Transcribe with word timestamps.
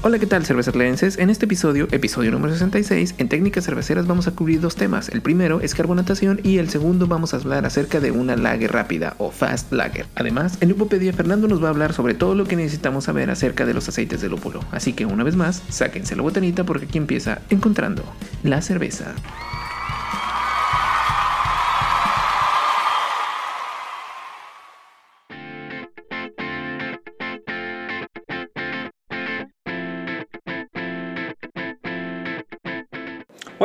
Hola, 0.00 0.20
¿qué 0.20 0.26
tal, 0.26 0.46
cervecerenses? 0.46 1.18
En 1.18 1.28
este 1.28 1.46
episodio, 1.46 1.88
episodio 1.90 2.30
número 2.30 2.52
66, 2.52 3.16
en 3.18 3.28
técnicas 3.28 3.64
cerveceras 3.64 4.06
vamos 4.06 4.28
a 4.28 4.30
cubrir 4.30 4.60
dos 4.60 4.76
temas. 4.76 5.08
El 5.08 5.22
primero 5.22 5.60
es 5.60 5.74
carbonatación 5.74 6.38
y 6.44 6.58
el 6.58 6.70
segundo 6.70 7.08
vamos 7.08 7.34
a 7.34 7.38
hablar 7.38 7.66
acerca 7.66 7.98
de 7.98 8.12
una 8.12 8.36
lager 8.36 8.70
rápida 8.70 9.16
o 9.18 9.32
fast 9.32 9.72
lager. 9.72 10.06
Además, 10.14 10.56
en 10.60 10.68
Lupopedia 10.68 11.12
Fernando 11.12 11.48
nos 11.48 11.60
va 11.60 11.66
a 11.66 11.70
hablar 11.70 11.94
sobre 11.94 12.14
todo 12.14 12.36
lo 12.36 12.44
que 12.44 12.54
necesitamos 12.54 13.04
saber 13.04 13.28
acerca 13.28 13.66
de 13.66 13.74
los 13.74 13.88
aceites 13.88 14.20
de 14.20 14.28
lúpulo. 14.28 14.60
Así 14.70 14.92
que 14.92 15.04
una 15.04 15.24
vez 15.24 15.34
más, 15.34 15.64
sáquense 15.68 16.14
la 16.14 16.22
botanita 16.22 16.62
porque 16.62 16.86
aquí 16.86 16.98
empieza 16.98 17.40
encontrando 17.50 18.04
la 18.44 18.62
cerveza. 18.62 19.16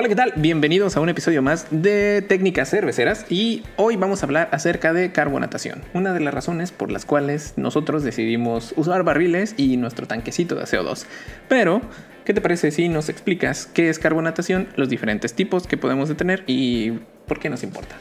Hola, 0.03 0.09
¿qué 0.09 0.15
tal? 0.17 0.33
Bienvenidos 0.35 0.97
a 0.97 0.99
un 0.99 1.07
episodio 1.07 1.41
más 1.41 1.65
de 1.71 2.21
Técnicas 2.21 2.69
Cerveceras 2.69 3.25
y 3.29 3.63
hoy 3.77 3.95
vamos 3.95 4.21
a 4.21 4.25
hablar 4.25 4.49
acerca 4.51 4.91
de 4.91 5.13
carbonatación, 5.13 5.81
una 5.93 6.11
de 6.11 6.19
las 6.19 6.33
razones 6.33 6.73
por 6.73 6.91
las 6.91 7.05
cuales 7.05 7.53
nosotros 7.55 8.03
decidimos 8.03 8.73
usar 8.75 9.03
barriles 9.03 9.55
y 9.55 9.77
nuestro 9.77 10.05
tanquecito 10.05 10.55
de 10.55 10.63
CO2. 10.65 11.05
Pero, 11.47 11.79
¿qué 12.25 12.33
te 12.33 12.41
parece 12.41 12.71
si 12.71 12.89
nos 12.89 13.07
explicas 13.07 13.65
qué 13.65 13.87
es 13.87 13.97
carbonatación, 13.97 14.67
los 14.75 14.89
diferentes 14.89 15.35
tipos 15.35 15.67
que 15.67 15.77
podemos 15.77 16.13
tener 16.17 16.43
y 16.47 16.99
por 17.25 17.39
qué 17.39 17.49
nos 17.49 17.63
importa? 17.63 17.95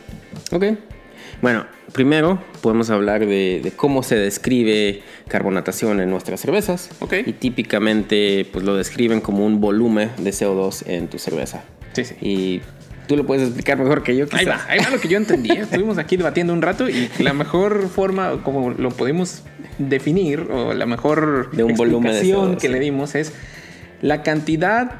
Ok. 0.51 0.65
Bueno, 1.41 1.67
primero 1.93 2.43
podemos 2.63 2.91
hablar 2.91 3.21
de, 3.21 3.61
de, 3.63 3.71
cómo 3.71 4.03
se 4.03 4.17
describe 4.17 5.03
carbonatación 5.29 6.01
en 6.01 6.11
nuestras 6.11 6.41
cervezas. 6.41 6.91
Ok. 6.99 7.15
Y 7.27 7.33
típicamente 7.35 8.45
pues, 8.53 8.65
lo 8.65 8.75
describen 8.75 9.21
como 9.21 9.47
un 9.47 9.61
volumen 9.61 10.11
de 10.19 10.31
CO2 10.31 10.83
en 10.89 11.07
tu 11.07 11.21
cerveza. 11.21 11.63
Sí, 11.93 12.05
sí. 12.05 12.15
Y 12.21 12.61
tú 13.07 13.17
lo 13.17 13.27
puedes 13.27 13.45
explicar 13.45 13.79
mejor 13.79 14.03
que 14.03 14.17
yo. 14.17 14.27
Quizá. 14.27 14.39
Ahí 14.39 14.47
va, 14.47 14.61
ahí 14.69 14.79
va 14.79 14.91
lo 14.91 15.01
que 15.01 15.09
yo 15.09 15.17
entendí. 15.17 15.51
Estuvimos 15.51 15.99
aquí 15.99 16.17
debatiendo 16.17 16.53
un 16.53 16.63
rato 16.63 16.89
y 16.89 17.11
la 17.19 17.33
mejor 17.33 17.89
forma, 17.89 18.43
como 18.43 18.71
lo 18.71 18.91
podemos 18.91 19.43
definir, 19.79 20.41
o 20.51 20.75
la 20.75 20.87
mejor 20.87 21.51
De 21.53 21.65
un 21.65 21.75
volumen 21.75 22.13
de 22.13 22.19
explicación 22.19 22.55
CO2, 22.55 22.61
que 22.61 22.67
sí. 22.69 22.73
le 22.73 22.81
dimos 22.81 23.15
es 23.15 23.33
la 24.01 24.23
cantidad 24.23 24.93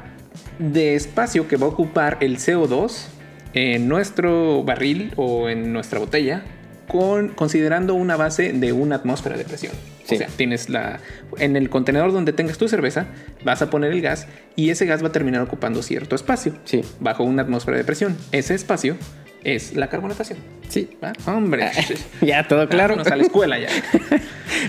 de 0.59 0.95
espacio 0.95 1.47
que 1.47 1.57
va 1.57 1.65
a 1.65 1.69
ocupar 1.69 2.17
el 2.21 2.37
CO2 2.37 3.07
en 3.53 3.87
nuestro 3.87 4.63
barril 4.63 5.13
o 5.15 5.49
en 5.49 5.73
nuestra 5.73 5.99
botella, 5.99 6.43
con, 6.87 7.29
considerando 7.29 7.93
una 7.93 8.15
base 8.15 8.53
de 8.53 8.73
una 8.73 8.95
atmósfera 8.95 9.37
de 9.37 9.45
presión. 9.45 9.73
Sí. 10.05 10.15
O 10.15 10.17
sea, 10.17 10.27
tienes 10.27 10.69
la. 10.69 10.99
En 11.37 11.55
el 11.55 11.69
contenedor 11.69 12.11
donde 12.11 12.33
tengas 12.33 12.57
tu 12.57 12.67
cerveza, 12.67 13.07
vas 13.45 13.61
a 13.61 13.69
poner 13.69 13.91
el 13.91 14.01
gas 14.01 14.27
y 14.55 14.69
ese 14.69 14.85
gas 14.85 15.01
va 15.03 15.07
a 15.07 15.11
terminar 15.11 15.41
ocupando 15.41 15.81
cierto 15.81 16.15
espacio 16.15 16.53
Sí. 16.65 16.81
bajo 16.99 17.23
una 17.23 17.43
atmósfera 17.43 17.77
de 17.77 17.83
presión. 17.83 18.17
Ese 18.31 18.53
espacio 18.55 18.97
es 19.43 19.75
la 19.75 19.89
carbonatación. 19.89 20.39
Sí. 20.69 20.89
¿va? 21.03 21.13
Hombre, 21.27 21.69
Ya, 22.21 22.47
todo 22.47 22.67
claro. 22.67 22.95
Vámonos 22.95 23.11
a 23.11 23.15
la 23.15 23.23
escuela 23.23 23.59
ya. 23.59 23.67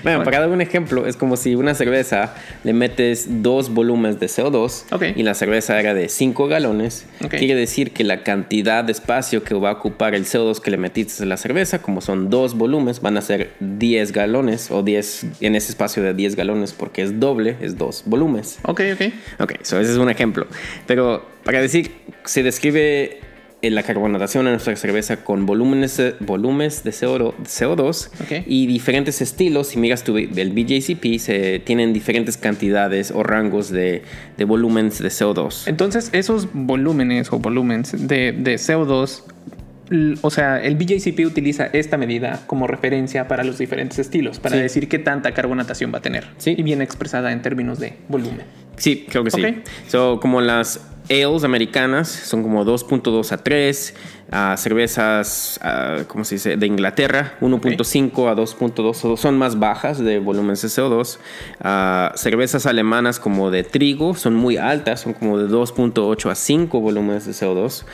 Bueno, 0.02 0.24
para 0.24 0.40
dar 0.40 0.48
un 0.48 0.60
ejemplo, 0.60 1.06
es 1.06 1.16
como 1.16 1.36
si 1.36 1.54
una 1.54 1.74
cerveza 1.74 2.34
le 2.64 2.72
metes 2.72 3.42
dos 3.42 3.70
volúmenes 3.72 4.18
de 4.18 4.26
CO2 4.26 4.92
Ok. 4.92 5.04
y 5.14 5.22
la 5.22 5.34
cerveza 5.34 5.78
era 5.78 5.94
de 5.94 6.08
5 6.08 6.48
galones. 6.48 7.06
Quiere 7.30 7.54
decir 7.54 7.92
que 7.92 8.02
la 8.02 8.22
cantidad 8.22 8.82
de 8.84 8.92
espacio 8.92 9.44
que 9.44 9.54
va 9.54 9.70
a 9.70 9.72
ocupar 9.74 10.14
el 10.14 10.24
CO2 10.24 10.60
que 10.60 10.70
le 10.70 10.78
metiste 10.78 11.22
a 11.22 11.26
la 11.26 11.36
cerveza, 11.36 11.80
como 11.80 12.00
son 12.00 12.28
dos 12.28 12.54
volúmenes, 12.56 13.00
van 13.00 13.16
a 13.16 13.22
ser 13.22 13.52
10 13.60 14.12
galones 14.12 14.70
o 14.70 14.82
10 14.82 15.26
en 15.40 15.54
ese 15.54 15.70
espacio 15.70 16.02
de 16.02 16.12
10 16.12 16.34
galones 16.36 16.72
porque 16.72 17.02
es 17.02 17.20
doble, 17.20 17.56
es 17.60 17.78
dos 17.78 18.02
volúmenes. 18.06 18.58
Ok, 18.64 18.80
ok. 18.94 19.12
Ok, 19.40 19.52
so 19.62 19.78
ese 19.80 19.92
es 19.92 19.98
un 19.98 20.10
ejemplo. 20.10 20.46
Pero 20.86 21.24
para 21.44 21.60
decir, 21.60 21.92
se 22.24 22.42
describe 22.42 23.20
la 23.70 23.82
carbonatación 23.82 24.46
en 24.46 24.52
nuestra 24.52 24.74
cerveza 24.76 25.24
con 25.24 25.46
volúmenes, 25.46 25.96
de- 25.96 26.14
volúmenes 26.20 26.84
de 26.84 26.90
CO2, 26.92 27.34
CO2 27.44 28.08
Ok. 28.22 28.44
y 28.46 28.66
diferentes 28.66 29.20
estilos. 29.22 29.68
Si 29.68 29.78
miras 29.78 30.04
tu, 30.04 30.16
el 30.16 30.50
BJCP, 30.52 31.18
se 31.18 31.58
tienen 31.60 31.92
diferentes 31.92 32.36
cantidades 32.36 33.10
o 33.10 33.22
rangos 33.22 33.70
de, 33.70 34.02
de 34.36 34.44
volúmenes 34.44 34.98
de 34.98 35.08
CO2. 35.08 35.64
Entonces, 35.66 36.10
esos 36.12 36.48
volúmenes 36.52 37.32
o 37.32 37.38
volúmenes 37.38 37.92
de, 38.08 38.32
de 38.32 38.54
CO2, 38.56 39.22
l- 39.90 40.16
o 40.22 40.30
sea, 40.30 40.62
el 40.62 40.76
BJCP 40.76 41.26
utiliza 41.26 41.66
esta 41.72 41.96
medida 41.96 42.40
como 42.46 42.66
referencia 42.66 43.28
para 43.28 43.44
los 43.44 43.58
diferentes 43.58 43.98
estilos, 43.98 44.38
para 44.38 44.56
Sí. 44.56 44.62
decir 44.62 44.88
qué 44.88 44.98
tanta 44.98 45.32
carbonatación 45.32 45.92
va 45.92 45.98
a 45.98 46.02
tener. 46.02 46.24
Sí. 46.38 46.54
Y 46.56 46.62
viene 46.62 46.84
expresada 46.84 47.32
en 47.32 47.42
términos 47.42 47.78
de 47.78 47.94
volumen. 48.08 48.42
Sí, 48.76 49.06
creo 49.08 49.22
que 49.24 49.30
sí. 49.30 49.44
Ok. 49.44 49.54
So, 49.88 50.18
como 50.20 50.40
las 50.40 50.80
ales 51.08 51.44
americanas 51.44 52.08
son 52.08 52.42
como 52.42 52.64
2.2 52.64 53.32
a 53.32 53.38
3, 53.38 53.94
ah, 54.30 54.54
cervezas, 54.56 55.60
¿cómo 56.08 56.24
se 56.24 56.36
dice? 56.36 56.56
De 56.56 56.66
Inglaterra, 56.66 57.34
1.5 57.40 58.30
a 58.30 58.34
2.2, 58.34 59.04
o 59.04 59.16
son 59.16 59.38
más 59.38 59.58
bajas 59.58 59.98
de 59.98 60.18
volumen 60.18 60.54
de 60.54 60.68
CO2. 60.68 61.18
Ah, 61.60 62.12
cervezas 62.16 62.66
alemanas 62.66 63.20
como 63.20 63.50
de 63.50 63.64
trigo 63.64 64.14
son 64.14 64.34
muy 64.34 64.56
altas, 64.56 65.00
son 65.00 65.12
como 65.12 65.38
de 65.38 65.48
2.8 65.48 66.30
a 66.30 66.34
5 66.34 66.80
volúmenes 66.80 67.26
de 67.26 67.32
CO2. 67.32 67.84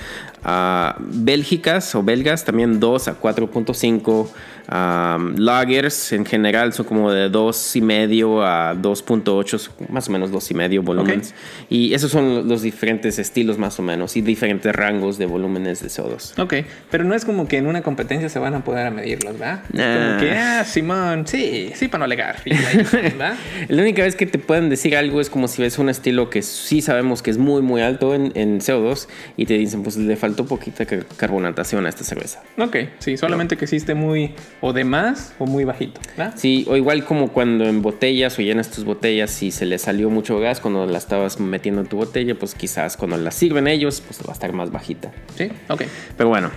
Ah, 0.44 0.96
bélgicas 1.00 1.94
o 1.94 2.02
belgas 2.02 2.44
también 2.44 2.80
2 2.80 3.08
a 3.08 3.20
4.5. 3.20 4.28
Um, 4.72 5.34
lagers 5.36 6.12
en 6.12 6.24
general 6.24 6.72
son 6.72 6.86
como 6.86 7.10
de 7.10 7.28
2,5 7.28 8.44
a 8.44 8.74
2.8, 8.76 9.68
más 9.88 10.08
o 10.08 10.12
menos 10.12 10.30
2,5 10.30 10.80
volúmenes. 10.84 11.34
Y 11.68 11.92
esos 11.92 12.12
son 12.12 12.48
los 12.48 12.62
diferentes 12.62 13.18
estilos 13.18 13.58
más 13.58 13.80
o 13.80 13.82
menos 13.82 14.16
y 14.16 14.20
diferentes 14.20 14.72
rangos 14.72 15.18
de 15.18 15.26
volúmenes 15.26 15.82
de 15.82 15.88
CO2. 15.88 16.40
Ok, 16.40 16.54
pero 16.88 17.02
no 17.02 17.16
es 17.16 17.24
como 17.24 17.48
que 17.48 17.56
en 17.56 17.66
una 17.66 17.82
competencia 17.82 18.28
se 18.28 18.38
van 18.38 18.54
a 18.54 18.62
poder 18.62 18.86
a 18.86 18.90
medirlos, 18.92 19.36
¿verdad? 19.38 19.62
Nah. 19.72 20.06
Como 20.08 20.20
que, 20.20 20.30
ah, 20.38 20.64
Simón, 20.64 21.26
sí, 21.26 21.72
sí, 21.74 21.88
para 21.88 21.98
no 22.00 22.04
alegar. 22.04 22.36
La 23.68 23.82
única 23.82 24.02
vez 24.02 24.14
que 24.14 24.26
te 24.26 24.38
pueden 24.38 24.68
decir 24.70 24.96
algo 24.96 25.20
es 25.20 25.30
como 25.30 25.48
si 25.48 25.62
ves 25.62 25.78
un 25.78 25.88
estilo 25.88 26.30
que 26.30 26.42
sí 26.42 26.80
sabemos 26.80 27.22
que 27.22 27.30
es 27.30 27.38
muy 27.38 27.62
muy 27.62 27.82
alto 27.82 28.14
en, 28.14 28.32
en 28.34 28.60
CO2 28.60 29.08
y 29.36 29.46
te 29.46 29.54
dicen 29.54 29.82
pues 29.82 29.96
le 29.96 30.16
faltó 30.16 30.46
poquita 30.46 30.86
car- 30.86 31.06
carbonatación 31.16 31.86
a 31.86 31.88
esta 31.88 32.04
cerveza. 32.04 32.42
Ok, 32.58 32.76
sí, 33.00 33.16
solamente 33.16 33.56
que 33.56 33.66
sí 33.66 33.76
esté 33.76 33.94
muy 33.94 34.34
o 34.60 34.72
de 34.72 34.84
más 34.84 35.34
o 35.38 35.46
muy 35.46 35.64
bajito, 35.64 36.00
¿verdad? 36.16 36.34
Sí, 36.36 36.66
o 36.68 36.76
igual 36.76 37.04
como 37.04 37.32
cuando 37.32 37.64
en 37.64 37.82
botellas 37.82 38.38
o 38.38 38.42
llenas 38.42 38.70
tus 38.70 38.84
botellas 38.84 39.30
si 39.30 39.50
se 39.50 39.66
le 39.66 39.78
salió 39.78 40.10
mucho 40.10 40.38
gas 40.38 40.60
cuando 40.60 40.86
la 40.86 40.98
estabas 40.98 41.40
metiendo 41.40 41.80
en 41.80 41.86
tu 41.86 41.96
botella, 41.96 42.34
pues 42.34 42.54
quizás 42.54 42.96
cuando 42.96 43.16
la 43.16 43.30
sirven 43.30 43.66
ellos, 43.66 44.02
pues 44.06 44.20
va 44.20 44.30
a 44.30 44.32
estar 44.32 44.52
más 44.52 44.70
bajita. 44.70 45.12
Sí, 45.36 45.50
ok. 45.68 45.82
Pero 46.16 46.28
bueno, 46.28 46.50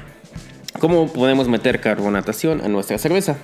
¿cómo 0.79 1.11
podemos 1.11 1.47
meter 1.47 1.79
carbonatación 1.79 2.61
a 2.61 2.67
nuestra 2.67 2.97
cerveza? 2.97 3.37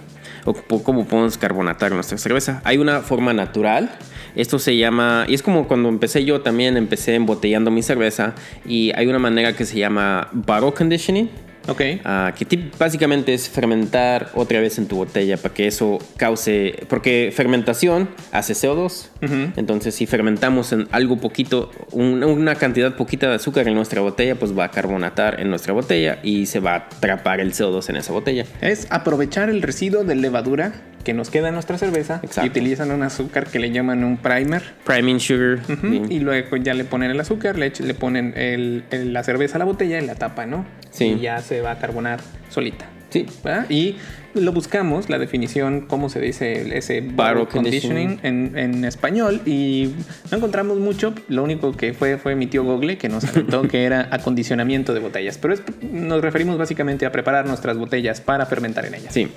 ¿O 0.46 0.53
cómo 0.84 1.06
podemos 1.06 1.38
carbonatar 1.38 1.92
nuestra 1.92 2.18
cerveza? 2.18 2.62
Hay 2.64 2.78
una 2.78 3.02
forma 3.02 3.34
natural. 3.34 3.90
Esto 4.36 4.59
se 4.59 4.78
llama, 4.78 5.25
y 5.28 5.34
es 5.34 5.44
como 5.44 5.68
cuando 5.68 5.90
empecé 5.90 6.24
yo 6.24 6.42
también, 6.42 6.78
empecé 6.78 7.16
embotellando 7.16 7.72
mi 7.72 7.81
cerveza 7.81 8.36
y 8.66 8.92
hay 8.96 9.08
una 9.08 9.19
manera 9.19 9.56
que 9.56 9.66
se 9.66 9.78
llama 9.78 10.30
bottle 10.31 10.72
conditioning. 10.72 11.30
Ok. 11.69 11.81
Ah, 12.03 12.34
que 12.38 12.46
tip- 12.47 12.78
básicamente 12.78 13.34
es 13.34 13.47
fermentar 13.50 14.30
otra 14.34 14.59
vez 14.59 14.78
en 14.78 14.88
tu 14.88 14.96
botella 14.97 15.38
para 15.38 15.53
que 15.53 15.68
eso 15.68 16.00
cause, 16.18 16.75
porque 16.90 17.31
fermentación 17.35 18.09
hace 18.31 18.53
CO2. 18.53 19.09
Ujú. 19.24 19.52
Entonces 19.56 19.96
si 19.96 20.06
fermentamos 20.06 20.72
en 20.74 20.88
algo 20.91 21.18
poquito, 21.18 21.72
un- 21.91 22.24
una 22.24 22.56
cantidad 22.56 22.96
poquita 22.96 23.30
de 23.30 23.35
azúcar 23.35 23.68
en 23.68 23.75
nuestra 23.75 24.02
botella, 24.02 24.35
pues 24.35 24.57
va 24.57 24.66
a 24.66 24.72
carbonatar 24.72 25.40
en 25.40 25.50
nuestra 25.50 25.74
botella 25.74 26.19
y 26.24 26.46
se 26.47 26.59
va 26.59 26.72
a 26.74 26.75
atrapar 26.78 27.40
el 27.40 27.53
CO2 27.53 27.90
en 27.90 27.97
esa 27.97 28.13
botella. 28.13 28.46
Es 28.62 28.88
aprovechar 28.90 29.50
el 29.50 29.62
residuo 29.62 30.04
de 30.04 30.15
levadura 30.15 30.74
que 31.10 31.14
nos 31.16 31.32
queda 31.32 31.48
en 31.48 31.56
nuestra 31.56 31.80
cerveza 31.80 32.20
Exacto. 32.22 32.46
y 32.46 32.50
utilizan 32.52 32.92
un 32.92 33.02
azúcar 33.02 33.48
que 33.48 33.58
le 33.58 33.72
llaman 33.72 34.04
un 34.04 34.18
primer. 34.18 34.62
Priming 34.86 35.20
sugar. 35.20 35.58
Ujú, 35.68 35.88
sí. 35.92 36.02
Y 36.10 36.20
luego 36.20 36.56
ya 36.58 36.76
le 36.76 36.84
ponen 36.84 37.10
el 37.10 37.20
azúcar, 37.20 37.58
le, 37.58 37.72
le 37.80 37.94
ponen 37.96 38.34
el- 38.38 38.84
el- 38.92 39.12
la 39.12 39.24
cerveza 39.24 39.56
a 39.56 39.60
la 39.60 39.66
botella 39.66 40.00
y 40.00 40.06
la 40.06 40.14
tapa, 40.14 40.46
¿no? 40.46 40.68
Sí. 40.92 41.06
Y 41.06 41.20
ya 41.22 41.40
se 41.40 41.62
va 41.62 41.72
a 41.72 41.80
carbonar 41.80 42.20
solita. 42.50 42.86
Sí. 43.10 43.26
¿verdad? 43.44 43.66
Y 43.72 43.96
lo 44.36 44.52
buscamos, 44.52 45.10
la 45.10 45.18
definición, 45.18 45.82
cómo 45.88 46.10
se 46.10 46.20
dice 46.20 46.78
ese 46.78 47.02
Bottle 47.02 47.48
conditioning 47.48 48.20
en, 48.22 48.56
en 48.56 48.86
español 48.86 49.42
y 49.48 49.96
no 50.30 50.38
encontramos 50.38 50.78
mucho. 50.78 51.16
Lo 51.28 51.44
único 51.44 51.72
que 51.76 51.94
fue 51.96 52.18
fue 52.20 52.36
mi 52.36 52.46
tío 52.46 52.64
Google 52.64 53.00
que 53.00 53.10
nos 53.10 53.26
contó 53.26 53.64
que 53.68 53.84
era 53.86 54.10
acondicionamiento 54.12 54.94
de 54.94 55.00
botellas. 55.00 55.40
Pero 55.40 55.56
es- 55.56 55.64
nos 55.92 56.22
referimos 56.22 56.60
básicamente 56.60 57.08
a 57.08 57.12
preparar 57.12 57.48
nuestras 57.48 57.80
botellas 57.80 58.22
para 58.22 58.46
fermentar 58.46 58.86
en 58.86 58.94
ellas. 58.94 59.12
Sí. 59.12 59.28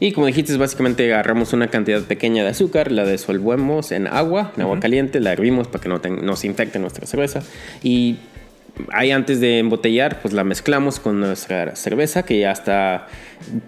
Y 0.00 0.12
como 0.12 0.26
dijiste, 0.26 0.56
básicamente 0.56 1.12
agarramos 1.12 1.52
una 1.52 1.68
cantidad 1.68 2.02
pequeña 2.02 2.42
de 2.42 2.50
azúcar, 2.50 2.90
la 2.92 3.06
disolvemos 3.06 3.92
en 3.92 4.06
agua, 4.06 4.52
en 4.56 4.62
agua 4.62 4.80
caliente, 4.80 5.20
la 5.20 5.32
hervimos 5.32 5.68
para 5.68 5.82
que 5.82 5.88
no 5.88 6.00
ten- 6.00 6.24
nos 6.24 6.44
infecte 6.44 6.78
nuestra 6.78 7.06
cerveza. 7.06 7.42
Y 7.82 8.16
ahí 8.92 9.10
antes 9.10 9.40
de 9.40 9.58
embotellar, 9.58 10.20
pues 10.20 10.34
la 10.34 10.44
mezclamos 10.44 10.98
con 10.98 11.20
nuestra 11.20 11.76
cerveza 11.76 12.24
que 12.24 12.38
ya 12.38 12.52
está 12.52 13.06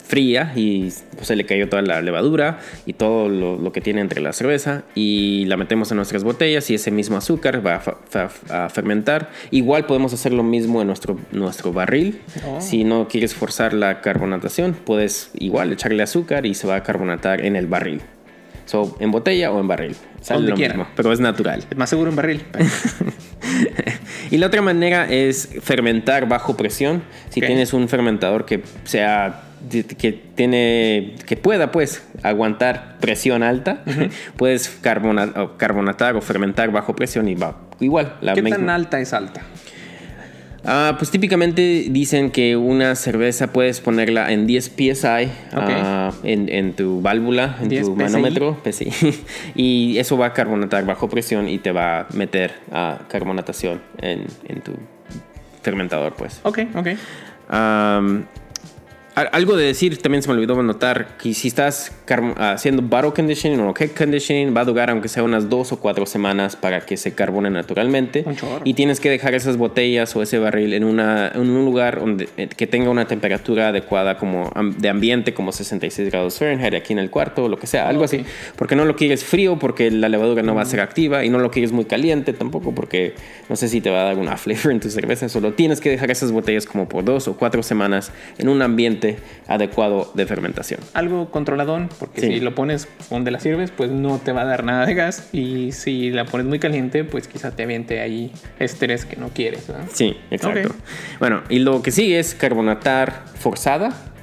fría 0.04 0.52
y 0.54 0.92
pues, 1.14 1.26
se 1.26 1.36
le 1.36 1.44
cayó 1.44 1.68
toda 1.68 1.82
la 1.82 2.00
levadura 2.00 2.60
y 2.86 2.92
todo 2.94 3.28
lo, 3.28 3.72
que 3.72 3.80
tiene 3.80 4.00
entre 4.00 4.20
la 4.20 4.32
cerveza 4.32 4.84
y 4.94 5.44
la 5.46 5.56
metemos 5.56 5.90
en 5.90 5.96
nuestras 5.96 6.22
botellas 6.22 6.70
y 6.70 6.74
ese 6.74 6.90
mismo 6.90 7.16
azúcar 7.16 7.64
va 7.66 7.82
a, 8.50 8.68
fermentar. 8.68 9.30
Igual 9.50 9.86
podemos 9.86 10.12
hacer 10.12 10.32
lo 10.32 10.42
mismo 10.42 10.80
en 10.80 10.86
nuestro, 10.86 11.18
nuestro 11.32 11.72
barril. 11.72 12.20
Oh. 12.46 12.60
Si 12.60 12.84
no 12.84 13.08
quieres 13.08 13.34
forzar 13.34 13.74
la 13.74 14.00
carbonatación, 14.00 14.74
puedes 14.74 15.30
igual 15.34 15.72
echarle 15.72 16.02
azúcar 16.02 16.46
y 16.46 16.54
se 16.54 16.66
va 16.66 16.76
a 16.76 16.82
carbonatar 16.82 17.44
en 17.44 17.56
el 17.56 17.66
barril. 17.66 18.00
So, 18.66 18.96
en 19.00 19.10
botella 19.10 19.50
o 19.52 19.60
en 19.60 19.68
barril. 19.68 19.96
Sale 20.20 20.48
lo 20.48 20.56
mismo, 20.56 20.86
pero 20.96 21.12
es 21.12 21.20
natural. 21.20 21.64
Es 21.70 21.76
más 21.76 21.90
seguro 21.90 22.10
en 22.10 22.16
barril. 22.16 22.42
y 24.30 24.38
la 24.38 24.46
otra 24.46 24.62
manera 24.62 25.06
es 25.10 25.50
fermentar 25.60 26.26
bajo 26.28 26.56
presión. 26.56 27.02
Si 27.28 27.40
tienes 27.40 27.72
un 27.72 27.88
fermentador 27.88 28.46
que 28.46 28.62
sea 28.84 29.42
que 29.70 30.12
tiene 30.34 31.16
que 31.26 31.36
pueda 31.36 31.72
pues 31.72 32.06
aguantar 32.22 32.96
presión 33.00 33.42
alta, 33.42 33.82
puedes 34.36 34.68
carbonatar 34.68 36.16
o 36.16 36.20
fermentar 36.20 36.70
bajo 36.70 36.96
presión 36.96 37.28
y 37.28 37.34
va 37.34 37.60
igual. 37.80 38.16
La 38.20 38.34
¿Qué 38.34 38.42
tan 38.42 38.70
alta 38.70 39.00
es 39.00 39.12
alta? 39.12 39.42
Ah, 40.64 40.94
pues 40.98 41.10
típicamente 41.10 41.86
dicen 41.90 42.30
que 42.30 42.56
una 42.56 42.94
cerveza 42.94 43.52
puedes 43.52 43.80
ponerla 43.80 44.32
en 44.32 44.46
10 44.46 44.64
psi 44.64 45.06
ah, 45.52 46.12
en, 46.22 46.72
tu 46.72 47.02
válvula, 47.02 47.56
en 47.60 47.68
tu 47.68 47.94
manómetro, 47.94 48.56
y 49.54 49.98
eso 49.98 50.16
va 50.16 50.26
a 50.26 50.32
carbonatar 50.32 50.86
bajo 50.86 51.08
presión 51.08 51.48
y 51.48 51.58
te 51.58 51.72
va 51.72 52.00
a 52.00 52.06
meter 52.14 52.54
a 52.72 53.00
carbonatación 53.08 53.82
en, 53.98 54.26
tu 54.62 54.72
fermentador, 55.62 56.14
pues. 56.14 56.40
Ok, 56.44 56.60
ok. 56.74 56.88
Algo 59.14 59.56
de 59.56 59.64
decir, 59.64 59.96
también 59.98 60.22
se 60.22 60.28
me 60.28 60.34
olvidó 60.34 60.60
notar 60.60 61.16
que 61.18 61.34
si 61.34 61.46
estás 61.46 61.92
haciendo 62.36 62.82
bottle 62.82 63.12
conditioning 63.12 63.60
o 63.60 63.72
cake 63.72 63.94
conditioning, 63.96 64.56
va 64.56 64.62
a 64.62 64.64
durar 64.64 64.90
aunque 64.90 65.08
sea 65.08 65.22
unas 65.22 65.48
dos 65.48 65.70
o 65.70 65.78
cuatro 65.78 66.04
semanas 66.04 66.56
para 66.56 66.80
que 66.80 66.96
se 66.96 67.14
carbone 67.14 67.48
naturalmente. 67.48 68.24
Y 68.64 68.74
tienes 68.74 68.98
que 68.98 69.10
dejar 69.10 69.34
esas 69.34 69.56
botellas 69.56 70.16
o 70.16 70.22
ese 70.22 70.40
barril 70.40 70.74
en, 70.74 70.82
una, 70.82 71.28
en 71.32 71.42
un 71.42 71.64
lugar 71.64 72.00
donde, 72.00 72.28
eh, 72.36 72.48
que 72.48 72.66
tenga 72.66 72.90
una 72.90 73.06
temperatura 73.06 73.68
adecuada 73.68 74.18
como 74.18 74.50
de 74.78 74.88
ambiente, 74.88 75.32
como 75.32 75.52
66 75.52 76.10
grados 76.10 76.38
Fahrenheit 76.40 76.74
aquí 76.74 76.92
en 76.92 76.98
el 76.98 77.10
cuarto 77.10 77.44
o 77.44 77.48
lo 77.48 77.56
que 77.56 77.68
sea, 77.68 77.88
algo 77.88 78.02
así. 78.02 78.24
Porque 78.56 78.74
no 78.74 78.84
lo 78.84 78.96
quieres 78.96 79.22
frío 79.22 79.60
porque 79.60 79.92
la 79.92 80.08
levadura 80.08 80.42
no 80.42 80.56
va 80.56 80.62
a 80.62 80.66
ser 80.66 80.80
activa 80.80 81.24
y 81.24 81.30
no 81.30 81.38
lo 81.38 81.52
quieres 81.52 81.70
muy 81.70 81.84
caliente 81.84 82.32
tampoco 82.32 82.74
porque 82.74 83.14
no 83.48 83.54
sé 83.54 83.68
si 83.68 83.80
te 83.80 83.90
va 83.90 84.00
a 84.00 84.04
dar 84.06 84.18
una 84.18 84.36
flavor 84.36 84.72
en 84.72 84.80
tu 84.80 84.90
cerveza. 84.90 85.28
Solo 85.28 85.52
tienes 85.52 85.80
que 85.80 85.90
dejar 85.90 86.10
esas 86.10 86.32
botellas 86.32 86.66
como 86.66 86.88
por 86.88 87.04
dos 87.04 87.28
o 87.28 87.36
cuatro 87.36 87.62
semanas 87.62 88.10
en 88.38 88.48
un 88.48 88.60
ambiente 88.60 89.03
adecuado 89.46 90.10
de 90.14 90.26
fermentación. 90.26 90.80
Algo 90.94 91.30
controladón, 91.30 91.88
porque 91.98 92.20
si 92.20 92.40
lo 92.40 92.54
pones 92.54 92.88
donde 93.10 93.30
la 93.30 93.40
sirves, 93.40 93.70
pues 93.70 93.90
no 93.90 94.18
te 94.18 94.32
va 94.32 94.42
a 94.42 94.44
dar 94.44 94.64
nada 94.64 94.86
de 94.86 94.94
gas. 94.94 95.28
Y 95.32 95.72
si 95.72 96.10
la 96.10 96.24
pones 96.24 96.46
muy 96.46 96.58
caliente, 96.58 97.04
pues 97.04 97.28
quizá 97.28 97.50
te 97.50 97.64
aviente 97.64 98.00
ahí 98.00 98.32
estrés 98.58 99.04
que 99.04 99.16
no 99.16 99.28
quieres. 99.28 99.66
Sí, 99.92 100.16
exacto. 100.30 100.74
Bueno, 101.18 101.42
y 101.48 101.58
lo 101.58 101.82
que 101.82 101.90
sigue 101.90 102.18
es 102.18 102.34
carbonatar 102.34 103.24
forzada 103.38 104.13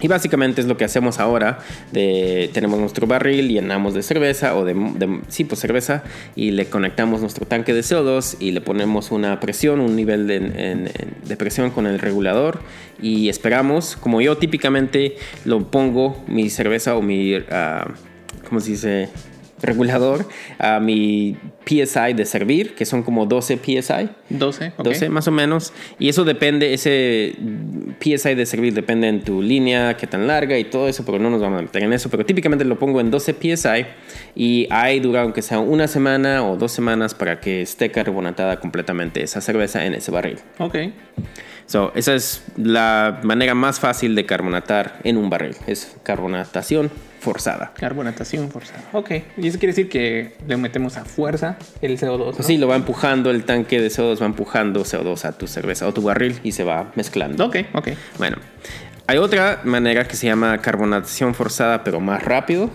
y 0.00 0.08
básicamente 0.08 0.60
es 0.60 0.66
lo 0.66 0.76
que 0.76 0.84
hacemos 0.84 1.18
ahora. 1.18 1.58
Tenemos 1.92 2.78
nuestro 2.78 3.06
barril, 3.06 3.48
llenamos 3.48 3.94
de 3.94 4.02
cerveza 4.02 4.56
o 4.56 4.64
de, 4.64 5.20
sí, 5.28 5.44
pues 5.44 5.60
cerveza 5.60 6.02
y 6.36 6.52
le 6.52 6.66
conectamos 6.66 7.20
nuestro 7.20 7.46
tanque 7.46 7.74
de 7.74 7.80
CO2 7.80 8.36
y 8.40 8.52
le 8.52 8.60
ponemos 8.60 9.10
una 9.10 9.40
presión, 9.40 9.80
un 9.80 9.96
nivel 9.96 10.26
de, 10.26 11.36
presión 11.36 11.70
con 11.70 11.86
el 11.86 11.98
regulador 11.98 12.60
y 13.00 13.28
esperamos, 13.28 13.96
como 13.96 14.20
yo 14.20 14.36
típicamente 14.36 15.16
lo 15.44 15.70
pongo 15.70 16.22
mi 16.26 16.50
cerveza 16.50 16.96
o 16.96 17.02
mi, 17.02 17.34
uh, 17.34 17.40
¿cómo 18.46 18.60
se 18.60 18.70
dice? 18.72 19.08
Regulador 19.62 20.26
a 20.58 20.80
mi 20.80 21.36
PSI 21.66 22.14
de 22.14 22.24
servir, 22.24 22.74
que 22.74 22.84
son 22.84 23.02
como 23.02 23.26
12 23.26 23.58
PSI. 23.58 24.08
12, 24.30 24.72
12 24.78 25.08
más 25.08 25.28
o 25.28 25.30
menos. 25.30 25.72
Y 25.98 26.08
eso 26.08 26.24
depende, 26.24 26.72
ese 26.74 27.34
PSI 28.00 28.34
de 28.34 28.46
servir 28.46 28.74
depende 28.74 29.08
en 29.08 29.22
tu 29.22 29.42
línea, 29.42 29.96
qué 29.96 30.06
tan 30.06 30.26
larga 30.26 30.58
y 30.58 30.64
todo 30.64 30.88
eso, 30.88 31.04
pero 31.04 31.18
no 31.18 31.30
nos 31.30 31.40
vamos 31.40 31.58
a 31.58 31.62
meter 31.62 31.82
en 31.82 31.92
eso. 31.92 32.08
Pero 32.10 32.24
típicamente 32.24 32.64
lo 32.64 32.78
pongo 32.78 33.00
en 33.00 33.10
12 33.10 33.34
PSI 33.34 33.86
y 34.34 34.66
ahí 34.70 35.00
dura 35.00 35.22
aunque 35.22 35.42
sea 35.42 35.58
una 35.58 35.86
semana 35.88 36.44
o 36.44 36.56
dos 36.56 36.72
semanas 36.72 37.14
para 37.14 37.40
que 37.40 37.62
esté 37.62 37.90
carbonatada 37.90 38.60
completamente 38.60 39.22
esa 39.22 39.40
cerveza 39.40 39.84
en 39.84 39.94
ese 39.94 40.10
barril. 40.10 40.38
Ok. 40.58 40.76
So, 41.66 41.92
esa 41.94 42.14
es 42.14 42.42
la 42.56 43.20
manera 43.22 43.54
más 43.54 43.78
fácil 43.78 44.16
de 44.16 44.26
carbonatar 44.26 44.98
en 45.04 45.16
un 45.16 45.30
barril. 45.30 45.54
Es 45.68 45.96
carbonatación 46.02 46.90
forzada. 47.20 47.72
Carbonatación 47.76 48.50
forzada. 48.50 48.82
Ok. 48.92 49.10
Y 49.36 49.46
eso 49.46 49.58
quiere 49.58 49.72
decir 49.72 49.88
que 49.88 50.32
le 50.46 50.56
metemos 50.56 50.96
a 50.96 51.04
fuerza 51.04 51.56
el 51.82 51.98
CO2. 51.98 52.42
Sí, 52.42 52.58
lo 52.58 52.66
va 52.66 52.76
empujando, 52.76 53.30
el 53.30 53.44
tanque 53.44 53.80
de 53.80 53.88
CO2 53.88 54.20
va 54.20 54.26
empujando 54.26 54.84
CO2 54.84 55.24
a 55.24 55.32
tu 55.32 55.46
cerveza 55.46 55.86
o 55.86 55.92
tu 55.92 56.02
barril 56.02 56.40
y 56.42 56.52
se 56.52 56.64
va 56.64 56.90
mezclando. 56.94 57.46
Ok, 57.46 57.56
ok. 57.74 57.88
Bueno, 58.18 58.38
hay 59.06 59.18
otra 59.18 59.60
manera 59.64 60.06
que 60.06 60.16
se 60.16 60.26
llama 60.26 60.58
carbonatación 60.58 61.34
forzada, 61.34 61.84
pero 61.84 62.00
más 62.00 62.24
rápido. 62.24 62.70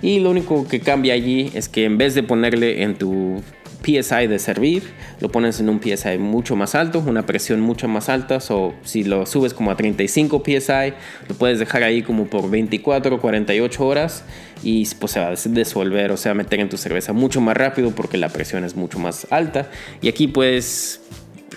Y 0.00 0.20
lo 0.20 0.30
único 0.30 0.66
que 0.68 0.80
cambia 0.80 1.14
allí 1.14 1.50
es 1.54 1.68
que 1.68 1.84
en 1.84 1.98
vez 1.98 2.14
de 2.14 2.22
ponerle 2.22 2.82
en 2.82 2.96
tu 2.96 3.42
PSI 3.82 4.26
de 4.26 4.38
servir, 4.38 4.82
lo 5.20 5.30
pones 5.30 5.60
en 5.60 5.68
un 5.68 5.80
PSI 5.80 6.18
mucho 6.18 6.56
más 6.56 6.74
alto, 6.74 7.02
una 7.06 7.26
presión 7.26 7.60
mucho 7.60 7.88
más 7.88 8.08
alta, 8.08 8.38
o 8.50 8.74
si 8.82 9.04
lo 9.04 9.26
subes 9.26 9.54
como 9.54 9.70
a 9.70 9.76
35 9.76 10.42
PSI, 10.44 10.94
lo 11.28 11.34
puedes 11.36 11.58
dejar 11.58 11.82
ahí 11.82 12.02
como 12.02 12.26
por 12.26 12.50
24 12.50 13.16
o 13.16 13.20
48 13.20 13.86
horas 13.86 14.24
y 14.62 14.86
pues 14.96 15.12
se 15.12 15.20
va 15.20 15.28
a 15.28 15.34
disolver 15.34 16.12
o 16.12 16.16
sea, 16.16 16.34
meter 16.34 16.60
en 16.60 16.68
tu 16.68 16.76
cerveza 16.76 17.12
mucho 17.12 17.40
más 17.40 17.56
rápido 17.56 17.92
porque 17.92 18.16
la 18.16 18.28
presión 18.28 18.64
es 18.64 18.76
mucho 18.76 18.98
más 18.98 19.26
alta. 19.30 19.70
Y 20.02 20.08
aquí 20.08 20.26
puedes 20.26 21.00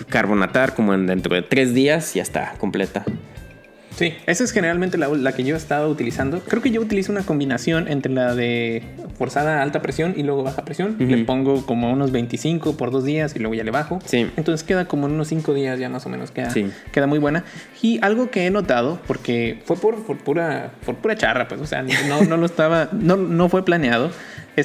carbonatar 0.08 0.74
como 0.74 0.94
en 0.94 1.06
dentro 1.06 1.34
de 1.34 1.42
3 1.42 1.74
días, 1.74 2.14
ya 2.14 2.22
está 2.22 2.54
completa. 2.58 3.04
Sí, 3.96 4.14
esa 4.26 4.44
es 4.44 4.52
generalmente 4.52 4.98
la, 4.98 5.32
que 5.32 5.44
yo 5.44 5.54
he 5.54 5.58
estado 5.58 5.88
utilizando. 5.88 6.40
Creo 6.40 6.62
que 6.62 6.70
yo 6.70 6.80
utilizo 6.80 7.12
una 7.12 7.22
combinación 7.22 7.88
entre 7.88 8.12
la 8.12 8.34
de 8.34 8.82
forzada 9.18 9.58
a 9.58 9.62
alta 9.62 9.82
presión 9.82 10.14
y 10.16 10.22
luego 10.22 10.42
baja 10.42 10.64
presión. 10.64 10.96
Le 10.98 11.24
pongo 11.24 11.64
como 11.66 11.92
unos 11.92 12.12
25 12.12 12.76
por 12.76 12.90
dos 12.90 13.04
días 13.04 13.36
y 13.36 13.38
luego 13.38 13.54
ya 13.54 13.64
le 13.64 13.70
bajo. 13.70 13.98
Sí. 14.04 14.30
Entonces 14.36 14.64
queda 14.64 14.86
como 14.86 15.06
en 15.06 15.14
unos 15.14 15.28
5 15.28 15.54
días 15.54 15.78
ya 15.78 15.88
más 15.88 16.06
o 16.06 16.08
menos 16.08 16.30
queda, 16.30 16.52
queda 16.92 17.06
muy 17.06 17.18
buena. 17.18 17.44
Y 17.80 17.98
algo 18.02 18.30
que 18.30 18.46
he 18.46 18.50
notado, 18.50 19.00
porque 19.06 19.60
fue 19.64 19.76
por, 19.76 20.02
pura, 20.18 20.72
por 20.84 20.96
pura 20.96 21.16
charra, 21.16 21.48
pues, 21.48 21.60
o 21.60 21.66
sea, 21.66 21.82
no, 21.82 22.22
no 22.22 22.36
lo 22.36 22.46
estaba, 22.46 22.88
no, 22.92 23.16
no 23.16 23.48
fue 23.48 23.64
planeado 23.64 24.10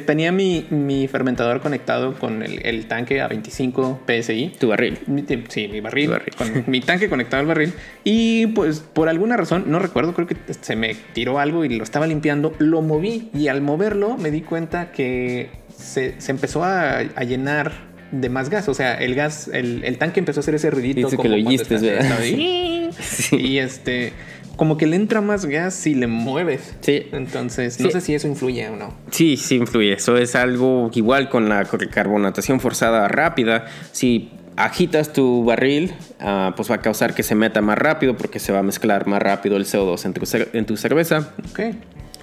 tenía 0.06 0.32
mi, 0.32 0.66
mi, 0.70 1.08
fermentador 1.08 1.62
conectado 1.62 2.14
con 2.16 2.44
el, 2.44 2.66
el, 2.66 2.88
tanque 2.88 3.22
a 3.22 3.28
25 3.28 4.02
PSI. 4.06 4.54
¿Tu 4.60 4.68
barril? 4.68 5.00
sí, 5.48 5.68
mi 5.68 5.80
barril. 5.80 6.12
Con 6.38 6.66
mi 6.68 6.82
tanque 6.82 7.10
conectado 7.10 7.42
al 7.42 7.48
barril. 7.48 7.74
Y 8.04 8.48
pues 8.48 8.80
por 8.80 9.10
alguna 9.10 9.38
razón, 9.38 9.66
no 9.68 9.80
recuerdo, 9.80 10.14
creo 10.14 10.28
que 10.28 10.36
se 10.60 10.76
me 10.76 10.96
tiró 11.14 11.40
algo 11.40 11.64
y 11.64 11.70
lo 11.70 11.84
estaba 11.84 12.06
limpiando. 12.08 12.54
Lo 12.60 12.82
moví 12.82 13.30
y 13.34 13.48
al 13.48 13.62
moverlo 13.62 14.18
me 14.18 14.32
di 14.32 14.42
cuenta 14.42 14.92
que 14.92 15.50
se, 15.76 16.20
se 16.20 16.32
empezó 16.32 16.64
a, 16.64 16.98
a 16.98 17.24
llenar 17.24 17.88
de 18.12 18.30
más 18.30 18.50
gas. 18.50 18.68
O 18.70 18.74
sea, 18.74 18.96
el 18.96 19.16
gas, 19.16 19.50
el, 19.54 19.84
el 19.84 19.98
tanque 19.98 20.20
empezó 20.20 20.40
a 20.40 20.42
hacer 20.42 20.56
ese 20.56 20.70
ruidito. 20.70 21.10
como 21.10 21.24
que 21.24 21.30
lo 21.30 21.36
oíste, 21.36 21.78
¿verdad? 21.78 22.20
Sí. 23.00 23.36
Y 23.36 23.60
este 23.60 24.14
como 24.58 24.76
que 24.78 24.88
le 24.88 24.96
entra 24.96 25.22
más 25.22 25.46
gas 25.46 25.74
si 25.74 25.96
le 25.96 26.08
mueves. 26.08 26.76
Sí. 26.82 27.08
Entonces, 27.14 27.80
no 27.80 27.90
sé 27.90 28.02
si 28.02 28.14
eso 28.14 28.28
influye 28.28 28.68
o 28.68 28.76
no. 28.76 28.94
Sí, 29.12 29.38
sí 29.38 29.56
influye. 29.56 29.94
Eso 29.94 30.18
es 30.18 30.36
algo 30.36 30.90
igual 30.94 31.30
con 31.30 31.48
la 31.48 31.64
carbonatación 31.66 32.60
forzada 32.60 33.08
rápida. 33.08 33.68
Si 33.92 34.32
agitas 34.58 35.14
tu 35.14 35.46
barril, 35.46 35.94
ah, 36.20 36.54
pues 36.58 36.70
va 36.70 36.76
a 36.76 36.82
causar 36.82 37.14
que 37.14 37.24
se 37.24 37.36
meta 37.36 37.62
más 37.62 37.78
rápido 37.78 38.18
porque 38.18 38.40
se 38.40 38.52
va 38.52 38.60
a 38.60 38.64
mezclar 38.64 39.08
más 39.08 39.22
rápido 39.22 39.56
el 39.56 39.66
CO2 39.66 40.06
en 40.06 40.14
tu, 40.14 40.58
en 40.58 40.66
tu 40.66 40.76
cerveza. 40.76 41.34
Ok. 41.52 41.60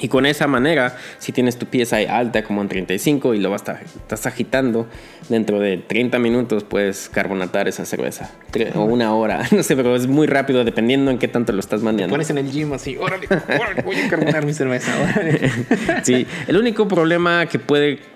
Y 0.00 0.08
con 0.08 0.26
esa 0.26 0.46
manera, 0.46 0.96
si 1.18 1.32
tienes 1.32 1.56
tu 1.56 1.66
pieza 1.66 1.96
alta 2.08 2.42
como 2.42 2.60
en 2.62 2.68
35 2.68 3.34
y 3.34 3.38
lo 3.38 3.50
vas 3.50 3.62
estás 3.62 4.26
agitando, 4.26 4.88
dentro 5.28 5.60
de 5.60 5.78
30 5.78 6.18
minutos 6.18 6.64
puedes 6.64 7.08
carbonatar 7.08 7.68
esa 7.68 7.84
cerveza. 7.84 8.30
O 8.74 8.84
una 8.84 9.14
hora, 9.14 9.46
no 9.52 9.62
sé, 9.62 9.76
pero 9.76 9.94
es 9.94 10.06
muy 10.06 10.26
rápido 10.26 10.64
dependiendo 10.64 11.10
en 11.10 11.18
qué 11.18 11.28
tanto 11.28 11.52
lo 11.52 11.60
estás 11.60 11.82
mandando. 11.82 12.12
pones 12.12 12.30
en 12.30 12.38
el 12.38 12.50
gym 12.50 12.72
así, 12.72 12.96
voy 12.96 13.96
a 13.96 14.08
carbonar 14.08 14.44
mi 14.44 14.52
cerveza. 14.52 14.92
sí, 16.02 16.26
el 16.48 16.56
único 16.56 16.88
problema 16.88 17.46
que 17.46 17.58
puede 17.58 18.13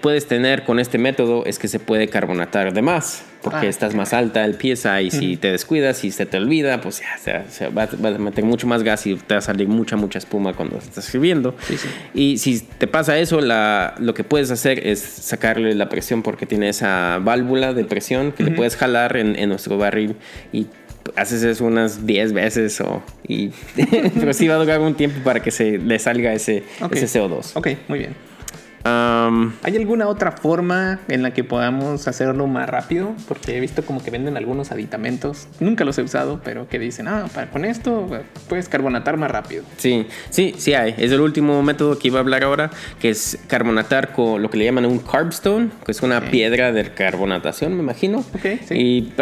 puedes 0.00 0.26
tener 0.26 0.64
con 0.64 0.78
este 0.78 0.98
método 0.98 1.44
es 1.46 1.58
que 1.58 1.68
se 1.68 1.78
puede 1.78 2.08
carbonatar 2.08 2.72
de 2.72 2.82
más, 2.82 3.24
porque 3.42 3.58
Ah, 3.66 3.66
estás 3.66 3.94
más 3.94 4.12
alta 4.12 4.44
el 4.44 4.54
PSI 4.54 5.06
y 5.06 5.10
si 5.10 5.36
te 5.36 5.50
descuidas 5.52 6.02
y 6.04 6.10
se 6.10 6.26
te 6.26 6.36
olvida, 6.36 6.80
pues 6.80 7.00
ya 7.00 7.16
se, 7.18 7.50
se 7.50 7.68
va, 7.68 7.88
va 8.04 8.08
a 8.10 8.18
meter 8.18 8.44
mucho 8.44 8.66
más 8.66 8.82
gas 8.82 9.06
y 9.06 9.14
te 9.14 9.34
va 9.34 9.38
a 9.38 9.42
salir 9.42 9.68
mucha, 9.68 9.96
mucha 9.96 10.18
espuma 10.18 10.52
cuando 10.54 10.78
estás 10.78 11.04
sirviendo. 11.04 11.54
Sí, 11.66 11.76
sí. 11.76 11.88
Y 12.14 12.38
si 12.38 12.60
te 12.60 12.86
pasa 12.86 13.18
eso, 13.18 13.40
la, 13.40 13.94
lo 13.98 14.14
que 14.14 14.24
puedes 14.24 14.50
hacer 14.50 14.86
es 14.86 14.98
sacarle 15.00 15.74
la 15.74 15.88
presión 15.88 16.22
porque 16.22 16.46
tiene 16.46 16.68
esa 16.68 17.18
válvula 17.22 17.72
de 17.72 17.84
presión 17.84 18.32
que 18.32 18.42
le 18.44 18.50
puedes 18.52 18.76
jalar 18.76 19.16
en, 19.16 19.36
en 19.36 19.48
nuestro 19.48 19.78
barril 19.78 20.16
y 20.52 20.66
haces 21.14 21.44
eso 21.44 21.64
unas 21.64 22.04
10 22.04 22.32
veces 22.32 22.80
o 22.80 23.00
y 23.28 23.50
pero 24.18 24.32
sí 24.32 24.48
va 24.48 24.54
a 24.56 24.58
durar 24.58 24.80
un 24.80 24.94
tiempo 24.96 25.20
para 25.22 25.40
que 25.40 25.52
se 25.52 25.78
le 25.78 25.98
salga 26.00 26.32
ese, 26.32 26.64
Ok. 26.80 26.96
ese 26.96 27.20
CO2. 27.20 27.52
Ok, 27.54 27.68
muy 27.86 28.00
bien. 28.00 28.14
Um, 28.86 29.52
¿Hay 29.64 29.76
alguna 29.76 30.06
otra 30.06 30.30
forma 30.32 31.00
en 31.08 31.22
la 31.22 31.32
que 31.32 31.42
podamos 31.42 32.06
hacerlo 32.06 32.46
más 32.46 32.68
rápido? 32.68 33.14
Porque 33.26 33.56
he 33.56 33.60
visto 33.60 33.84
como 33.84 34.02
que 34.02 34.10
venden 34.12 34.36
algunos 34.36 34.70
aditamentos. 34.70 35.48
Nunca 35.58 35.84
los 35.84 35.98
he 35.98 36.02
usado, 36.02 36.40
pero 36.44 36.68
que 36.68 36.78
dicen, 36.78 37.08
ah, 37.08 37.26
para, 37.34 37.50
con 37.50 37.64
esto 37.64 38.06
eh, 38.14 38.22
puedes 38.48 38.68
carbonatar 38.68 39.16
más 39.16 39.30
rápido. 39.30 39.64
Sí, 39.78 40.06
sí, 40.30 40.54
sí 40.56 40.74
hay. 40.74 40.94
Es 40.98 41.10
el 41.10 41.20
último 41.20 41.62
método 41.62 41.98
que 41.98 42.08
iba 42.08 42.18
a 42.18 42.22
hablar 42.22 42.44
ahora, 42.44 42.70
que 43.00 43.10
es 43.10 43.38
carbonatar 43.48 44.12
con 44.12 44.40
lo 44.42 44.50
que 44.50 44.58
le 44.58 44.64
llaman 44.66 44.86
un 44.86 44.98
carbstone, 45.00 45.70
que 45.84 45.92
es 45.92 46.02
una 46.02 46.18
Ok. 46.18 46.24
piedra 46.30 46.70
de 46.72 46.92
carbonatación, 46.92 47.74
me 47.74 47.82
imagino. 47.82 48.18
Ok, 48.18 48.60
sí. 48.68 48.74
Y 48.74 49.12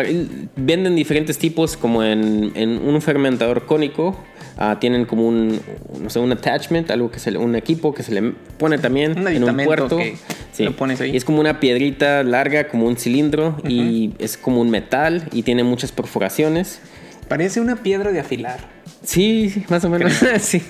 venden 0.57 0.95
diferentes 0.95 1.39
tipos, 1.39 1.77
como 1.77 2.03
en, 2.03 2.53
en 2.55 2.71
un 2.87 3.01
fermentador 3.01 3.65
cónico. 3.67 4.17
ah, 4.57 4.77
tienen 4.79 5.05
como 5.05 5.27
un, 5.27 5.61
no 6.01 6.09
sé, 6.11 6.21
un 6.21 6.31
attachment, 6.31 6.89
algo 6.93 7.11
que 7.11 7.19
se 7.19 7.33
le- 7.33 7.39
un 7.39 7.57
equipo 7.57 7.93
que 7.93 8.05
se 8.05 8.13
le 8.13 8.35
pone 8.57 8.79
también 8.79 9.19
Un 9.19 9.25
puerto. 9.57 9.97
que 9.97 10.17
lo 10.59 10.77
pones 10.77 11.01
ahí. 11.01 11.13
Y 11.13 11.17
es 11.17 11.25
como 11.25 11.41
una 11.41 11.61
piedrita 11.61 12.23
larga, 12.23 12.69
como 12.69 12.87
un 12.87 12.97
cilindro, 12.97 13.57
y 13.69 14.13
es 14.19 14.37
como 14.37 14.61
un 14.61 14.71
metal 14.71 15.29
y 15.33 15.43
tiene 15.43 15.65
muchas 15.65 15.93
perforaciones. 15.93 16.81
Parece 17.29 17.61
una 17.61 17.77
piedra 17.77 18.13
de 18.13 18.21
afilar. 18.21 18.74
Sí, 19.05 19.65
más 19.69 19.85
o 19.85 19.91
menos. 19.91 20.13
sí. 20.41 20.63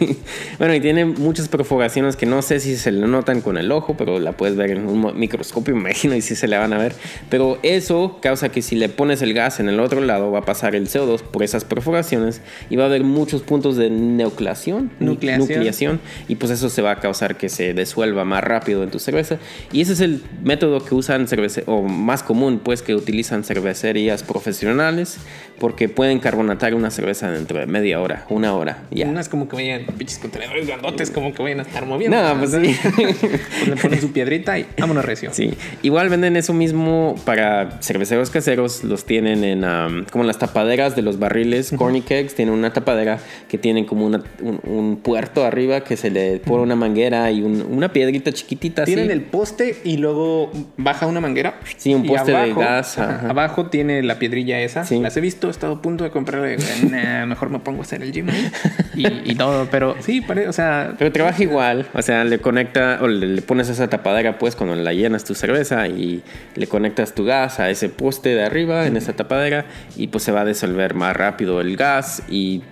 Bueno, 0.59 0.75
y 0.75 0.81
tiene 0.81 1.05
muchas 1.05 1.49
perforaciones 1.49 2.17
que 2.17 2.27
no 2.27 2.43
sé 2.43 2.61
si 2.61 2.77
se 2.77 2.93
le 2.93 3.07
notan 3.07 3.41
con 3.41 3.57
el 3.57 3.71
ojo, 3.73 3.97
pero 3.97 4.19
la 4.19 4.33
puedes 4.33 4.57
ver 4.57 4.71
en 4.71 4.87
un 4.87 5.19
microscopio, 5.19 5.75
me 5.75 5.81
imagino, 5.91 6.15
y 6.15 6.21
sí 6.21 6.35
se 6.35 6.49
le 6.49 6.59
van 6.59 6.73
a 6.73 6.79
ver. 6.79 6.95
Pero 7.31 7.59
eso 7.63 8.19
causa 8.21 8.51
que 8.51 8.63
si 8.63 8.77
le 8.77 8.89
pones 8.89 9.23
el 9.23 9.35
gas 9.35 9.61
en 9.61 9.69
el 9.69 9.81
otro 9.81 10.01
lado, 10.01 10.31
va 10.31 10.41
a 10.41 10.45
pasar 10.45 10.75
el 10.75 10.89
CO2 10.89 11.23
por 11.23 11.43
esas 11.43 11.65
perforaciones 11.65 12.41
y 12.71 12.77
va 12.77 12.85
a 12.85 12.87
haber 12.87 13.05
muchos 13.05 13.43
puntos 13.43 13.77
de 13.77 13.91
nucleación. 13.91 14.91
Nucleación. 15.01 15.49
nucleación, 15.49 16.01
y 16.29 16.37
pues 16.37 16.51
eso 16.53 16.69
se 16.69 16.83
va 16.83 16.93
a 16.93 17.01
causar 17.01 17.37
que 17.37 17.49
se 17.49 17.73
disuelva 17.73 18.25
más 18.25 18.43
rápido 18.43 18.83
en 18.83 18.91
tu 18.91 18.99
cerveza. 18.99 19.39
Y 19.73 19.81
ese 19.81 19.93
es 19.93 20.01
el 20.01 20.23
método 20.43 20.85
que 20.85 20.95
usan 20.95 21.29
cervece 21.29 21.63
o 21.67 21.83
más 21.83 22.23
común, 22.23 22.61
pues, 22.63 22.83
que 22.83 22.95
utilizan 22.95 23.45
cervecerías 23.45 24.23
profesionales, 24.23 25.19
porque 25.59 25.89
pueden 25.89 26.19
carbonatar 26.19 26.75
una 26.75 26.91
cerveza 26.91 27.31
dentro 27.31 27.59
de 27.59 27.67
media 27.67 28.01
hora, 28.01 28.24
una 28.29 28.55
hora, 28.55 28.83
ya. 28.91 29.07
No 29.07 29.21
es 29.21 29.29
como 29.29 29.49
que 29.49 29.57
vayan 29.57 29.85
pinches 29.99 30.19
contenedores 30.19 30.67
grandotes, 30.67 31.11
como 31.11 31.33
que 31.35 31.43
vayan 31.43 31.61
a 31.61 31.63
estar 31.63 31.87
moviendo. 31.87 32.17
No, 32.21 32.39
pues 32.39 32.51
sí. 32.53 32.77
Pues 32.95 33.69
le 33.69 33.77
ponen 33.77 34.01
su 34.01 34.13
piedrita 34.13 34.59
y 34.59 34.67
vámonos 34.79 35.05
recio. 35.05 35.31
Sí, 35.33 35.53
igual 35.83 36.09
venden 36.09 36.37
eso 36.37 36.53
mismo 36.53 37.15
para 37.25 37.79
cerveceros 37.83 38.31
caseros, 38.31 38.85
los 38.85 39.05
tienen 39.05 39.45
en 39.45 39.65
um, 39.65 40.05
como 40.11 40.25
las 40.25 40.39
tapaderas 40.39 40.97
de 40.97 41.03
los 41.03 41.19
barriles, 41.19 41.73
corny 41.77 42.03
kegs, 42.03 42.35
tienen 42.35 42.55
una 42.55 42.73
tapadera 42.73 43.19
que 43.49 43.59
tienen 43.59 43.85
como 43.85 44.07
una- 44.07 44.23
un, 44.41 44.61
un 44.65 44.97
puerto 44.97 45.45
arriba 45.45 45.83
que 45.83 45.97
se 45.97 46.11
le 46.11 46.39
pone 46.39 46.63
una 46.63 46.77
manguera 46.77 47.31
y 47.31 47.43
un- 47.43 47.63
una 47.69 47.93
piedrita 47.93 48.33
chiquitita 48.33 48.83
así. 48.83 48.95
Tienen 48.95 49.11
el 49.11 49.23
poste 49.23 49.77
y 49.85 49.97
luego 49.99 50.51
baja 50.77 51.07
una 51.07 51.21
manguera. 51.21 51.59
Sí, 51.77 51.95
un 51.95 52.07
poste 52.07 52.33
de 52.33 52.55
gas, 52.55 52.99
ajá, 52.99 53.17
ajá. 53.17 53.29
Abajo 53.31 53.67
tiene 53.67 54.03
la 54.03 54.19
piedrilla 54.19 54.61
esa. 54.61 54.85
Sí. 54.85 54.99
Las 55.01 55.17
he 55.17 55.21
visto, 55.21 55.49
he 55.49 55.51
estado 55.51 55.75
a 55.75 55.83
punto 55.83 56.05
de 56.05 56.11
comprarle. 56.11 56.57
Nah, 56.91 57.27
mejor 57.27 57.51
me 57.51 57.59
pongo 57.59 57.81
a 57.81 57.83
hacer 57.85 58.03
el 58.03 58.13
gym 58.15 58.31
ahí. 58.31 58.51
y, 58.95 59.33
y 59.33 59.35
todo. 59.35 59.69
Pero 59.71 59.97
sí, 60.01 60.23
pare- 60.23 60.49
o 60.49 60.53
sea, 60.55 60.95
Pero 60.99 61.13
trabaja 61.13 61.43
igual, 61.43 61.87
o 61.93 62.01
sea, 62.01 62.25
le 62.25 62.39
conecta 62.39 63.01
o 63.03 63.09
le, 63.09 63.27
le 63.27 63.43
pones 63.43 63.69
esa 63.69 63.89
tapadera 63.89 64.39
pues 64.39 64.57
cuando 64.57 64.75
la 64.77 64.93
llenas 64.95 65.25
tu 65.25 65.35
cerveza 65.35 65.87
y 65.89 66.23
le 66.55 66.67
conectas 66.67 67.15
tu 67.15 67.25
gas 67.27 67.61
a 67.61 67.69
ese 67.69 67.91
poste 67.91 68.31
de 68.31 68.45
arriba 68.45 68.87
en 68.87 68.97
esa 68.97 69.13
tapadera 69.13 69.67
y 69.97 70.07
pues 70.07 70.25
se 70.25 70.33
va 70.33 70.41
a 70.41 70.45
disolver 70.47 70.95
más 70.95 71.15
rápido 71.15 71.61
el 71.61 71.77
gas 71.77 72.23
y 72.31 72.63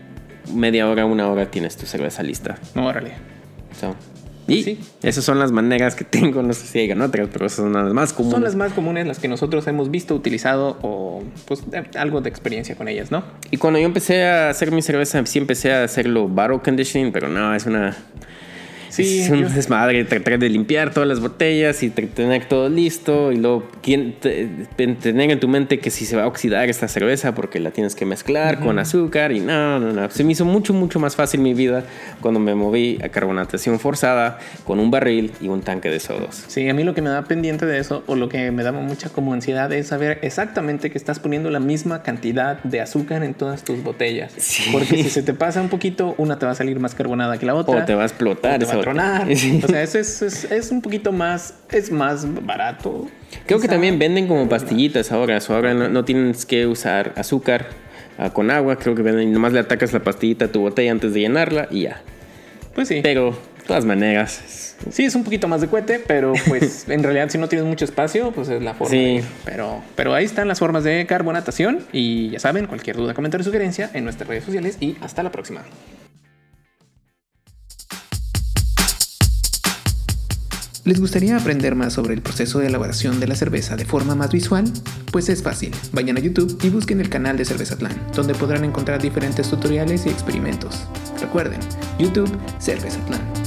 media 0.54 0.88
hora, 0.88 1.04
una 1.04 1.28
hora 1.28 1.50
tienes 1.50 1.76
tu 1.76 1.84
cerveza 1.86 2.22
lista. 2.22 2.56
no, 2.74 2.86
órale. 2.86 3.12
So, 3.78 3.94
y 4.48 4.62
Sí. 4.64 4.78
esas 5.02 5.24
son 5.24 5.38
las 5.38 5.52
maneras 5.52 5.94
que 5.94 6.04
tengo, 6.04 6.42
no 6.42 6.52
sé 6.52 6.66
si 6.66 6.78
hay 6.80 6.88
otras, 6.88 7.28
pero 7.32 7.46
esas 7.46 7.56
son 7.58 7.72
las 7.72 7.92
más 7.92 8.12
comunes. 8.12 8.32
Son 8.34 8.42
las 8.42 8.56
más 8.56 8.72
comunes, 8.72 9.06
las 9.06 9.18
que 9.18 9.28
nosotros 9.28 9.66
hemos 9.66 9.90
visto, 9.90 10.14
utilizado 10.14 10.78
o 10.82 11.22
pues 11.46 11.70
de- 11.70 11.84
algo 11.98 12.20
de 12.20 12.28
experiencia 12.28 12.74
con 12.76 12.88
ellas, 12.88 13.10
¿no? 13.10 13.22
Y 13.50 13.56
cuando 13.56 13.78
yo 13.78 13.86
empecé 13.86 14.24
a 14.26 14.50
hacer 14.50 14.72
mi 14.72 14.82
cerveza, 14.82 15.24
sí 15.26 15.38
empecé 15.38 15.72
a 15.72 15.84
hacerlo 15.84 16.28
bottle 16.28 16.60
conditioning, 16.64 17.12
pero 17.12 17.28
no, 17.28 17.54
es 17.54 17.66
una... 17.66 17.96
Sí, 18.92 19.20
es 19.22 19.30
un 19.30 19.52
desmadre 19.54 20.04
tratar 20.04 20.38
de 20.38 20.48
limpiar 20.48 20.92
todas 20.92 21.08
las 21.08 21.20
botellas 21.20 21.82
y 21.82 21.90
tener 21.90 22.44
todo 22.46 22.68
listo 22.68 23.32
y 23.32 23.36
luego 23.36 23.64
te- 23.82 24.48
tener 24.76 25.30
en 25.30 25.40
tu 25.40 25.48
mente 25.48 25.78
que 25.78 25.90
si 25.90 26.04
se 26.04 26.16
va 26.16 26.24
a 26.24 26.26
oxidar 26.26 26.68
esta 26.68 26.88
cerveza 26.88 27.34
porque 27.34 27.58
la 27.60 27.70
tienes 27.70 27.94
que 27.94 28.04
mezclar 28.04 28.60
con 28.60 28.78
azúcar 28.78 29.32
y 29.32 29.40
no, 29.40 29.78
no, 29.80 29.92
no. 29.92 30.10
Se 30.10 30.24
me 30.24 30.32
hizo 30.32 30.44
mucho, 30.44 30.74
mucho 30.74 31.00
más 31.00 31.16
fácil 31.16 31.40
mi 31.40 31.54
vida 31.54 31.84
cuando 32.20 32.38
me 32.40 32.54
moví 32.54 32.98
a 33.02 33.08
carbonatación 33.08 33.78
forzada 33.80 34.38
con 34.64 34.78
un 34.78 34.90
barril 34.90 35.32
y 35.40 35.48
un 35.48 35.62
tanque 35.62 35.88
de 35.88 35.98
sodos. 36.00 36.44
Sí, 36.48 36.68
a 36.68 36.74
mí 36.74 36.84
lo 36.84 36.94
que 36.94 37.02
me 37.02 37.10
da 37.10 37.22
pendiente 37.24 37.66
de 37.66 37.78
eso 37.78 38.02
o 38.06 38.14
lo 38.14 38.28
que 38.28 38.50
me 38.50 38.62
da 38.62 38.72
mucha 38.72 39.08
como 39.08 39.32
ansiedad 39.32 39.72
es 39.72 39.88
saber 39.88 40.18
exactamente 40.22 40.90
que 40.90 40.98
estás 40.98 41.18
poniendo 41.18 41.50
la 41.50 41.60
misma 41.60 42.02
cantidad 42.02 42.62
de 42.62 42.80
azúcar 42.80 43.22
en 43.24 43.34
todas 43.34 43.64
tus 43.64 43.82
botellas. 43.82 44.32
Sí. 44.36 44.68
Porque 44.72 45.02
si 45.02 45.10
se 45.10 45.22
te 45.22 45.34
pasa 45.34 45.60
un 45.60 45.68
poquito, 45.68 46.14
una 46.18 46.38
te 46.38 46.46
va 46.46 46.52
a 46.52 46.54
salir 46.54 46.78
más 46.78 46.94
carbonada 46.94 47.38
que 47.38 47.46
la 47.46 47.54
otra. 47.54 47.82
O 47.82 47.84
te 47.84 47.94
va 47.94 48.02
a 48.02 48.06
explotar 48.06 48.62
esa 48.62 48.81
a 48.82 48.92
botella. 48.92 49.24
tronar. 49.24 49.36
Sí. 49.36 49.60
O 49.64 49.68
sea, 49.68 49.82
eso 49.82 49.98
es, 49.98 50.22
es, 50.22 50.44
es 50.50 50.70
un 50.70 50.82
poquito 50.82 51.12
más, 51.12 51.54
es 51.70 51.90
más 51.90 52.26
barato. 52.44 53.08
Creo 53.46 53.58
que 53.58 53.62
Quizá. 53.66 53.72
también 53.74 53.98
venden 53.98 54.26
como 54.28 54.48
pastillitas 54.48 55.10
ahora. 55.12 55.40
so 55.40 55.54
ahora 55.54 55.74
no, 55.74 55.88
no 55.88 56.04
tienes 56.04 56.44
que 56.46 56.66
usar 56.66 57.12
azúcar 57.16 57.66
ah, 58.18 58.30
con 58.30 58.50
agua. 58.50 58.76
Creo 58.76 58.94
que 58.94 59.02
venden, 59.02 59.32
nomás 59.32 59.52
le 59.52 59.60
atacas 59.60 59.92
la 59.92 60.02
pastillita 60.02 60.46
a 60.46 60.48
tu 60.48 60.60
botella 60.60 60.92
antes 60.92 61.14
de 61.14 61.20
llenarla 61.20 61.68
y 61.70 61.82
ya. 61.82 62.02
Pues 62.74 62.88
sí. 62.88 63.00
Pero, 63.02 63.30
de 63.30 63.66
todas 63.66 63.84
maneras. 63.84 64.76
Sí, 64.90 65.04
es 65.04 65.14
un 65.14 65.22
poquito 65.22 65.46
más 65.46 65.60
de 65.60 65.68
cohete, 65.68 66.00
pero 66.04 66.32
pues 66.48 66.88
en 66.88 67.02
realidad 67.02 67.28
si 67.28 67.38
no 67.38 67.48
tienes 67.48 67.66
mucho 67.66 67.84
espacio, 67.84 68.32
pues 68.32 68.48
es 68.48 68.62
la 68.62 68.74
forma. 68.74 68.90
Sí. 68.90 68.96
de. 69.18 69.24
Pero, 69.44 69.82
pero 69.94 70.14
ahí 70.14 70.24
están 70.24 70.48
las 70.48 70.58
formas 70.58 70.82
de 70.84 71.06
carbonatación 71.06 71.80
y 71.92 72.30
ya 72.30 72.40
saben, 72.40 72.66
cualquier 72.66 72.96
duda, 72.96 73.14
comentario, 73.14 73.44
sugerencia 73.44 73.90
en 73.94 74.04
nuestras 74.04 74.28
redes 74.28 74.44
sociales 74.44 74.78
y 74.80 74.96
hasta 75.00 75.22
la 75.22 75.30
próxima. 75.30 75.62
¿Les 80.84 80.98
gustaría 80.98 81.36
aprender 81.36 81.76
más 81.76 81.92
sobre 81.92 82.12
el 82.12 82.22
proceso 82.22 82.58
de 82.58 82.66
elaboración 82.66 83.20
de 83.20 83.28
la 83.28 83.36
cerveza 83.36 83.76
de 83.76 83.84
forma 83.84 84.16
más 84.16 84.32
visual? 84.32 84.64
Pues 85.12 85.28
es 85.28 85.40
fácil. 85.40 85.72
Vayan 85.92 86.16
a 86.16 86.20
YouTube 86.20 86.58
y 86.60 86.70
busquen 86.70 87.00
el 87.00 87.08
canal 87.08 87.36
de 87.36 87.44
Cervezatlán, 87.44 88.08
donde 88.16 88.34
podrán 88.34 88.64
encontrar 88.64 89.00
diferentes 89.00 89.48
tutoriales 89.48 90.06
y 90.06 90.08
experimentos. 90.08 90.88
Recuerden, 91.20 91.60
YouTube 92.00 92.36
Cervezatlán. 92.60 93.41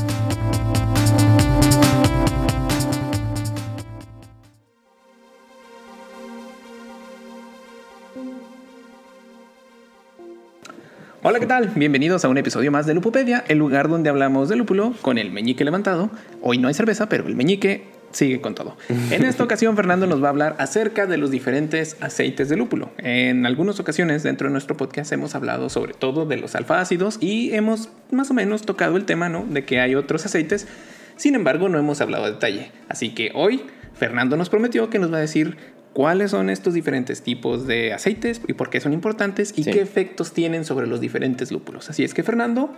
Hola, 11.27 11.39
¿qué 11.39 11.48
tal? 11.48 11.70
Bienvenidos 11.70 12.24
a 12.24 12.29
un 12.29 12.38
episodio 12.38 12.72
más 12.72 12.86
de 12.86 12.94
Lupopedia, 12.94 13.44
el 13.48 13.58
lugar 13.58 13.89
donde 13.89 14.12
hablamos 14.12 14.48
de 14.48 14.55
lúpulo 14.55 14.94
con 15.01 15.17
el 15.17 15.32
meñique 15.32 15.63
levantado. 15.63 16.12
Hoy 16.44 16.60
no 16.60 16.67
hay 16.67 16.75
cerveza, 16.75 17.10
pero 17.10 17.25
el 17.25 17.36
meñique 17.36 17.86
sigue 18.12 18.41
con 18.41 18.53
todo. 18.53 18.77
En 19.10 19.25
esta 19.25 19.44
ocasión, 19.44 19.75
Fernando 19.75 20.05
nos 20.05 20.22
va 20.22 20.27
a 20.27 20.29
hablar 20.29 20.55
acerca 20.60 21.08
de 21.08 21.17
los 21.17 21.32
diferentes 21.32 21.98
aceites 22.00 22.48
de 22.48 22.58
lúpulo. 22.58 22.91
En 23.00 23.48
algunas 23.48 23.79
ocasiones, 23.79 24.22
dentro 24.22 24.50
de 24.50 24.51
nuestro 24.51 24.77
podcast, 24.77 25.12
hemos 25.13 25.34
hablado 25.34 25.72
sobre 25.72 25.96
todo 25.96 26.27
de 26.27 26.38
los 26.38 26.53
alfa-ácidos 26.53 27.17
y 27.20 27.55
hemos 27.55 27.89
más 28.12 28.29
o 28.29 28.36
menos 28.36 28.62
tocado 28.62 28.96
el 28.96 29.05
tema, 29.05 29.27
¿no? 29.27 29.48
De 29.50 29.65
que 29.65 29.79
hay 29.79 29.96
otros 29.96 30.27
aceites. 30.27 30.67
Sin 31.15 31.34
embargo, 31.34 31.70
no 31.70 31.79
hemos 31.79 32.01
hablado 32.01 32.25
a 32.25 32.29
detalle. 32.29 32.72
Así 32.88 33.15
que 33.15 33.32
hoy, 33.34 33.63
Fernando 33.96 34.38
nos 34.38 34.50
prometió 34.50 34.91
que 34.91 35.00
nos 35.00 35.12
va 35.12 35.17
a 35.17 35.22
decir 35.22 35.58
cuáles 35.95 36.31
son 36.31 36.49
estos 36.49 36.73
diferentes 36.73 37.21
tipos 37.21 37.65
de 37.67 37.93
aceites 37.93 38.41
y 38.49 38.51
por 38.53 38.69
qué 38.69 38.81
son 38.81 38.91
importantes 38.91 39.53
y 39.55 39.63
Sí. 39.63 39.71
qué 39.71 39.79
efectos 39.81 40.33
tienen 40.33 40.65
sobre 40.65 40.87
los 40.87 40.99
diferentes 40.99 41.53
lúpulos. 41.53 41.89
Así 41.89 42.03
es 42.03 42.13
que, 42.13 42.21
Fernando, 42.21 42.69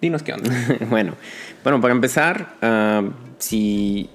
dinos 0.00 0.24
qué 0.24 0.32
onda. 0.32 0.50
bueno, 0.90 1.14
bueno, 1.62 1.80
para 1.80 1.94
empezar, 1.94 2.56
ah, 2.62 3.04
si 3.38 4.10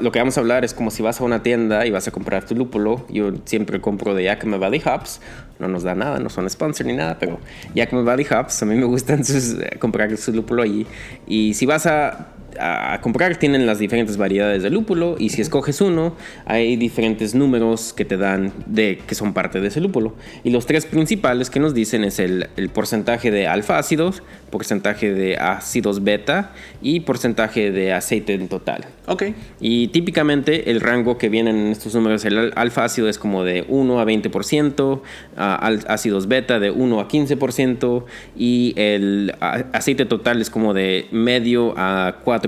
lo 0.00 0.12
que 0.12 0.20
vamos 0.20 0.36
a 0.36 0.40
hablar 0.40 0.64
es 0.64 0.72
como 0.72 0.92
si 0.92 1.02
vas 1.02 1.20
a 1.20 1.24
una 1.24 1.42
tienda 1.42 1.84
y 1.84 1.90
vas 1.90 2.06
a 2.06 2.12
comprar 2.12 2.46
tu 2.46 2.54
lúpulo. 2.54 3.04
Yo 3.08 3.32
siempre 3.44 3.80
compro 3.80 4.14
de 4.14 4.22
Yakima 4.22 4.56
Valley 4.56 4.82
Hops. 4.86 5.20
No 5.58 5.66
nos 5.66 5.82
da 5.82 5.96
nada, 5.96 6.20
no 6.20 6.28
son 6.28 6.48
sponsor 6.48 6.86
ni 6.86 6.92
nada, 6.92 7.18
pero 7.18 7.40
Yakima 7.74 8.02
Valley 8.02 8.26
Hops, 8.30 8.62
a 8.62 8.66
mí 8.66 8.76
me 8.76 8.84
gustan 8.84 9.24
sus, 9.24 9.54
eh, 9.60 9.78
comprar 9.80 10.16
su 10.16 10.32
lúpulo 10.32 10.62
allí. 10.62 10.86
Y 11.26 11.54
si 11.54 11.66
vas 11.66 11.86
a 11.86 12.34
a 12.60 13.00
comprar 13.02 13.36
tienen 13.36 13.66
las 13.66 13.78
diferentes 13.78 14.16
variedades 14.16 14.62
de 14.62 14.70
lúpulo 14.70 15.16
y 15.18 15.30
si 15.30 15.40
escoges 15.42 15.80
uno 15.80 16.14
hay 16.44 16.76
diferentes 16.76 17.34
números 17.34 17.92
que 17.92 18.04
te 18.04 18.16
dan 18.16 18.52
de 18.66 19.00
que 19.06 19.14
son 19.14 19.32
parte 19.34 19.60
de 19.60 19.68
ese 19.68 19.80
lúpulo 19.80 20.14
y 20.44 20.50
los 20.50 20.66
tres 20.66 20.86
principales 20.86 21.50
que 21.50 21.60
nos 21.60 21.74
dicen 21.74 22.04
es 22.04 22.18
el, 22.18 22.48
el 22.56 22.68
porcentaje 22.68 23.30
de 23.30 23.46
alfa 23.46 23.78
ácidos 23.78 24.22
porcentaje 24.50 25.12
de 25.12 25.36
ácidos 25.36 26.02
beta 26.04 26.52
y 26.80 27.00
porcentaje 27.00 27.70
de 27.72 27.92
aceite 27.92 28.34
en 28.34 28.48
total 28.48 28.84
Ok. 29.08 29.24
y 29.60 29.88
típicamente 29.88 30.70
el 30.70 30.80
rango 30.80 31.18
que 31.18 31.28
vienen 31.28 31.56
en 31.56 31.66
estos 31.68 31.94
números 31.94 32.24
el 32.24 32.38
al- 32.38 32.52
alfa 32.56 32.84
ácido 32.84 33.08
es 33.08 33.18
como 33.18 33.44
de 33.44 33.64
1 33.68 34.00
a 34.00 34.04
20% 34.04 35.02
a- 35.36 35.54
al- 35.54 35.84
ácidos 35.88 36.26
beta 36.28 36.58
de 36.58 36.70
1 36.70 37.00
a 37.00 37.08
15% 37.08 38.04
y 38.36 38.72
el 38.76 39.32
a- 39.40 39.64
aceite 39.72 40.06
total 40.06 40.40
es 40.40 40.50
como 40.50 40.74
de 40.74 41.06
medio 41.12 41.74
a 41.76 42.16
4%. 42.24 42.45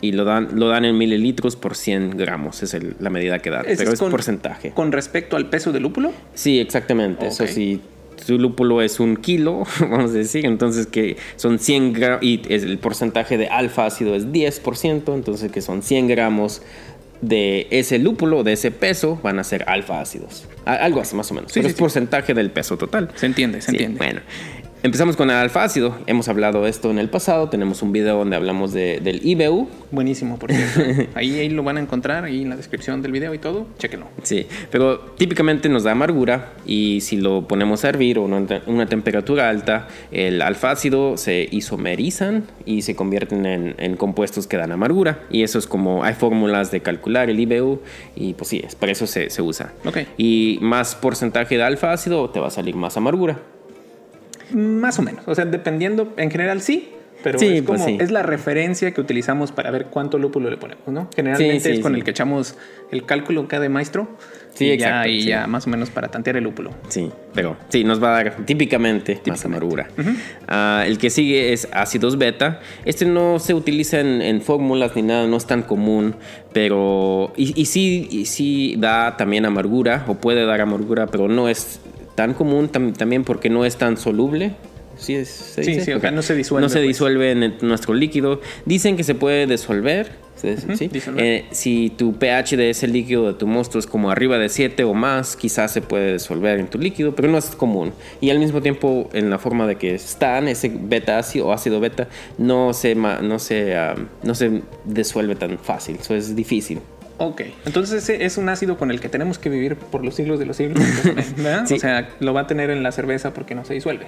Y 0.00 0.12
lo 0.12 0.24
dan, 0.24 0.48
lo 0.58 0.68
dan 0.68 0.84
en 0.84 0.98
mililitros 0.98 1.56
por 1.56 1.76
100 1.76 2.16
gramos, 2.16 2.62
es 2.62 2.74
el- 2.74 2.94
la 3.00 3.10
medida 3.10 3.38
que 3.38 3.50
dan, 3.50 3.64
¿Ese 3.66 3.76
pero 3.78 3.92
es 3.92 3.98
con- 4.00 4.10
porcentaje. 4.10 4.70
Con 4.70 4.92
respecto 4.92 5.36
al 5.36 5.48
peso 5.48 5.72
del 5.72 5.82
lúpulo. 5.82 6.12
Sí, 6.34 6.58
exactamente. 6.60 7.26
Eso 7.28 7.44
Ok. 7.44 7.50
si 7.50 7.80
tu 8.26 8.38
lúpulo 8.38 8.82
es 8.82 9.00
un 9.00 9.16
kilo, 9.16 9.64
vamos 9.80 10.10
a 10.10 10.14
decir, 10.14 10.44
entonces 10.46 10.86
que 10.86 11.16
son 11.36 11.58
100 11.58 11.92
gramos 11.94 12.22
y 12.22 12.40
el 12.50 12.78
porcentaje 12.78 13.38
de 13.38 13.48
alfa 13.48 13.86
ácido 13.86 14.14
es 14.14 14.30
10%, 14.30 15.14
entonces 15.14 15.50
que 15.50 15.60
son 15.62 15.82
100 15.82 16.06
gramos 16.08 16.62
de 17.22 17.66
ese 17.70 17.98
lúpulo, 17.98 18.42
de 18.44 18.52
ese 18.52 18.70
peso, 18.70 19.18
van 19.22 19.38
a 19.38 19.44
ser 19.44 19.64
alfa 19.68 20.00
ácidos. 20.00 20.46
Algo 20.66 21.00
así 21.00 21.16
más 21.16 21.30
o 21.30 21.34
menos. 21.34 21.50
Sí, 21.52 21.60
Pero 21.60 21.68
sí, 21.68 21.70
es 21.70 21.76
sí. 21.76 21.80
porcentaje 21.80 22.34
del 22.34 22.50
peso 22.50 22.76
total. 22.76 23.08
Se 23.14 23.24
entiende, 23.26 23.62
se 23.62 23.70
Sí, 23.70 23.76
entiende. 23.76 23.98
Bueno, 23.98 24.20
empezamos 24.84 25.16
con 25.16 25.30
el 25.30 25.36
alfa 25.36 25.64
ácido. 25.64 25.96
Hemos 26.06 26.28
hablado 26.28 26.66
esto 26.66 26.90
en 26.90 26.98
el 26.98 27.08
pasado. 27.08 27.48
Tenemos 27.48 27.80
un 27.80 27.90
video 27.90 28.18
donde 28.18 28.36
hablamos 28.36 28.72
de- 28.74 29.00
del 29.00 29.26
IBU, 29.26 29.66
Buenísimo, 29.90 30.38
por 30.38 30.52
cierto. 30.52 31.10
ahí, 31.14 31.38
ahí 31.38 31.48
lo 31.48 31.62
van 31.62 31.78
a 31.78 31.80
encontrar, 31.80 32.24
ahí 32.24 32.42
en 32.42 32.50
la 32.50 32.56
descripción 32.56 33.00
del 33.00 33.10
video 33.10 33.32
y 33.32 33.38
todo. 33.38 33.66
Chéquenlo. 33.78 34.06
Sí, 34.22 34.46
pero 34.70 34.98
típicamente 35.16 35.68
nos 35.70 35.84
da 35.84 35.92
amargura 35.92 36.52
y 36.66 37.00
si 37.00 37.16
lo 37.16 37.48
ponemos 37.48 37.84
a 37.84 37.88
hervir 37.88 38.18
o 38.18 38.24
a 38.26 38.60
una 38.66 38.86
temperatura 38.86 39.48
alta, 39.48 39.88
el 40.12 40.42
alfa 40.42 40.72
ácido 40.72 41.16
se 41.16 41.48
isomerizan 41.50 42.44
y 42.66 42.82
se 42.82 42.94
convierten 42.94 43.46
en, 43.46 43.74
en 43.78 43.96
compuestos 43.96 44.46
que 44.46 44.56
dan 44.58 44.70
amargura. 44.72 45.20
Y 45.30 45.44
eso 45.44 45.58
es 45.58 45.66
como 45.66 46.04
hay 46.04 46.14
fórmulas 46.14 46.70
de 46.70 46.80
calcular 46.80 47.30
el 47.30 47.40
IBU 47.40 47.80
y 48.16 48.34
pues 48.34 48.48
sí, 48.48 48.60
es, 48.66 48.74
para 48.74 48.92
eso 48.92 49.06
se, 49.06 49.30
se 49.30 49.40
usa. 49.40 49.72
Ok. 49.86 49.98
Y 50.18 50.58
más 50.60 50.94
porcentaje 50.94 51.56
de 51.56 51.62
alfa 51.62 51.92
ácido 51.92 52.28
te 52.30 52.38
va 52.40 52.48
a 52.48 52.50
salir 52.50 52.74
más 52.76 52.96
amargura. 52.98 53.38
Más 54.52 54.98
o 54.98 55.02
menos. 55.02 55.24
O 55.26 55.34
sea, 55.34 55.44
dependiendo, 55.44 56.12
en 56.16 56.30
general 56.30 56.60
sí. 56.60 56.90
Pero 57.22 57.38
Sí, 57.38 57.46
es 57.46 57.62
pues 57.62 57.80
como, 57.80 57.88
sí. 57.88 57.96
es 58.02 58.10
la 58.10 58.22
referencia 58.22 58.90
que 58.92 59.00
utilizamos 59.00 59.50
para 59.50 59.70
ver 59.70 59.86
cuánto 59.86 60.18
lúpulo 60.18 60.50
le 60.50 60.58
ponemos, 60.58 60.86
¿no? 60.88 61.08
Generalmente 61.16 61.70
Sí, 61.70 61.76
es 61.76 61.80
con 61.80 61.94
el 61.94 62.04
que 62.04 62.10
echamos 62.10 62.54
el 62.90 63.06
cálculo 63.06 63.44
de 63.44 63.68
maestro. 63.70 64.08
Sí, 64.52 64.66
y 64.66 64.70
exacto, 64.72 65.08
Ya, 65.08 65.08
y 65.08 65.22
ya 65.24 65.46
más 65.46 65.66
o 65.66 65.70
menos 65.70 65.88
para 65.88 66.08
tantear 66.08 66.36
el 66.36 66.44
lúpulo. 66.44 66.72
Sí, 66.88 67.10
pero 67.32 67.56
sí, 67.70 67.82
nos 67.82 68.02
va 68.02 68.08
a 68.18 68.22
dar 68.24 68.36
típicamente, 68.44 69.22
más 69.26 69.42
amargura. 69.46 69.88
Ah, 70.46 70.84
el 70.86 70.98
que 70.98 71.08
sigue 71.08 71.54
es 71.54 71.66
ácidos 71.72 72.18
beta. 72.18 72.60
Este 72.84 73.06
no 73.06 73.38
se 73.38 73.54
utiliza 73.54 74.00
en, 74.00 74.20
en 74.20 74.42
fórmulas 74.42 74.94
ni 74.94 75.00
nada, 75.02 75.26
no 75.26 75.38
es 75.38 75.46
tan 75.46 75.62
común, 75.62 76.16
pero. 76.52 77.32
Y, 77.36 77.58
y 77.58 77.64
sí, 77.66 78.06
y 78.10 78.26
sí 78.26 78.74
da 78.78 79.16
también 79.16 79.46
amargura, 79.46 80.04
o 80.08 80.14
puede 80.14 80.44
dar 80.44 80.60
amargura, 80.60 81.06
pero 81.06 81.28
no 81.28 81.48
es 81.48 81.80
tan 82.14 82.34
común 82.34 82.70
tam- 82.70 82.94
también 82.96 83.24
porque 83.24 83.50
no 83.50 83.64
es 83.64 83.76
tan 83.76 83.96
soluble. 83.96 84.54
Sí, 84.96 85.14
es- 85.16 85.28
se 85.28 85.64
Sí, 85.64 85.72
dice? 85.72 85.98
sí, 86.00 86.06
no 86.12 86.22
se 86.22 86.34
disuelve, 86.36 86.62
No 86.62 86.68
se 86.68 86.78
pues. 86.78 86.86
disuelve 86.88 87.32
en 87.32 87.42
el- 87.42 87.54
nuestro 87.62 87.94
líquido. 87.94 88.40
Dicen 88.64 88.96
que 88.96 89.02
se 89.04 89.14
puede 89.14 89.46
disolver. 89.46 90.22
Eh, 91.16 91.46
si 91.52 91.90
tu 91.96 92.14
pH 92.18 92.56
de 92.58 92.68
ese 92.70 92.86
líquido 92.86 93.26
de 93.28 93.34
tu 93.34 93.46
monstruo 93.46 93.78
es 93.80 93.86
como 93.86 94.10
arriba 94.10 94.36
de 94.36 94.48
7 94.50 94.84
o 94.84 94.92
más, 94.92 95.36
quizás 95.36 95.72
se 95.72 95.80
puede 95.80 96.12
disolver 96.14 96.58
en 96.60 96.66
tu 96.66 96.78
líquido, 96.78 97.14
pero 97.14 97.28
no 97.28 97.38
es 97.38 97.46
común. 97.46 97.92
Y 98.20 98.28
al 98.30 98.38
mismo 98.38 98.60
tiempo, 98.60 99.08
en 99.14 99.30
la 99.30 99.38
forma 99.38 99.66
de 99.66 99.76
que 99.76 99.94
están, 99.94 100.46
ese 100.48 100.70
beta 100.74 101.18
ácido 101.18 101.46
o 101.46 101.52
ácido 101.52 101.80
beta 101.80 102.08
no 102.36 102.74
se, 102.74 102.94
no 102.94 103.38
se, 103.38 103.74
ah, 103.74 103.94
no 104.22 104.34
se 104.34 104.60
disuelve 104.84 105.34
tan 105.34 105.56
fácil. 105.58 105.96
Eso 106.00 106.14
es 106.14 106.36
difícil. 106.36 106.80
Ok. 107.18 107.42
Entonces 107.64 108.02
ese 108.02 108.24
es 108.24 108.38
un 108.38 108.48
ácido 108.48 108.76
con 108.76 108.90
el 108.90 109.00
que 109.00 109.08
tenemos 109.08 109.38
que 109.38 109.48
vivir 109.48 109.76
por 109.76 110.04
los 110.04 110.14
siglos 110.14 110.38
de 110.38 110.46
los 110.46 110.56
siglos. 110.56 110.82
¿verdad? 111.36 111.66
Sí. 111.66 111.74
O 111.74 111.78
sea, 111.78 112.08
lo 112.20 112.34
va 112.34 112.42
a 112.42 112.46
tener 112.46 112.70
en 112.70 112.82
la 112.82 112.92
cerveza 112.92 113.32
porque 113.32 113.54
no 113.54 113.64
se 113.64 113.74
disuelve. 113.74 114.06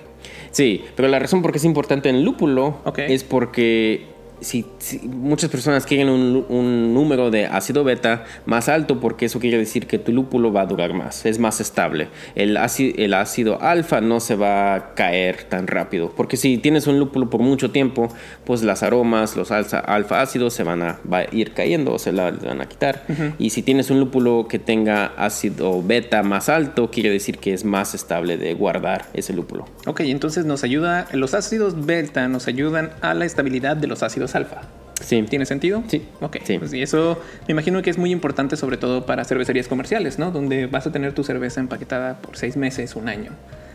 Sí, 0.51 0.85
pero 0.97 1.09
la 1.09 1.19
razón 1.19 1.43
por 1.43 1.53
qué 1.53 1.59
es 1.59 1.65
importante 1.65 2.09
en 2.09 2.17
el 2.17 2.23
lúpulo 2.23 2.81
es 2.97 3.25
porque 3.25 4.16
si, 4.41 4.67
si 4.79 4.99
muchas 5.07 5.51
personas 5.51 5.87
quieren 5.87 6.09
un, 6.09 6.45
un 6.49 6.95
número 6.95 7.31
de 7.31 7.47
ácido 7.47 7.85
beta 7.85 8.25
más 8.45 8.69
alto 8.69 9.01
porque 9.01 9.27
eso 9.27 9.41
quiere 9.41 9.59
decir 9.59 9.87
que 9.87 9.99
tu 9.99 10.13
lúpulo 10.13 10.53
va 10.53 10.63
a 10.63 10.67
durar 10.67 10.93
más, 10.93 11.27
es 11.27 11.39
más 11.39 11.61
estable. 11.61 12.09
El 12.35 12.57
ácido, 12.57 12.95
el 12.99 13.15
ácido 13.15 13.61
alfa 13.63 14.01
no 14.01 14.21
se 14.21 14.37
va 14.37 14.75
a 14.75 14.95
caer 14.95 15.45
tan 15.45 15.67
rápido 15.67 16.13
porque 16.17 16.37
si 16.37 16.59
tienes 16.59 16.87
un 16.87 16.99
lúpulo 16.99 17.31
por 17.31 17.41
mucho 17.41 17.71
tiempo, 17.71 18.09
pues 18.45 18.63
las 18.63 18.83
aromas, 18.83 19.37
los 19.37 19.51
alfa, 19.51 19.79
alfa 19.79 20.21
ácidos 20.21 20.55
se 20.55 20.63
van 20.63 20.83
a, 20.83 20.99
va 21.11 21.19
a 21.19 21.35
ir 21.35 21.53
cayendo 21.53 21.93
o 21.93 21.99
se 21.99 22.13
la 22.13 22.31
van 22.31 22.61
a 22.61 22.67
quitar. 22.67 23.05
Y 23.39 23.51
si 23.51 23.63
tienes 23.63 23.91
un 23.91 24.01
lúpulo 24.01 24.47
que 24.49 24.59
tenga 24.59 25.07
ácido 25.17 25.83
beta 25.83 26.23
más 26.23 26.49
alto, 26.49 26.91
quiere 26.91 27.11
decir 27.11 27.39
que 27.39 27.53
es 27.53 27.65
más 27.65 27.95
estable 27.95 28.37
de 28.37 28.55
guardar 28.55 29.07
ese 29.15 29.33
lúpulo. 29.33 29.67
Ok, 29.87 30.01
entonces 30.01 30.45
nos 30.45 30.65
ayuda, 30.65 31.07
los 31.13 31.35
ácidos 31.35 31.87
beta 31.87 32.29
nos 32.29 32.49
ayudan 32.49 32.91
a 33.01 33.15
la 33.15 33.25
estabilidad 33.25 33.77
de 33.77 33.87
los 33.87 34.03
ácidos 34.03 34.26
alfa. 34.35 34.63
Sí. 35.01 35.23
¿Tiene 35.29 35.45
sentido? 35.45 35.83
Sí. 35.89 36.03
Ok. 36.23 36.39
Sí. 36.45 36.59
Pues 36.59 36.73
y 36.73 36.81
eso 36.83 37.19
me 37.47 37.53
imagino 37.53 37.83
que 37.83 37.91
es 37.91 37.99
muy 37.99 38.11
importante, 38.11 38.57
sobre 38.57 38.79
todo 38.79 39.05
para 39.05 39.25
cervecerías 39.25 39.69
comerciales, 39.69 40.19
¿no? 40.19 40.31
Donde 40.31 40.67
vas 40.67 40.87
a 40.87 40.93
tener 40.93 41.13
tu 41.13 41.23
cerveza 41.23 41.61
empaquetada 41.61 42.17
por 42.19 42.37
seis 42.39 42.57
meses, 42.57 42.97
un 42.97 43.09
año. 43.09 43.33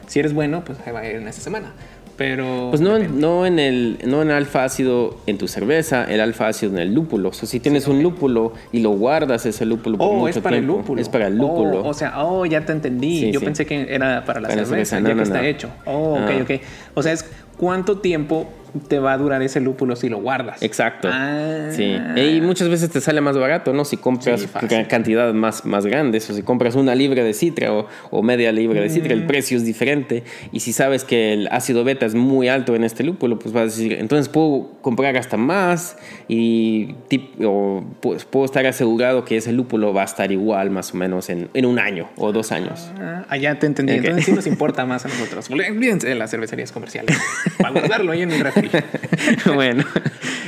Si 0.08 0.20
eres 0.20 0.34
bueno, 0.34 0.64
pues 0.66 0.80
ahí 0.86 0.92
va 0.92 1.02
a 1.02 1.08
ir 1.08 1.18
en 1.18 1.28
esa 1.28 1.42
semana. 1.42 1.74
Pero. 2.18 2.68
Pues 2.70 2.82
no, 2.82 2.96
depende. 2.96 3.20
no 3.22 3.46
en 3.46 3.60
el 3.60 4.00
no 4.06 4.22
en 4.22 4.32
alfa 4.32 4.64
ácido 4.64 5.18
en 5.28 5.38
tu 5.38 5.48
cerveza, 5.48 6.04
el 6.06 6.20
alfa 6.22 6.48
ácido 6.48 6.72
en 6.74 6.80
el 6.80 6.94
lúpulo. 6.94 7.30
O 7.30 7.34
sea, 7.34 7.48
si 7.48 7.60
tienes 7.60 7.88
un 7.88 8.04
lúpulo 8.04 8.54
y 8.72 8.80
lo 8.82 8.90
guardas 8.92 9.46
ese 9.46 9.66
lúpulo 9.66 9.98
por 10.00 10.08
Oh, 10.08 10.14
mucho 10.16 10.40
es 10.40 10.44
para 10.44 10.58
el 10.58 10.64
tiempo, 10.64 10.78
lúpulo. 10.80 11.02
es 11.02 11.10
para 11.10 11.28
el 11.28 11.38
lúpulo. 11.38 11.82
Oh, 11.84 11.90
o 11.90 11.94
sea, 11.94 12.24
oh, 12.26 12.46
ya 12.46 12.66
te 12.66 12.74
entendí. 12.74 13.22
Sí, 13.22 13.32
Yo 13.32 13.40
sí. 13.40 13.46
pensé 13.46 13.66
que 13.66 13.88
era 13.94 14.26
para 14.26 14.42
la 14.42 14.50
Para 14.50 14.66
cerveza, 14.66 14.96
cerveza. 14.96 14.96
ya 14.98 15.02
No, 15.02 15.10
que 15.10 15.16
no, 15.16 15.24
está 15.24 15.38
no. 15.42 15.44
hecho. 15.48 15.70
Oh, 15.86 16.16
ok, 16.16 16.30
Ah. 16.30 16.40
ok. 16.44 16.52
O 16.96 17.04
sea, 17.04 17.14
es 17.14 17.26
cuánto 17.58 18.00
tiempo 18.00 18.52
te 18.88 19.00
va 19.00 19.14
a 19.14 19.18
durar 19.18 19.42
ese 19.42 19.60
lúpulo 19.60 19.96
si 19.96 20.10
lo 20.10 20.20
guardas. 20.20 20.62
Exacto. 20.64 21.10
Ah. 21.12 21.70
Sí. 21.72 21.98
Y 22.16 22.42
muchas 22.42 22.70
veces 22.70 22.90
te 22.90 23.02
sale 23.02 23.22
más 23.22 23.38
barato, 23.38 23.74
¿no? 23.74 23.86
Si 23.86 23.98
compras 23.98 24.42
Sí, 24.42 24.48
cantidades 24.88 25.34
más, 25.36 25.66
más 25.66 25.86
grandes 25.86 26.30
o 26.30 26.34
si 26.34 26.42
compras 26.44 26.76
una 26.76 26.96
libra 26.96 27.24
de 27.24 27.34
citra 27.34 27.74
o, 27.74 27.88
o 28.10 28.24
media 28.24 28.52
libra 28.52 28.82
de 28.82 28.90
citra, 28.90 29.16
Mm. 29.16 29.20
el 29.20 29.26
precio 29.26 29.58
es 29.58 29.66
diferente. 29.66 30.24
Y 30.52 30.62
si 30.62 30.74
sabes 30.74 31.04
que 31.04 31.34
el 31.34 31.48
ácido 31.52 31.84
beta 31.84 32.06
es 32.06 32.16
muy 32.16 32.48
alto 32.48 32.76
en 32.76 32.84
este 32.84 33.04
lúpulo, 33.04 33.40
pues 33.40 33.54
vas 33.54 33.62
a 33.62 33.66
decir, 33.66 33.94
entonces 33.94 34.30
puedo 34.30 34.70
comprar 34.82 35.18
hasta 35.18 35.38
más 35.38 35.98
y 36.28 36.94
tip- 37.10 37.44
o, 37.46 37.84
pues, 38.02 38.26
puedo 38.26 38.46
estar 38.46 38.66
asegurado 38.66 39.26
que 39.26 39.38
ese 39.38 39.52
lúpulo 39.52 39.94
va 39.94 40.04
a 40.04 40.06
estar 40.06 40.32
igual 40.32 40.70
más 40.72 40.94
o 40.94 40.98
menos 40.98 41.30
en, 41.30 41.50
en 41.54 41.66
un 41.66 41.80
año 41.80 42.10
o 42.18 42.32
dos 42.32 42.52
años. 42.52 42.90
Ah, 43.00 43.26
ah, 43.30 43.38
ya 43.38 43.56
te 43.60 43.68
entendí. 43.68 43.94
Ok. 43.94 44.00
Entonces 44.00 44.26
sí 44.26 44.32
nos 44.32 44.48
importa 44.48 44.86
más 44.86 45.06
a 45.06 45.08
nosotros. 45.10 45.50
Olvídense 45.50 46.08
de 46.08 46.16
las 46.16 46.32
cervecerías 46.32 46.72
comerciales. 46.72 47.18
Para 47.58 47.72
guardarlo 47.72 48.12
ahí 48.12 48.22
en 48.22 48.32
el 48.32 48.40
refri. 48.40 48.61
bueno, 49.54 49.84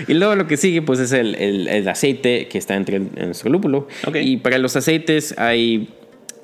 y 0.08 0.13
luego 0.13 0.36
lo 0.36 0.47
que 0.47 0.58
sigue 0.58 0.82
pues 0.82 0.99
es 0.99 1.12
el, 1.12 1.36
el- 1.36 1.67
el 1.67 1.88
aceite 1.88 2.47
que 2.47 2.58
está 2.58 2.76
entre 2.76 2.97
el- 2.97 3.10
en 3.15 3.26
nuestro 3.28 3.49
lúpulo. 3.49 3.88
Y 4.21 4.38
para 4.38 4.58
los 4.58 4.76
aceites 4.76 5.36
hay 5.38 5.89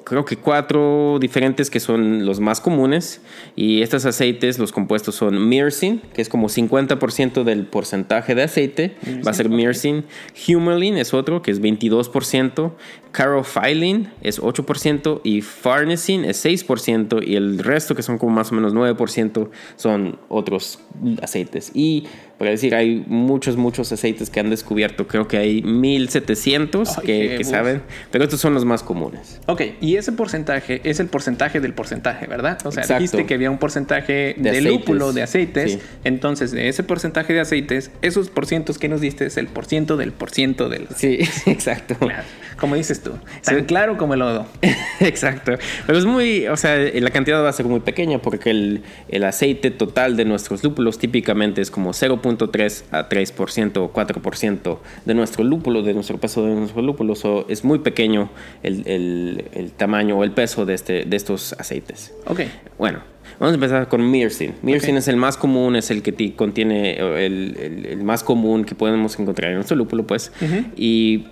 creo 0.06 0.26
que 0.26 0.38
cuatro 0.38 1.20
diferentes 1.22 1.70
que 1.70 1.80
son 1.80 2.26
los 2.26 2.40
más 2.40 2.62
comunes. 2.62 3.22
Y 3.56 3.84
estos 3.84 4.06
aceites, 4.06 4.58
los 4.58 4.72
compuestos 4.72 5.14
son 5.14 5.48
myrcene, 5.48 6.00
que 6.16 6.24
es 6.24 6.30
como 6.30 6.50
50% 6.50 7.44
del 7.44 7.66
porcentaje 7.68 8.34
de 8.34 8.42
aceite. 8.42 8.96
Va 9.28 9.30
a 9.30 9.34
ser 9.36 9.50
myrcene. 9.50 10.04
Humulene 10.48 11.02
es 11.02 11.14
otro, 11.14 11.44
que 11.44 11.52
es 11.52 11.62
22%. 11.62 12.72
Carophyllene 13.12 14.12
es 14.22 14.42
8%. 14.42 15.22
Y 15.24 15.42
farnesene 15.42 16.30
es 16.30 16.46
6%. 16.46 17.26
Y 17.26 17.36
el 17.36 17.60
resto, 17.60 17.96
que 17.96 18.04
son 18.04 18.18
como 18.18 18.34
más 18.34 18.52
o 18.52 18.56
menos 18.56 18.74
9%, 18.74 19.50
son 19.76 20.20
otros 20.30 20.80
aceites. 21.22 21.72
Y 21.74 22.08
para 22.40 22.52
decir, 22.52 22.74
hay 22.74 23.04
muchos, 23.06 23.58
muchos 23.58 23.92
aceites 23.92 24.30
que 24.30 24.40
han 24.40 24.50
descubierto. 24.50 25.08
Creo 25.08 25.28
que 25.28 25.38
hay 25.38 25.62
1700 25.62 26.98
Ay, 26.98 27.06
que, 27.06 27.44
saben. 27.44 27.82
Pero 28.12 28.24
estos 28.24 28.40
son 28.40 28.54
los 28.54 28.64
más 28.64 28.82
comunes. 28.82 29.42
Ok, 29.48 29.62
y 29.82 29.98
ese 29.98 30.14
porcentaje 30.14 30.80
es 30.86 31.02
el 31.02 31.08
porcentaje 31.08 31.60
del 31.60 31.74
porcentaje, 31.74 32.28
¿verdad? 32.28 32.58
O 32.64 32.72
sea, 32.72 32.84
Exacto. 32.84 33.02
dijiste 33.02 33.26
que 33.26 33.34
había 33.34 33.52
un 33.52 33.58
porcentaje 33.58 34.36
De 34.38 34.52
de, 34.52 34.62
lúpulo 34.62 35.12
de 35.12 35.22
aceites. 35.22 35.74
Sí. 35.74 35.80
Entonces, 36.06 36.52
de 36.52 36.70
ese 36.70 36.84
porcentaje 36.84 37.34
de 37.34 37.42
aceites, 37.42 37.92
esos 38.02 38.30
porcientos 38.30 38.78
que 38.78 38.88
nos 38.88 39.02
diste 39.02 39.26
es 39.26 39.36
el 39.36 39.48
porciento 39.48 39.98
del 39.98 40.14
porciento 40.14 40.70
del. 40.70 40.88
Sí, 40.96 41.20
exacto. 41.46 41.96
Claro. 41.96 42.24
Como 42.58 42.76
dices 42.76 42.99
dices 43.00 43.04
tú. 43.04 43.12
Tan 43.44 43.66
claro 43.66 43.98
como 43.98 44.14
el 44.14 44.20
lodo. 44.20 44.46
Exacto. 45.00 45.54
Pero 45.86 45.98
es 45.98 46.06
muy, 46.06 46.48
o 46.48 46.58
sea, 46.58 46.78
la 46.78 47.12
cantidad 47.12 47.44
va 47.44 47.50
a 47.50 47.54
ser 47.54 47.66
muy 47.66 47.80
pequeña 47.80 48.20
porque 48.20 48.50
el, 48.50 48.84
el 49.10 49.24
aceite 49.24 49.72
total 49.72 50.18
de 50.18 50.26
nuestros 50.26 50.64
lúpulos 50.64 50.98
típicamente 50.98 51.62
es 51.62 51.72
como 51.72 51.92
0.3 51.92 52.84
a 52.92 53.10
3% 53.10 53.78
o 53.78 53.94
4% 53.94 54.78
de 55.06 55.14
nuestro 55.14 55.44
lúpulo, 55.44 55.82
de 55.84 55.94
nuestro 55.94 56.18
peso 56.18 56.46
de 56.46 56.56
nuestro 56.56 56.82
lúpulo. 56.82 57.16
So, 57.16 57.46
es 57.50 57.64
muy 57.64 57.80
pequeño 57.80 58.30
el, 58.64 58.84
el, 58.88 59.46
el, 59.54 59.72
tamaño 59.72 60.18
o 60.18 60.24
el 60.24 60.32
peso 60.32 60.66
de, 60.66 60.74
este, 60.74 61.06
de 61.06 61.18
estos 61.18 61.54
aceites. 61.54 62.14
Ok. 62.26 62.42
Bueno, 62.78 63.02
Vamos 63.40 63.54
a 63.54 63.56
empezar 63.56 63.88
con 63.88 64.10
myrcene. 64.12 64.56
Myrcene 64.62 65.00
es 65.00 65.08
el 65.08 65.16
más 65.16 65.38
común, 65.38 65.78
es 65.78 65.92
el 65.92 66.02
que 66.02 66.36
contiene 66.36 66.98
el, 66.98 67.56
el, 67.58 67.86
el, 67.86 68.04
más 68.04 68.22
común 68.22 68.66
que 68.66 68.76
podemos 68.76 69.18
encontrar 69.18 69.52
en 69.52 69.56
nuestro 69.56 69.78
lúpulo, 69.78 70.06
pues. 70.06 70.34
Y 70.76 71.28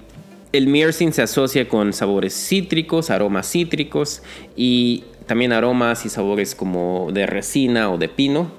el 0.57 0.67
myrcene 0.67 1.11
se 1.11 1.21
asocia 1.21 1.67
con 1.67 1.93
sabores 1.93 2.33
cítricos, 2.33 3.09
aromas 3.09 3.51
cítricos 3.51 4.21
y 4.55 5.03
también 5.27 5.51
aromas 5.51 6.05
y 6.05 6.09
sabores 6.09 6.55
como 6.55 7.11
de 7.11 7.27
resina 7.27 7.91
o 7.91 7.97
de 7.97 8.07
pino. 8.07 8.49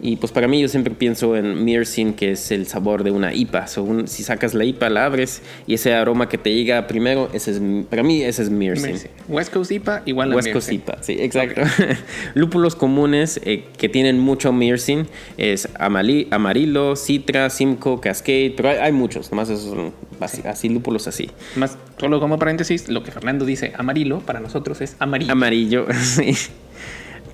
Y 0.00 0.16
pues 0.16 0.32
para 0.32 0.48
mí 0.48 0.60
yo 0.60 0.68
siempre 0.68 0.94
pienso 0.94 1.36
en 1.36 1.64
myrcene, 1.64 2.14
que 2.14 2.32
es 2.32 2.50
el 2.50 2.66
sabor 2.66 3.04
de 3.04 3.10
una 3.10 3.34
IPA. 3.34 3.66
si 4.06 4.22
sacas 4.24 4.54
la 4.54 4.64
IPA, 4.64 4.90
la 4.90 5.04
abres 5.04 5.42
y 5.66 5.74
ese 5.74 5.94
aroma 5.94 6.28
que 6.28 6.38
te 6.38 6.52
llega 6.52 6.86
primero, 6.86 7.28
ese 7.32 7.52
es, 7.52 7.60
para 7.88 8.02
mí 8.02 8.22
ese 8.22 8.42
es 8.42 8.50
myrcene. 8.50 9.10
West 9.28 9.52
Coast 9.52 9.70
IPA 9.70 10.02
igual 10.06 10.32
a 10.32 10.36
West 10.36 10.52
Coast 10.52 10.72
IPA, 10.72 11.02
sí, 11.02 11.16
exacto. 11.20 11.60
Lúpulos 12.34 12.74
comunes 12.74 13.38
eh, 13.44 13.64
que 13.76 13.90
tienen 13.90 14.18
mucho 14.18 14.52
myrcene 14.52 15.06
es 15.36 15.68
amarillo, 15.78 16.96
citra, 16.96 17.50
simcoe, 17.50 18.00
cascade, 18.00 18.54
pero 18.56 18.70
hay, 18.70 18.92
muchos, 18.92 19.30
nomás 19.30 19.50
esos 19.50 19.70
son 19.70 19.92
así, 20.24 20.42
así, 20.46 20.68
lúpulos 20.68 21.06
así. 21.06 21.30
Más, 21.56 21.78
solo 21.98 22.20
como 22.20 22.38
paréntesis, 22.38 22.88
lo 22.88 23.02
que 23.02 23.10
Fernando 23.10 23.44
dice 23.44 23.72
amarillo, 23.76 24.20
para 24.20 24.40
nosotros 24.40 24.80
es 24.80 24.96
amarillo. 24.98 25.32
Amarillo, 25.32 25.86
sí. 26.00 26.34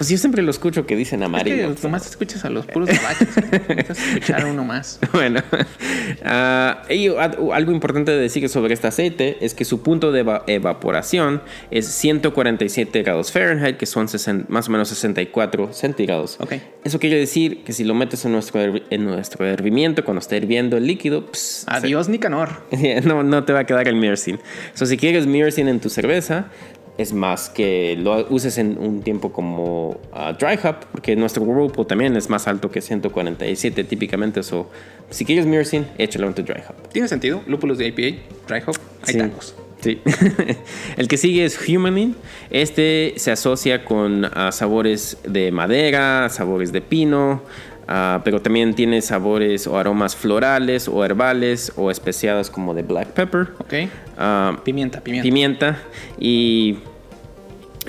Pues 0.01 0.09
yo 0.09 0.17
siempre 0.17 0.43
lo 0.43 0.51
escucho 0.51 0.87
que 0.87 0.97
dicen 0.97 1.23
amarillo. 1.23 1.73
Es 1.73 1.77
que 1.77 1.83
nomás 1.83 2.07
escuchas 2.07 2.47
a 2.47 2.49
los 2.49 2.65
puros. 2.65 2.89
Necesitas 2.89 3.99
escuchar 3.99 4.47
uno 4.47 4.65
más. 4.65 4.99
Bueno, 5.13 5.43
uh, 5.51 6.91
y 6.91 7.09
algo 7.09 7.73
importante 7.73 8.11
de 8.11 8.19
decir 8.19 8.49
sobre 8.49 8.73
este 8.73 8.87
aceite 8.87 9.37
es 9.45 9.53
que 9.53 9.67
su 9.67 9.83
punto 9.83 10.11
de 10.11 10.21
evaporación 10.47 11.43
es 11.71 11.87
147 11.89 13.03
grados 13.03 13.31
Fahrenheit, 13.31 13.77
que 13.77 13.85
son 13.85 14.09
más 14.49 14.69
o 14.69 14.71
menos 14.71 14.89
64 14.89 15.75
centígrados. 15.75 16.39
Okay. 16.41 16.63
Eso 16.83 16.99
quiere 16.99 17.19
decir 17.19 17.63
que 17.63 17.75
si 17.75 17.85
lo 17.85 17.95
metes 17.95 18.25
en 18.25 18.33
nuestro, 18.33 18.63
en 18.63 19.05
nuestro 19.05 19.45
hervimiento, 19.45 20.03
cuando 20.03 20.21
está 20.21 20.35
hirviendo 20.35 20.79
el 20.79 20.87
líquido, 20.87 21.27
pues, 21.27 21.67
adiós 21.67 22.07
se... 22.07 22.13
Nicanor. 22.13 22.49
no, 23.05 23.23
no 23.23 23.45
te 23.45 23.53
va 23.53 23.61
a 23.61 23.65
quedar 23.65 23.87
el 23.87 23.97
myrcene. 23.97 24.39
So, 24.73 24.87
si 24.87 24.97
quieres 24.97 25.27
myrcene 25.27 25.71
en 25.71 25.81
tu 25.81 25.91
cerveza, 25.91 26.51
es 27.01 27.13
más 27.13 27.49
que 27.49 27.97
lo 27.99 28.27
uses 28.29 28.59
en 28.59 28.77
un 28.79 29.03
tiempo 29.03 29.33
como 29.33 30.01
uh, 30.13 30.35
dry 30.39 30.59
hop, 30.63 30.77
porque 30.93 31.17
nuestro 31.17 31.45
grupo 31.45 31.87
también 31.87 32.17
es 32.17 32.29
más 32.29 32.47
alto 32.47 32.71
que 32.71 32.81
147 32.81 33.85
típicamente. 33.85 34.43
So, 34.43 34.71
si 35.09 35.25
quieres 35.25 35.47
myrcene, 35.47 35.87
échalo 35.97 36.27
en 36.27 36.35
tu 36.35 36.43
dry 36.43 36.63
hop. 36.69 36.89
Tiene 36.93 37.09
sentido. 37.09 37.43
Lúpulos 37.47 37.79
de 37.79 37.89
IPA, 37.89 38.19
dry 38.49 38.63
hop, 38.67 38.77
hay 39.07 39.15
sí. 39.15 39.19
tacos. 39.19 39.55
Sí. 39.81 39.99
El 40.99 41.09
que 41.09 41.17
sigue 41.17 41.43
es 41.45 41.59
Humanin. 41.67 42.15
Este 42.51 43.15
se 43.17 43.31
asocia 43.31 43.87
con 43.87 44.27
uh, 44.27 44.53
sabores 44.53 45.17
de 45.25 45.51
madera, 45.53 46.29
sabores 46.29 46.71
de 46.71 46.83
pino, 46.83 47.43
Uh, 47.91 48.21
pero 48.23 48.41
también 48.41 48.73
tiene 48.75 49.03
sabores 49.03 49.67
o 49.67 49.77
aromas 49.77 50.15
florales 50.15 50.87
o 50.87 51.05
herbales 51.05 51.73
o 51.75 51.91
especiadas 51.91 52.49
como 52.49 52.73
de 52.73 52.83
black 52.83 53.09
pepper. 53.09 53.49
Ok. 53.59 53.75
Uh, 54.17 54.63
pimienta, 54.63 55.01
pimienta. 55.01 55.23
Pimienta. 55.25 55.83
Y 56.17 56.79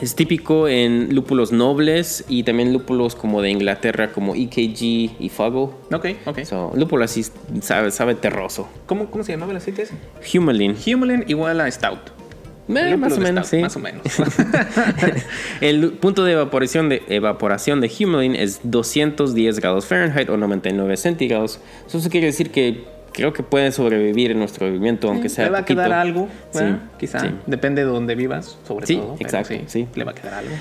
es 0.01 0.15
típico 0.15 0.67
en 0.67 1.13
lúpulos 1.13 1.51
nobles 1.51 2.25
y 2.27 2.43
también 2.43 2.73
lúpulos 2.73 3.15
como 3.15 3.41
de 3.41 3.51
Inglaterra, 3.51 4.11
como 4.11 4.35
EKG 4.35 4.81
y 5.19 5.31
Fuggle. 5.33 5.69
Ok, 5.93 6.07
ok. 6.25 6.39
So, 6.43 6.71
lúpulo 6.75 7.05
así 7.05 7.23
sabe, 7.61 7.91
sabe 7.91 8.15
terroso. 8.15 8.67
¿Cómo, 8.87 9.11
¿Cómo 9.11 9.23
se 9.23 9.33
llamaba 9.33 9.51
el 9.51 9.57
aceite 9.57 9.83
ese? 9.83 9.95
Humalin. 10.33 10.75
Humalin 10.85 11.23
igual 11.27 11.61
a 11.61 11.69
Stout. 11.69 12.21
Eh, 12.69 12.95
más 12.95 13.17
o 13.17 13.19
menos, 13.19 13.47
stout, 13.47 13.59
sí. 13.59 13.61
Más 13.61 13.75
o 13.75 13.79
menos. 13.79 14.03
el 15.61 15.91
punto 15.93 16.23
de 16.23 16.33
evaporación 16.33 16.89
de, 16.89 17.03
evaporación 17.09 17.81
de 17.81 17.91
Humalin 17.99 18.35
es 18.35 18.61
210 18.63 19.59
grados 19.59 19.85
Fahrenheit 19.85 20.29
o 20.29 20.37
99 20.37 20.97
centígrados. 20.97 21.59
Eso 21.87 22.09
quiere 22.09 22.27
decir 22.27 22.51
que 22.51 22.85
creo 23.13 23.33
que 23.33 23.43
puede 23.43 23.71
sobrevivir 23.71 24.31
en 24.31 24.39
nuestro 24.39 24.65
vivimiento, 24.67 25.07
aunque 25.09 25.29
sea. 25.29 25.45
Le 25.45 25.51
va 25.51 25.57
poquito. 25.59 25.81
a 25.81 25.85
quedar 25.85 25.99
algo, 25.99 26.29
Sí, 26.51 26.63
quizá. 26.99 27.19
sí. 27.19 27.27
Depende 27.47 27.83
de 27.85 27.87
dónde 27.91 28.15
vivas, 28.15 28.57
sobre 28.67 28.87
Sí, 28.87 28.95
todo. 28.97 29.15
exacto, 29.19 29.55
sí. 29.67 29.87
Le 29.95 30.03
va 30.03 30.11
a 30.11 30.15
quedar 30.15 30.33
algo. 30.35 30.51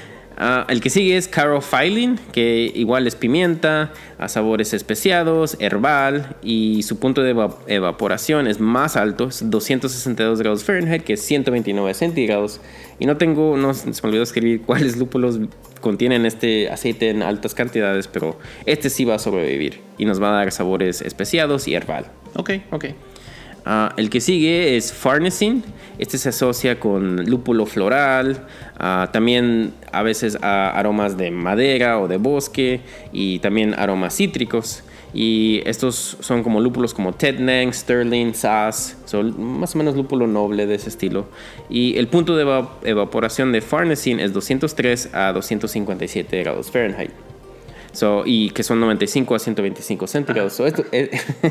Ah, 0.42 0.64
el 0.70 0.80
que 0.80 0.88
sigue 0.88 1.18
es 1.18 1.28
Carophyllene, 1.28 2.16
que 2.32 2.72
igual 2.74 3.06
es 3.06 3.14
pimienta, 3.14 3.92
a 4.16 4.26
sabores 4.28 4.72
especiados, 4.72 5.58
herbal, 5.60 6.34
y 6.42 6.82
su 6.82 6.98
punto 6.98 7.22
de 7.22 7.30
eva- 7.32 7.58
evaporación 7.66 8.46
es 8.46 8.58
más 8.58 8.96
alto, 8.96 9.28
es 9.28 9.50
262 9.50 10.38
grados 10.40 10.64
Fahrenheit, 10.64 11.02
que 11.04 11.12
es 11.12 11.20
129 11.20 11.92
centígrados. 11.92 12.62
Y 12.98 13.04
no 13.04 13.18
tengo, 13.18 13.58
no 13.58 13.74
se 13.74 13.86
me 13.88 13.92
olvidó 14.08 14.22
escribir 14.22 14.62
cuáles 14.66 14.96
lúpulos 14.96 15.38
contienen 15.82 16.24
este 16.24 16.70
aceite 16.70 17.10
en 17.10 17.22
altas 17.22 17.54
cantidades, 17.54 18.08
pero 18.08 18.38
este 18.64 18.88
sí 18.88 19.04
va 19.04 19.16
a 19.16 19.18
sobrevivir 19.18 19.80
y 19.98 20.06
nos 20.06 20.22
va 20.22 20.30
a 20.30 20.32
dar 20.36 20.52
sabores 20.52 21.02
especiados 21.02 21.68
y 21.68 21.74
herbal. 21.74 22.06
Ok, 22.36 22.50
ok. 22.70 22.84
Ah, 23.66 23.92
el 23.98 24.08
que 24.08 24.20
sigue 24.20 24.76
es 24.76 24.92
Farnesene. 24.92 25.62
Este 25.98 26.16
se 26.16 26.30
asocia 26.30 26.80
con 26.80 27.26
lúpulo 27.26 27.66
floral, 27.66 28.46
ah, 28.78 29.10
también 29.12 29.74
a 29.92 30.02
veces 30.02 30.38
a 30.40 30.70
aromas 30.70 31.18
de 31.18 31.30
madera 31.30 31.98
o 32.00 32.08
de 32.08 32.16
bosque 32.16 32.80
y 33.12 33.38
también 33.40 33.74
aromas 33.74 34.16
cítricos. 34.16 34.82
Y 35.12 35.60
estos 35.66 36.16
son 36.20 36.42
como 36.44 36.60
lúpulos 36.60 36.94
como 36.94 37.12
Tettnang, 37.12 37.74
Sterling, 37.74 38.32
Sass, 38.32 38.96
son 39.06 39.58
más 39.60 39.74
o 39.74 39.78
menos 39.78 39.96
lúpulo 39.96 40.26
noble 40.28 40.66
de 40.66 40.76
ese 40.76 40.88
estilo. 40.88 41.26
Y 41.68 41.98
el 41.98 42.06
punto 42.06 42.36
de 42.36 42.42
eva- 42.42 42.78
evaporación 42.84 43.50
de 43.52 43.60
Farnesene 43.60 44.22
es 44.24 44.32
203 44.32 45.10
a 45.12 45.32
257 45.34 46.38
grados 46.42 46.70
Fahrenheit. 46.70 47.10
So, 47.92 48.22
y 48.24 48.50
que 48.50 48.62
son 48.62 48.80
95 48.80 49.34
a 49.34 49.38
125 49.38 50.06
centígrados. 50.06 50.52
So, 50.52 50.66
esto- 50.66 50.84
eh, 50.92 51.10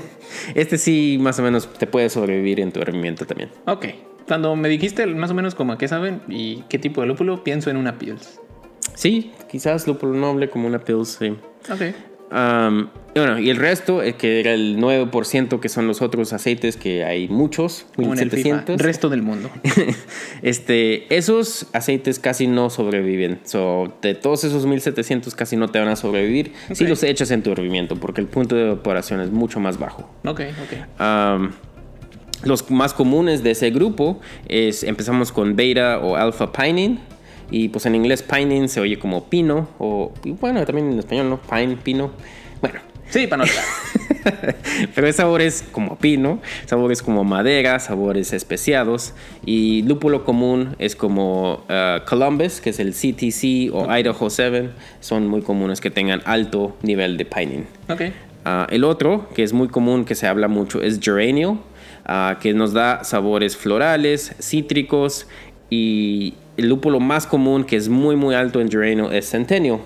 este 0.55 0.77
sí 0.77 1.17
más 1.19 1.39
o 1.39 1.43
menos 1.43 1.67
te 1.73 1.87
puede 1.87 2.09
sobrevivir 2.09 2.59
en 2.59 2.71
tu 2.71 2.79
herramienta 2.81 3.25
también. 3.25 3.49
Ok. 3.65 3.85
Cuando 4.27 4.55
me 4.55 4.69
dijiste 4.69 5.05
más 5.07 5.31
o 5.31 5.33
menos 5.33 5.55
como 5.55 5.73
a 5.73 5.77
qué 5.77 5.87
saben 5.87 6.21
y 6.29 6.61
qué 6.69 6.77
tipo 6.79 7.01
de 7.01 7.07
lúpulo, 7.07 7.43
pienso 7.43 7.69
en 7.69 7.77
una 7.77 7.97
Pils. 7.97 8.39
Sí, 8.95 9.31
quizás 9.49 9.87
lúpulo 9.87 10.13
noble 10.13 10.49
como 10.49 10.67
una 10.67 10.79
Pils, 10.79 11.17
sí. 11.19 11.29
Ok. 11.71 11.81
Um, 12.31 12.89
y 13.15 13.19
bueno, 13.19 13.39
y 13.39 13.49
el 13.49 13.57
resto, 13.57 14.03
eh, 14.03 14.13
que 14.13 14.39
era 14.39 14.53
el 14.53 14.77
9% 14.77 15.59
que 15.59 15.69
son 15.69 15.87
los 15.87 16.01
otros 16.01 16.31
aceites, 16.31 16.77
que 16.77 17.03
hay 17.03 17.27
muchos, 17.27 17.87
Como 17.95 18.13
en 18.13 18.19
el 18.19 18.29
FIFA. 18.29 18.57
1700. 18.57 18.81
Resto 18.81 19.09
del 19.09 19.23
mundo. 19.23 19.49
este, 20.43 21.13
esos 21.15 21.67
aceites 21.73 22.19
casi 22.19 22.45
no 22.45 22.69
sobreviven. 22.69 23.39
So, 23.45 23.93
de 24.01 24.13
todos 24.13 24.43
esos 24.43 24.65
1700 24.67 25.33
casi 25.33 25.57
no 25.57 25.69
te 25.69 25.79
van 25.79 25.87
a 25.87 25.95
sobrevivir 25.95 26.53
si 26.71 26.85
los 26.85 27.01
echas 27.01 27.31
en 27.31 27.41
tu 27.41 27.51
hervimiento, 27.51 27.95
porque 27.95 28.21
el 28.21 28.27
punto 28.27 28.55
de 28.55 28.63
evaporación 28.63 29.21
es 29.21 29.31
mucho 29.31 29.59
más 29.59 29.79
bajo. 29.79 30.09
Ok, 30.23 30.41
ok. 30.41 31.01
Um, 31.01 31.51
los 32.43 32.69
más 32.69 32.93
comunes 32.93 33.43
de 33.43 33.51
ese 33.51 33.71
grupo 33.71 34.21
es 34.47 34.83
empezamos 34.83 35.31
con 35.31 35.55
beta 35.55 35.99
o 35.99 36.15
alpha 36.15 36.51
pinene 36.51 36.99
y 37.51 37.69
pues 37.69 37.85
en 37.85 37.95
inglés 37.95 38.23
pinene 38.23 38.67
se 38.67 38.79
oye 38.79 38.99
como 38.99 39.25
pino 39.25 39.67
o 39.79 40.13
y 40.23 40.31
bueno 40.31 40.65
también 40.65 40.91
en 40.91 40.99
español 40.99 41.29
no 41.29 41.37
pine 41.37 41.77
pino 41.77 42.11
bueno 42.61 42.79
Sí, 43.09 43.25
para 43.25 43.43
no 43.43 43.51
pero 44.95 45.07
es 45.07 45.15
sabores 45.15 45.63
como 45.71 45.97
pino, 45.97 46.39
sabores 46.65 47.01
como 47.01 47.23
madera, 47.23 47.79
sabores 47.79 48.33
especiados. 48.33 49.13
Y 49.45 49.81
lúpulo 49.83 50.23
común 50.23 50.75
es 50.77 50.95
como 50.95 51.65
uh, 51.69 52.05
Columbus, 52.07 52.61
que 52.61 52.69
es 52.69 52.79
el 52.79 52.93
CTC 52.93 53.73
o 53.73 53.91
Idaho 53.91 54.29
7. 54.29 54.69
Son 54.99 55.27
muy 55.27 55.41
comunes 55.41 55.81
que 55.81 55.89
tengan 55.89 56.21
alto 56.25 56.77
nivel 56.83 57.17
de 57.17 57.25
pinene. 57.25 57.65
Ok. 57.89 58.01
Ah, 58.45 58.67
el 58.69 58.83
otro, 58.83 59.27
que 59.33 59.41
es 59.41 59.53
muy 59.53 59.69
común, 59.69 60.05
que 60.05 60.13
se 60.13 60.27
habla 60.27 60.47
mucho, 60.47 60.81
es 60.81 60.99
Geranio, 61.01 61.59
ah, 62.05 62.37
que 62.39 62.53
nos 62.53 62.73
da 62.73 63.03
sabores 63.03 63.57
florales, 63.57 64.35
cítricos. 64.39 65.27
Y 65.71 66.35
el 66.59 66.69
lúpulo 66.69 66.99
más 66.99 67.25
común, 67.25 67.63
que 67.63 67.75
es 67.75 67.89
muy, 67.89 68.15
muy 68.15 68.35
alto 68.35 68.61
en 68.61 68.69
Geranio, 68.69 69.11
es 69.11 69.29
Centennial. 69.29 69.79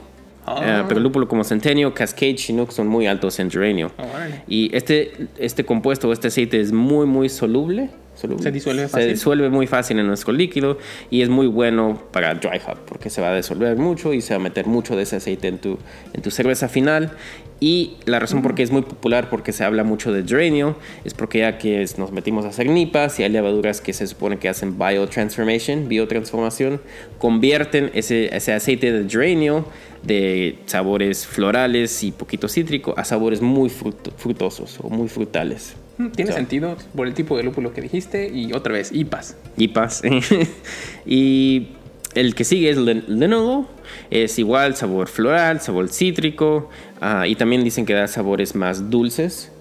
Ah. 0.45 0.59
Ah, 0.62 0.86
pero 0.88 0.97
el 0.97 1.03
lúpulo 1.03 1.27
como 1.27 1.43
Centennial, 1.43 1.93
Cascade, 1.93 2.36
Chinook 2.36 2.71
son 2.71 2.88
muy 2.88 3.07
altos 3.07 3.39
en 3.39 3.49
Geranio. 3.49 3.91
Órale. 3.97 4.43
Y 4.47 4.75
este, 4.75 5.29
este 5.38 5.63
compuesto, 5.63 6.12
este 6.12 6.27
aceite 6.27 6.59
es 6.59 6.71
muy, 6.71 7.05
muy 7.05 7.29
soluble 7.29 7.89
soluble. 8.15 8.43
Se 8.43 8.52
disuelve 8.52 8.88
fácil. 8.88 9.02
Se 9.02 9.13
disuelve 9.13 9.49
muy 9.49 9.67
fácil 9.67 9.99
en 9.99 10.08
nuestro 10.08 10.34
líquido 10.34 10.78
y 11.10 11.21
es 11.21 11.30
muy 11.30 11.47
bueno 11.47 12.02
para 12.12 12.34
dry 12.36 12.60
hop 12.67 12.78
porque 12.86 13.10
se 13.10 13.21
va 13.21 13.32
a 13.32 13.36
disolver 13.36 13.78
mucho 13.78 14.13
y 14.13 14.21
se 14.21 14.34
va 14.34 14.39
a 14.39 14.43
meter 14.43 14.65
mucho 14.65 14.95
de 14.95 15.04
ese 15.04 15.17
aceite 15.17 15.47
en 15.47 15.60
tu, 15.60 15.78
en 16.13 16.21
tu 16.21 16.32
cerveza 16.32 16.67
final. 16.69 17.12
Y 17.60 17.93
la 18.06 18.19
razón 18.19 18.41
por 18.41 18.56
qué 18.56 18.63
es 18.63 18.71
muy 18.71 18.82
popular, 18.82 19.30
porque 19.30 19.54
se 19.54 19.63
habla 19.63 19.86
mucho 19.86 20.12
de 20.12 20.23
geranio, 20.28 20.76
es 21.06 21.13
porque 21.13 21.39
ya 21.39 21.58
que 21.58 21.86
nos 21.97 22.12
metimos 22.12 22.43
a 22.43 22.49
hacer 22.49 22.67
nipas 22.67 23.17
y 23.21 23.23
hay 23.23 23.30
levaduras 23.30 23.80
que 23.80 23.93
se 23.93 24.06
supone 24.06 24.38
que 24.38 24.49
hacen 24.49 24.78
biotransformation, 24.78 25.88
biotransformación, 25.88 26.82
convierten 27.19 27.89
ese, 27.93 28.36
ese 28.36 28.52
aceite 28.52 28.91
de 28.91 29.10
geranio 29.10 29.65
de 30.02 30.60
sabores 30.65 31.26
florales 31.26 32.04
y 32.04 32.12
poquito 32.12 32.49
cítrico 32.49 32.93
a 32.97 33.06
sabores 33.06 33.41
muy 33.41 33.69
frutosos 33.69 34.78
o 34.82 34.89
muy 34.89 35.08
frutales. 35.08 35.78
Mm, 35.97 36.08
tiene 36.10 36.32
sentido 36.32 36.75
por 36.95 37.08
el 37.08 37.13
tipo 37.13 37.38
de 37.38 37.43
lúpulo 37.43 37.73
que 37.73 37.82
dijiste 37.82 38.29
y 38.29 38.53
otra 38.53 38.73
vez, 38.73 38.91
IPAs. 38.91 39.36
IPAs. 39.58 40.01
y 41.06 41.69
el 42.15 42.36
que 42.36 42.43
sigue 42.43 42.69
es 42.69 42.77
Lenolo. 42.77 43.67
Es 44.10 44.39
igual, 44.39 44.75
sabor 44.75 45.08
floral, 45.08 45.62
sabor 45.62 45.89
cítrico. 45.89 46.69
Ah, 47.01 47.27
y 47.27 47.36
también 47.36 47.63
dicen 47.63 47.86
que 47.86 47.93
da 47.93 48.08
sabores 48.08 48.56
más 48.56 48.89
dulces. 48.89 49.51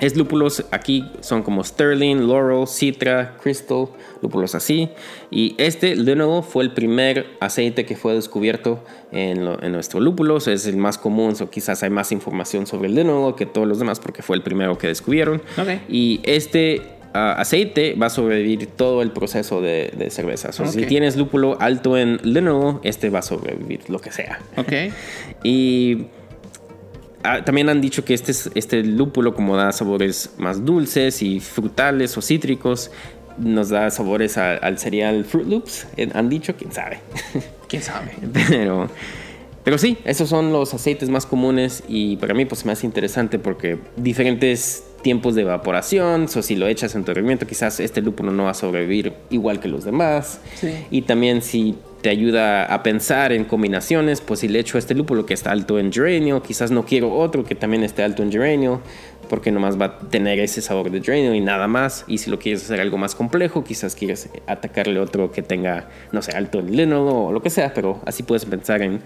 Es 0.00 0.16
lúpulos, 0.16 0.64
aquí 0.70 1.10
son 1.20 1.42
como 1.42 1.64
Sterling, 1.64 2.28
Laurel, 2.28 2.66
Citra, 2.66 3.36
Crystal, 3.42 3.88
lúpulos 4.22 4.54
así. 4.54 4.90
Y 5.30 5.54
este 5.58 5.96
Lenolo 5.96 6.42
fue 6.42 6.64
el 6.64 6.72
primer 6.72 7.26
aceite 7.40 7.84
que 7.84 7.96
fue 7.96 8.14
descubierto 8.14 8.84
en, 9.12 9.44
nuestro 9.72 10.00
lúpulos. 10.00 10.46
Es 10.46 10.66
el 10.66 10.76
más 10.76 10.98
común, 10.98 11.34
o 11.40 11.50
quizás 11.50 11.82
hay 11.82 11.90
más 11.90 12.12
información 12.12 12.66
sobre 12.66 12.88
el 12.88 12.94
Lenolo 12.94 13.34
que 13.36 13.46
todos 13.46 13.66
los 13.66 13.78
demás 13.78 14.00
porque 14.00 14.22
fue 14.22 14.36
el 14.36 14.42
primero 14.42 14.78
que 14.78 14.86
descubrieron. 14.86 15.42
Y 15.88 16.20
este 16.24 16.98
aceite 17.12 17.94
va 17.94 18.06
a 18.06 18.10
sobrevivir 18.10 18.66
todo 18.66 19.02
el 19.02 19.10
proceso 19.10 19.60
de, 19.60 20.08
cerveza. 20.10 20.52
Si 20.52 20.86
tienes 20.86 21.16
lúpulo 21.16 21.60
alto 21.60 21.96
en 21.96 22.20
lino, 22.22 22.80
este 22.84 23.10
va 23.10 23.20
a 23.20 23.22
sobrevivir 23.22 23.88
lo 23.88 23.98
que 23.98 24.12
sea. 24.12 24.40
Ok. 24.56 24.72
y 25.44 26.06
ah, 27.22 27.44
también 27.44 27.68
han 27.68 27.80
dicho 27.80 28.04
que 28.04 28.14
este, 28.14 28.32
este 28.54 28.82
lúpulo, 28.82 29.34
como 29.34 29.56
da 29.56 29.72
sabores 29.72 30.30
más 30.38 30.64
dulces 30.64 31.22
y 31.22 31.40
frutales 31.40 32.16
o 32.16 32.22
cítricos, 32.22 32.90
nos 33.38 33.68
da 33.68 33.90
sabores 33.90 34.36
al 34.36 34.78
cereal 34.78 35.24
Fruit 35.24 35.46
Loops. 35.46 35.86
Eh, 35.96 36.08
han 36.12 36.28
dicho, 36.28 36.54
quién 36.56 36.72
sabe. 36.72 37.00
Quién 37.68 37.82
sabe. 37.82 38.12
Pero. 38.48 38.88
Pero 39.68 39.76
sí, 39.76 39.98
esos 40.06 40.30
son 40.30 40.50
los 40.50 40.72
aceites 40.72 41.10
más 41.10 41.26
comunes 41.26 41.84
y 41.88 42.16
para 42.16 42.32
mí 42.32 42.46
pues 42.46 42.64
me 42.64 42.72
hace 42.72 42.86
interesante 42.86 43.38
porque 43.38 43.76
diferentes 43.96 44.82
tiempos 45.02 45.34
de 45.34 45.42
evaporación, 45.42 46.24
o 46.24 46.42
si 46.42 46.56
lo 46.56 46.66
echas 46.66 46.94
en 46.94 47.04
tu 47.04 47.10
herramienta, 47.10 47.46
quizás 47.46 47.78
este 47.78 48.00
lúpulo 48.00 48.32
no 48.32 48.44
va 48.44 48.52
a 48.52 48.54
sobrevivir 48.54 49.12
igual 49.28 49.60
que 49.60 49.68
los 49.68 49.84
demás. 49.84 50.40
Y 50.90 51.02
también 51.02 51.42
si 51.42 51.76
te 52.00 52.10
ayuda 52.10 52.64
a 52.64 52.82
pensar 52.82 53.32
en 53.32 53.44
combinaciones, 53.44 54.20
pues 54.20 54.40
si 54.40 54.48
le 54.48 54.60
echo 54.60 54.78
este 54.78 54.94
lúpulo 54.94 55.26
que 55.26 55.34
está 55.34 55.50
alto 55.50 55.78
en 55.78 55.92
geranio, 55.92 56.42
quizás 56.42 56.70
no 56.70 56.84
quiero 56.84 57.12
otro 57.12 57.44
que 57.44 57.54
también 57.54 57.82
esté 57.82 58.02
alto 58.04 58.22
en 58.22 58.30
geranio, 58.30 58.80
porque 59.28 59.50
nomás 59.50 59.80
va 59.80 59.84
a 59.86 59.98
tener 59.98 60.38
ese 60.38 60.62
sabor 60.62 60.90
de 60.90 61.02
geranio 61.02 61.34
y 61.34 61.40
nada 61.40 61.66
más. 61.66 62.04
Y 62.06 62.18
si 62.18 62.30
lo 62.30 62.38
quieres 62.38 62.64
hacer 62.64 62.80
algo 62.80 62.98
más 62.98 63.14
complejo, 63.14 63.64
quizás 63.64 63.94
quieres 63.94 64.30
atacarle 64.46 65.00
otro 65.00 65.32
que 65.32 65.42
tenga, 65.42 65.88
no 66.12 66.22
sé, 66.22 66.32
alto 66.32 66.60
en 66.60 66.76
lino 66.76 67.26
o 67.26 67.32
lo 67.32 67.42
que 67.42 67.50
sea, 67.50 67.74
pero 67.74 68.00
así 68.06 68.22
puedes 68.22 68.44
pensar 68.44 68.80
en 68.82 69.00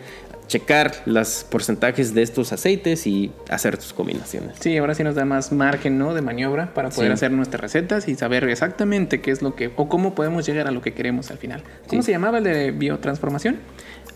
checar 0.52 0.92
los 1.06 1.46
porcentajes 1.48 2.12
de 2.12 2.20
estos 2.20 2.52
aceites 2.52 3.06
y 3.06 3.32
hacer 3.48 3.78
tus 3.78 3.94
combinaciones. 3.94 4.58
Sí, 4.60 4.76
ahora 4.76 4.94
sí 4.94 5.02
nos 5.02 5.14
da 5.14 5.24
más 5.24 5.50
margen 5.50 5.96
¿no? 5.96 6.12
de 6.12 6.20
maniobra 6.20 6.74
para 6.74 6.90
poder 6.90 7.10
hacer 7.10 7.30
nuestras 7.30 7.62
recetas 7.62 8.06
y 8.06 8.16
saber 8.16 8.44
exactamente 8.44 9.22
qué 9.22 9.30
es 9.30 9.40
lo 9.40 9.54
que 9.54 9.72
o 9.76 9.88
cómo 9.88 10.14
podemos 10.14 10.44
llegar 10.44 10.68
a 10.68 10.70
lo 10.70 10.82
que 10.82 10.92
queremos 10.92 11.30
al 11.30 11.38
final. 11.38 11.62
¿Cómo 11.86 12.02
se 12.02 12.12
llamaba 12.12 12.36
el 12.36 12.44
de 12.44 12.70
biotransformación? 12.70 13.60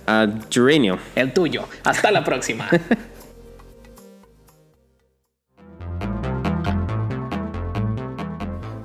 Uh, 0.07 0.39
geranio. 0.51 0.99
El 1.15 1.33
tuyo. 1.33 1.65
Hasta 1.85 2.11
la 2.11 2.23
próxima. 2.23 2.69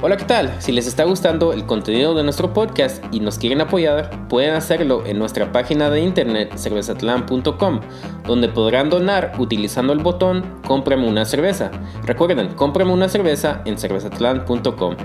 Hola, 0.03 0.17
¿qué 0.17 0.25
tal? 0.25 0.55
Si 0.57 0.71
les 0.71 0.87
está 0.87 1.03
gustando 1.03 1.53
el 1.53 1.67
contenido 1.67 2.15
de 2.15 2.23
nuestro 2.23 2.53
podcast 2.55 3.05
y 3.11 3.19
nos 3.19 3.37
quieren 3.37 3.61
apoyar, 3.61 4.27
pueden 4.29 4.55
hacerlo 4.55 5.05
en 5.05 5.19
nuestra 5.19 5.51
página 5.51 5.91
de 5.91 6.01
internet 6.01 6.53
cervezatlan.com, 6.57 7.81
donde 8.25 8.49
podrán 8.49 8.89
donar 8.89 9.33
utilizando 9.37 9.93
el 9.93 9.99
botón 9.99 10.59
Cómprame 10.65 11.07
una 11.07 11.23
cerveza. 11.25 11.69
Recuerden, 12.03 12.55
cómprame 12.55 12.91
una 12.91 13.09
cerveza 13.09 13.61
en 13.65 13.77
cervezatlan.com. 13.77 14.95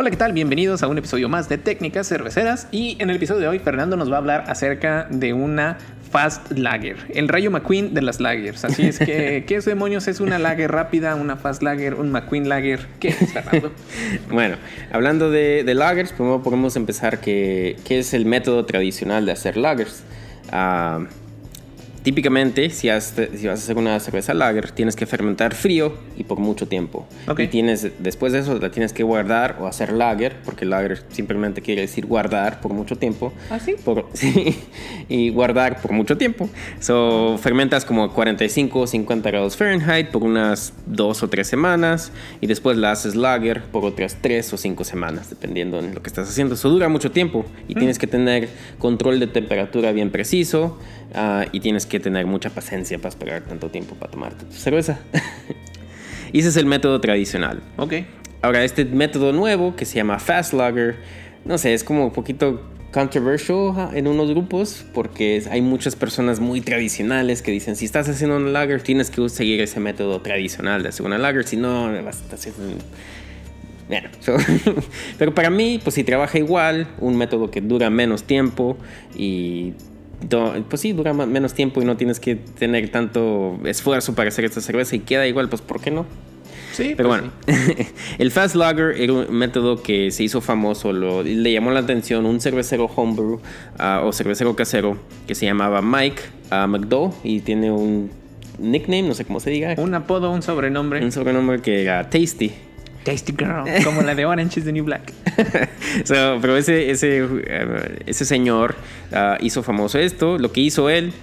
Hola, 0.00 0.10
¿qué 0.10 0.16
tal? 0.16 0.32
Bienvenidos 0.32 0.84
a 0.84 0.86
un 0.86 0.96
episodio 0.96 1.28
más 1.28 1.48
de 1.48 1.58
Técnicas 1.58 2.06
Cerveceras 2.06 2.68
y 2.70 2.96
en 3.00 3.10
el 3.10 3.16
episodio 3.16 3.40
de 3.40 3.48
hoy 3.48 3.58
Fernando 3.58 3.96
nos 3.96 4.08
va 4.08 4.14
a 4.14 4.18
hablar 4.18 4.44
acerca 4.46 5.08
de 5.10 5.32
una 5.32 5.76
Fast 6.10 6.50
Lager, 6.52 6.96
el 7.14 7.28
rayo 7.28 7.50
McQueen 7.50 7.94
de 7.94 8.02
las 8.02 8.20
lagers. 8.20 8.64
Así 8.64 8.86
es 8.86 8.98
que, 8.98 9.44
¿qué 9.48 9.60
demonios 9.60 10.08
es 10.08 10.20
una 10.20 10.38
lager 10.38 10.70
rápida, 10.70 11.14
una 11.14 11.36
Fast 11.36 11.62
Lager, 11.62 11.94
un 11.94 12.10
McQueen 12.10 12.48
Lager? 12.48 12.86
¿Qué 13.00 13.08
es, 13.08 13.32
Fernando? 13.32 13.72
bueno, 14.30 14.56
hablando 14.90 15.30
de, 15.30 15.64
de, 15.64 15.74
lagers, 15.74 16.12
primero 16.12 16.42
podemos 16.42 16.76
empezar 16.76 17.20
que, 17.20 17.76
qué 17.84 17.98
es 17.98 18.14
el 18.14 18.24
método 18.24 18.64
tradicional 18.64 19.26
de 19.26 19.32
hacer 19.32 19.56
lagers. 19.56 20.02
Uh, 20.52 21.04
Típicamente, 22.02 22.70
si, 22.70 22.88
vas 22.88 23.14
a 23.18 23.52
hacer 23.52 23.76
una 23.76 23.98
cerveza 24.00 24.34
lager, 24.34 24.70
tienes 24.70 24.96
que 24.96 25.06
fermentar 25.06 25.54
frío 25.54 25.94
y 26.16 26.24
por 26.24 26.38
mucho 26.38 26.66
tiempo. 26.66 27.06
Y 27.36 27.46
tienes, 27.48 27.90
después 27.98 28.32
de 28.32 28.40
eso 28.40 28.58
la 28.58 28.70
tienes 28.70 28.92
que 28.92 29.02
guardar 29.02 29.58
o 29.60 29.66
hacer 29.66 29.92
lager, 29.92 30.36
porque 30.44 30.64
lager 30.64 31.02
simplemente 31.10 31.60
quiere 31.60 31.82
decir 31.82 32.06
guardar 32.06 32.60
por 32.60 32.72
mucho 32.72 32.96
tiempo. 32.96 33.32
¿Ah, 33.50 33.58
sí? 33.58 33.76
sí, 34.14 34.58
y 35.08 35.30
guardar 35.30 35.80
por 35.80 35.92
mucho 35.92 36.16
tiempo. 36.16 36.48
So, 36.80 37.38
fermentas 37.38 37.84
como 37.84 38.12
45 38.12 38.80
o 38.80 38.86
50 38.86 39.30
grados 39.30 39.56
Fahrenheit 39.56 40.08
por 40.08 40.22
unas 40.22 40.72
dos 40.86 41.22
o 41.22 41.28
tres 41.28 41.48
semanas 41.48 42.12
y 42.40 42.46
después 42.46 42.76
la 42.76 42.92
haces 42.92 43.16
lager 43.16 43.62
por 43.64 43.84
otras 43.84 44.18
tres 44.20 44.52
o 44.52 44.56
cinco 44.56 44.84
semanas, 44.84 45.30
dependiendo 45.30 45.80
de 45.82 45.92
lo 45.92 46.02
que 46.02 46.08
estás 46.08 46.28
haciendo. 46.28 46.54
Eso 46.54 46.68
dura 46.68 46.88
mucho 46.88 47.10
tiempo 47.10 47.44
y 47.68 47.74
mm. 47.74 47.78
tienes 47.78 47.98
que 47.98 48.06
tener 48.06 48.48
control 48.78 49.20
de 49.20 49.26
temperatura 49.26 49.92
bien 49.92 50.10
preciso 50.10 50.78
uh, 51.14 51.48
y 51.52 51.60
tienes 51.60 51.86
que 51.86 52.00
tener 52.00 52.26
mucha 52.26 52.50
paciencia 52.50 52.98
para 52.98 53.10
esperar 53.10 53.42
tanto 53.42 53.70
tiempo 53.70 53.94
para 53.94 54.10
tomarte 54.10 54.44
tu 54.44 54.52
cerveza. 54.52 54.98
y 56.32 56.40
ese 56.40 56.48
es 56.48 56.56
el 56.56 56.66
método 56.66 57.00
tradicional. 57.00 57.62
Ok. 57.76 57.94
Ahora, 58.42 58.64
este 58.64 58.84
método 58.84 59.32
nuevo 59.32 59.74
que 59.74 59.84
se 59.84 59.96
llama 59.96 60.18
Fast 60.18 60.52
Lager, 60.52 60.96
no 61.44 61.58
sé, 61.58 61.74
es 61.74 61.82
como 61.82 62.04
un 62.06 62.12
poquito 62.12 62.62
controversial 62.92 63.90
en 63.94 64.06
unos 64.06 64.30
grupos 64.30 64.86
porque 64.94 65.42
hay 65.50 65.60
muchas 65.60 65.94
personas 65.94 66.40
muy 66.40 66.62
tradicionales 66.62 67.42
que 67.42 67.50
dicen 67.50 67.76
si 67.76 67.84
estás 67.84 68.08
haciendo 68.08 68.38
una 68.38 68.48
lager 68.48 68.80
tienes 68.80 69.10
que 69.10 69.28
seguir 69.28 69.60
ese 69.60 69.78
método 69.78 70.22
tradicional 70.22 70.82
de 70.82 70.88
hacer 70.88 71.04
una 71.04 71.18
lager 71.18 71.44
si 71.44 71.58
no 71.58 71.92
vas 72.02 72.20
a 72.20 72.22
estar 72.22 72.38
haciendo 72.38 72.82
bueno, 73.88 74.10
pero 75.18 75.34
para 75.34 75.48
mí, 75.48 75.80
pues 75.82 75.94
si 75.94 76.04
trabaja 76.04 76.36
igual, 76.38 76.86
un 76.98 77.16
método 77.16 77.50
que 77.50 77.62
dura 77.62 77.88
menos 77.88 78.24
tiempo 78.24 78.76
y 79.16 79.72
pues 80.68 80.80
sí, 80.80 80.92
dura 80.92 81.12
menos 81.12 81.54
tiempo 81.54 81.80
y 81.80 81.84
no 81.84 81.96
tienes 81.96 82.20
que 82.20 82.36
tener 82.36 82.90
tanto 82.90 83.58
esfuerzo 83.64 84.14
para 84.14 84.28
hacer 84.28 84.44
esta 84.44 84.60
cerveza 84.60 84.96
y 84.96 85.00
queda 85.00 85.26
igual, 85.26 85.48
pues 85.48 85.62
¿por 85.62 85.80
qué 85.80 85.90
no? 85.90 86.06
Sí, 86.72 86.94
pero 86.96 87.08
pues 87.08 87.22
bueno, 87.22 87.32
el 88.18 88.30
Fast 88.30 88.54
Lager 88.54 89.00
era 89.00 89.12
un 89.12 89.32
método 89.32 89.82
que 89.82 90.10
se 90.10 90.22
hizo 90.22 90.40
famoso, 90.40 90.92
lo, 90.92 91.22
le 91.22 91.52
llamó 91.52 91.70
la 91.72 91.80
atención 91.80 92.24
un 92.24 92.40
cervecero 92.40 92.84
homebrew 92.84 93.40
ah, 93.78 94.02
o 94.04 94.12
cervecero 94.12 94.54
casero 94.54 94.96
que 95.26 95.34
se 95.34 95.46
llamaba 95.46 95.82
Mike 95.82 96.22
uh, 96.52 97.10
y 97.24 97.40
tiene 97.40 97.72
un 97.72 98.10
nickname, 98.58 99.02
no 99.02 99.14
sé 99.14 99.24
cómo 99.24 99.40
se 99.40 99.50
diga. 99.50 99.74
Un 99.78 99.94
apodo, 99.94 100.30
un 100.30 100.42
sobrenombre. 100.42 101.04
Un 101.04 101.12
sobrenombre 101.12 101.60
que 101.60 101.82
era 101.82 102.08
Tasty. 102.10 102.52
Tasty 103.08 103.32
Girl, 103.32 103.64
como 103.84 104.02
la 104.02 104.14
de 104.14 104.26
Orange 104.26 104.60
is 104.60 104.66
the 104.66 104.72
New 104.72 104.84
Black. 104.84 105.14
pero 106.08 106.56
ese, 106.58 106.90
ese, 106.90 107.24
eh, 107.24 107.98
ese 108.04 108.26
señor 108.26 108.74
ah, 109.12 109.38
hizo 109.40 109.62
famoso 109.62 109.98
esto. 109.98 110.36
Lo 110.36 110.52
que 110.52 110.60
hizo 110.60 110.90
él 110.90 111.14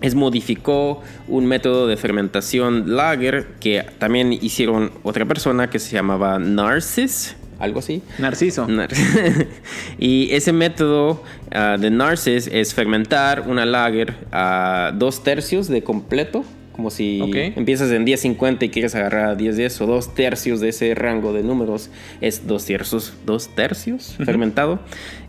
es 0.00 0.14
modificó 0.14 1.02
un 1.28 1.44
método 1.44 1.86
de 1.88 1.98
fermentación 1.98 2.96
lager 2.96 3.48
que 3.60 3.84
también 3.98 4.32
hicieron 4.32 4.92
otra 5.02 5.26
persona 5.26 5.68
que 5.68 5.78
se 5.78 5.92
llamaba 5.94 6.38
Narcis 6.38 7.36
algo 7.58 7.80
así. 7.80 8.02
Narciso. 8.18 8.66
y 9.98 10.28
ese 10.32 10.52
método 10.52 11.22
ah, 11.52 11.76
de 11.78 11.90
Narcis 11.90 12.48
es 12.50 12.72
fermentar 12.72 13.42
una 13.46 13.66
lager 13.66 14.14
a 14.32 14.92
dos 14.94 15.22
tercios 15.22 15.68
de 15.68 15.82
completo 15.82 16.44
como 16.74 16.90
si 16.90 17.20
empiezas 17.56 17.90
en 17.92 18.04
10.50 18.04 18.64
y 18.64 18.68
quieres 18.68 18.94
agarrar 18.96 19.36
10.10 19.36 19.80
o 19.82 19.86
dos 19.86 20.14
tercios 20.14 20.60
de 20.60 20.70
ese 20.70 20.94
rango 20.94 21.32
de 21.32 21.44
números, 21.44 21.88
es 22.20 22.48
dos 22.48 22.64
tercios, 22.64 23.14
dos 23.24 23.48
tercios 23.54 24.16
fermentado. 24.24 24.80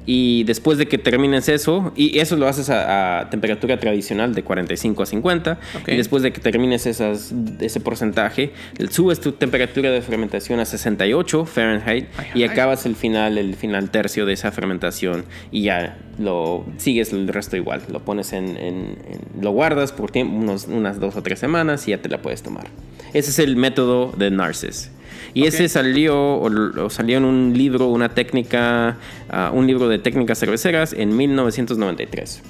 Y 0.05 0.43
después 0.43 0.77
de 0.77 0.87
que 0.87 0.97
termines 0.97 1.49
eso, 1.49 1.91
y 1.95 2.19
eso 2.19 2.35
lo 2.35 2.47
haces 2.47 2.69
a, 2.69 3.27
temperatura 3.31 3.79
tradicional 3.79 4.35
de 4.35 4.43
45 4.43 5.03
a 5.03 5.05
50, 5.05 5.59
y 5.87 5.95
después 5.95 6.23
de 6.23 6.31
que 6.31 6.41
termines 6.41 6.85
esas, 6.85 7.33
ese 7.59 7.79
porcentaje, 7.79 8.51
subes 8.89 9.19
tu 9.19 9.31
temperatura 9.31 9.91
de 9.91 10.01
fermentación 10.01 10.59
a 10.59 10.65
68 10.65 11.45
Fahrenheit 11.45 12.07
y 12.33 12.43
acabas 12.43 12.85
el 12.85 12.95
final, 12.95 13.37
el 13.37 13.55
final 13.55 13.89
tercio 13.89 14.25
de 14.25 14.33
esa 14.33 14.51
fermentación 14.51 15.25
y 15.51 15.63
ya 15.63 15.97
lo 16.19 16.65
sigues 16.77 17.11
el 17.13 17.27
resto 17.27 17.57
igual. 17.57 17.81
Lo 17.91 18.01
pones 18.01 18.33
en, 18.33 18.97
lo 19.39 19.51
guardas 19.51 19.91
por 19.91 20.11
tiempo, 20.11 20.35
unos, 20.35 20.65
unas 20.67 20.99
dos 20.99 21.15
o 21.15 21.23
tres 21.23 21.39
semanas 21.39 21.87
y 21.87 21.91
ya 21.91 22.01
te 22.01 22.09
la 22.09 22.21
puedes 22.21 22.43
tomar. 22.43 22.67
Ese 23.13 23.31
es 23.31 23.39
el 23.39 23.55
método 23.55 24.13
de 24.17 24.31
Narcis. 24.31 24.91
Y 25.33 25.47
ese 25.47 25.67
salió, 25.67 26.39
o, 26.39 26.89
salió 26.89 27.17
en 27.17 27.25
un 27.25 27.57
libro, 27.57 27.87
una 27.87 28.09
técnica, 28.09 28.97
ah, 29.35 29.51
un 29.53 29.67
libro 29.67 29.87
de 29.87 29.99
técnicas 29.99 30.39
cerveceras 30.39 30.93
en 30.93 31.15
1993. 31.15 32.41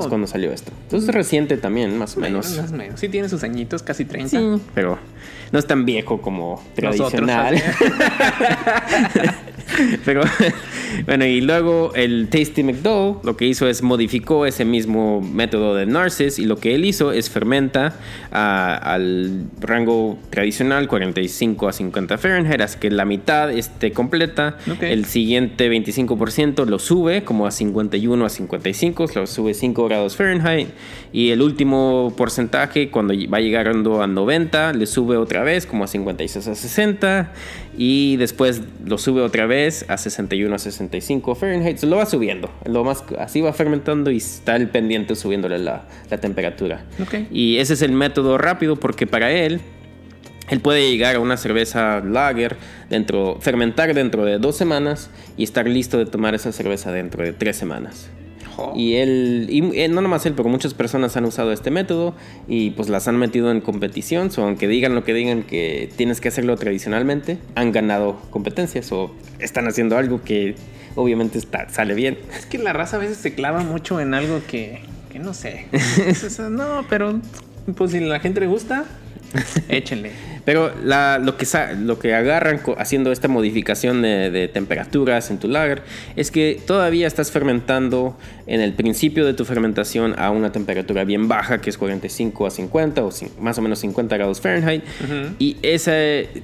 Es 0.00 0.06
cuando 0.06 0.26
salió 0.26 0.50
esto. 0.50 0.72
Entonces 0.84 1.08
es 1.08 1.14
reciente 1.14 1.56
también, 1.56 1.98
más 1.98 2.16
o 2.16 2.20
menos. 2.20 2.56
Más 2.56 2.72
o 2.72 2.74
menos. 2.74 2.98
Sí, 2.98 3.08
tiene 3.08 3.28
sus 3.28 3.42
añitos, 3.44 3.82
casi 3.82 4.04
30. 4.04 4.28
Sí, 4.30 4.62
pero 4.74 4.98
no 5.52 5.58
es 5.58 5.66
tan 5.66 5.84
viejo 5.84 6.22
como 6.22 6.62
tradicional. 6.74 7.62
Pero 10.04 10.22
bueno, 11.06 11.24
y 11.24 11.40
luego 11.40 11.92
el 11.94 12.28
Tasty 12.28 12.62
McDowell 12.62 13.18
lo 13.24 13.36
que 13.36 13.46
hizo 13.46 13.68
es 13.68 13.82
modificó 13.82 14.46
ese 14.46 14.64
mismo 14.64 15.20
método 15.20 15.74
de 15.74 15.86
Narcis 15.86 16.38
y 16.38 16.44
lo 16.44 16.56
que 16.56 16.74
él 16.74 16.84
hizo 16.84 17.12
es 17.12 17.30
fermenta 17.30 17.96
al 18.30 19.46
rango 19.60 20.18
tradicional 20.30 20.88
45 20.88 21.68
a 21.68 21.72
50 21.72 22.18
Fahrenheit, 22.18 22.60
así 22.60 22.78
que 22.78 22.90
la 22.90 23.04
mitad 23.04 23.50
esté 23.50 23.92
completa. 23.92 24.58
El 24.80 25.04
siguiente 25.06 25.70
25% 25.70 26.66
lo 26.66 26.78
sube 26.78 27.24
como 27.24 27.46
a 27.46 27.50
51 27.50 28.24
a 28.24 28.28
55, 28.28 29.06
lo 29.14 29.26
sube 29.26 29.54
5 29.54 29.84
grados 29.86 30.16
Fahrenheit. 30.16 30.68
Y 31.12 31.30
el 31.30 31.42
último 31.42 32.12
porcentaje, 32.16 32.90
cuando 32.90 33.14
va 33.32 33.40
llegando 33.40 34.02
a 34.02 34.06
90, 34.06 34.72
le 34.72 34.86
sube 34.86 35.16
otra 35.16 35.42
vez 35.42 35.66
como 35.66 35.84
a 35.84 35.86
56 35.86 36.48
a 36.48 36.54
60 36.54 37.32
y 37.76 38.16
después 38.16 38.62
lo 38.84 38.98
sube 38.98 39.22
otra 39.22 39.46
vez 39.46 39.84
a 39.88 39.96
61 39.96 40.54
a 40.54 40.58
65 40.58 41.34
Fahrenheit. 41.34 41.82
lo 41.82 41.96
va 41.96 42.06
subiendo. 42.06 42.50
Lo 42.64 42.84
más, 42.84 43.04
así 43.18 43.40
va 43.40 43.52
fermentando 43.52 44.10
y 44.10 44.18
está 44.18 44.56
el 44.56 44.68
pendiente 44.68 45.16
subiéndole 45.16 45.58
la, 45.58 45.84
la 46.10 46.18
temperatura. 46.18 46.84
Y 47.30 47.58
ese 47.58 47.74
es 47.74 47.82
el 47.82 47.92
método 47.92 48.38
rápido 48.38 48.76
porque 48.76 49.06
para 49.06 49.32
él, 49.32 49.60
él 50.48 50.60
puede 50.60 50.90
llegar 50.90 51.16
a 51.16 51.20
una 51.20 51.36
cerveza 51.36 52.00
lager 52.00 52.56
dentro, 52.90 53.38
fermentar 53.40 53.92
dentro 53.94 54.24
de 54.24 54.38
dos 54.38 54.56
semanas 54.56 55.10
y 55.36 55.44
estar 55.44 55.66
listo 55.66 55.98
de 55.98 56.06
tomar 56.06 56.34
esa 56.34 56.52
cerveza 56.52 56.92
dentro 56.92 57.24
de 57.24 57.32
tres 57.32 57.56
semanas. 57.56 58.10
Y 58.74 58.94
él, 58.94 59.46
y 59.50 59.80
eh, 59.80 59.88
no 59.88 60.00
nomás 60.00 60.26
él, 60.26 60.34
pero 60.36 60.48
muchas 60.48 60.74
personas 60.74 61.16
han 61.16 61.24
usado 61.24 61.52
este 61.52 61.70
método 61.70 62.14
y 62.48 62.70
pues 62.70 62.88
las 62.88 63.08
han 63.08 63.16
metido 63.16 63.50
en 63.50 63.60
competición. 63.60 64.30
O 64.36 64.42
aunque 64.42 64.68
digan 64.68 64.94
lo 64.94 65.04
que 65.04 65.14
digan 65.14 65.42
que 65.42 65.90
tienes 65.96 66.20
que 66.20 66.28
hacerlo 66.28 66.56
tradicionalmente, 66.56 67.38
han 67.54 67.72
ganado 67.72 68.20
competencias 68.30 68.90
o 68.92 69.14
están 69.38 69.66
haciendo 69.68 69.96
algo 69.96 70.22
que 70.22 70.54
obviamente 70.94 71.38
está, 71.38 71.68
sale 71.68 71.94
bien. 71.94 72.18
Es 72.36 72.46
que 72.46 72.58
la 72.58 72.72
raza 72.72 72.96
a 72.96 73.00
veces 73.00 73.18
se 73.18 73.34
clava 73.34 73.62
mucho 73.62 74.00
en 74.00 74.14
algo 74.14 74.40
que, 74.46 74.80
que 75.12 75.18
no 75.18 75.34
sé. 75.34 75.66
no, 76.50 76.84
pero 76.88 77.20
pues 77.76 77.92
si 77.92 78.00
la 78.00 78.20
gente 78.20 78.40
le 78.40 78.46
gusta, 78.46 78.84
échenle. 79.68 80.12
Pero 80.44 80.72
lo, 80.84 81.36
que, 81.36 81.46
lo 81.78 81.98
que 81.98 82.14
agarran 82.14 82.60
haciendo 82.78 83.12
esta 83.12 83.28
modificación 83.28 84.02
de, 84.02 84.50
temperaturas 84.52 85.30
en 85.30 85.38
tu 85.38 85.48
lager 85.48 85.82
es 86.16 86.30
que 86.30 86.60
todavía 86.66 87.06
estás 87.06 87.30
fermentando 87.30 88.16
en 88.46 88.60
el 88.60 88.74
principio 88.74 89.24
de 89.24 89.34
tu 89.34 89.44
fermentación 89.44 90.14
a 90.18 90.30
una 90.30 90.52
temperatura 90.52 91.04
bien 91.04 91.28
baja, 91.28 91.60
que 91.60 91.70
es 91.70 91.78
45 91.78 92.46
a 92.46 92.50
50 92.50 93.04
o 93.04 93.10
más 93.40 93.58
o 93.58 93.62
menos 93.62 93.78
50 93.80 94.16
grados 94.16 94.40
Fahrenheit. 94.40 94.84
Y 95.38 95.56
esa 95.62 95.92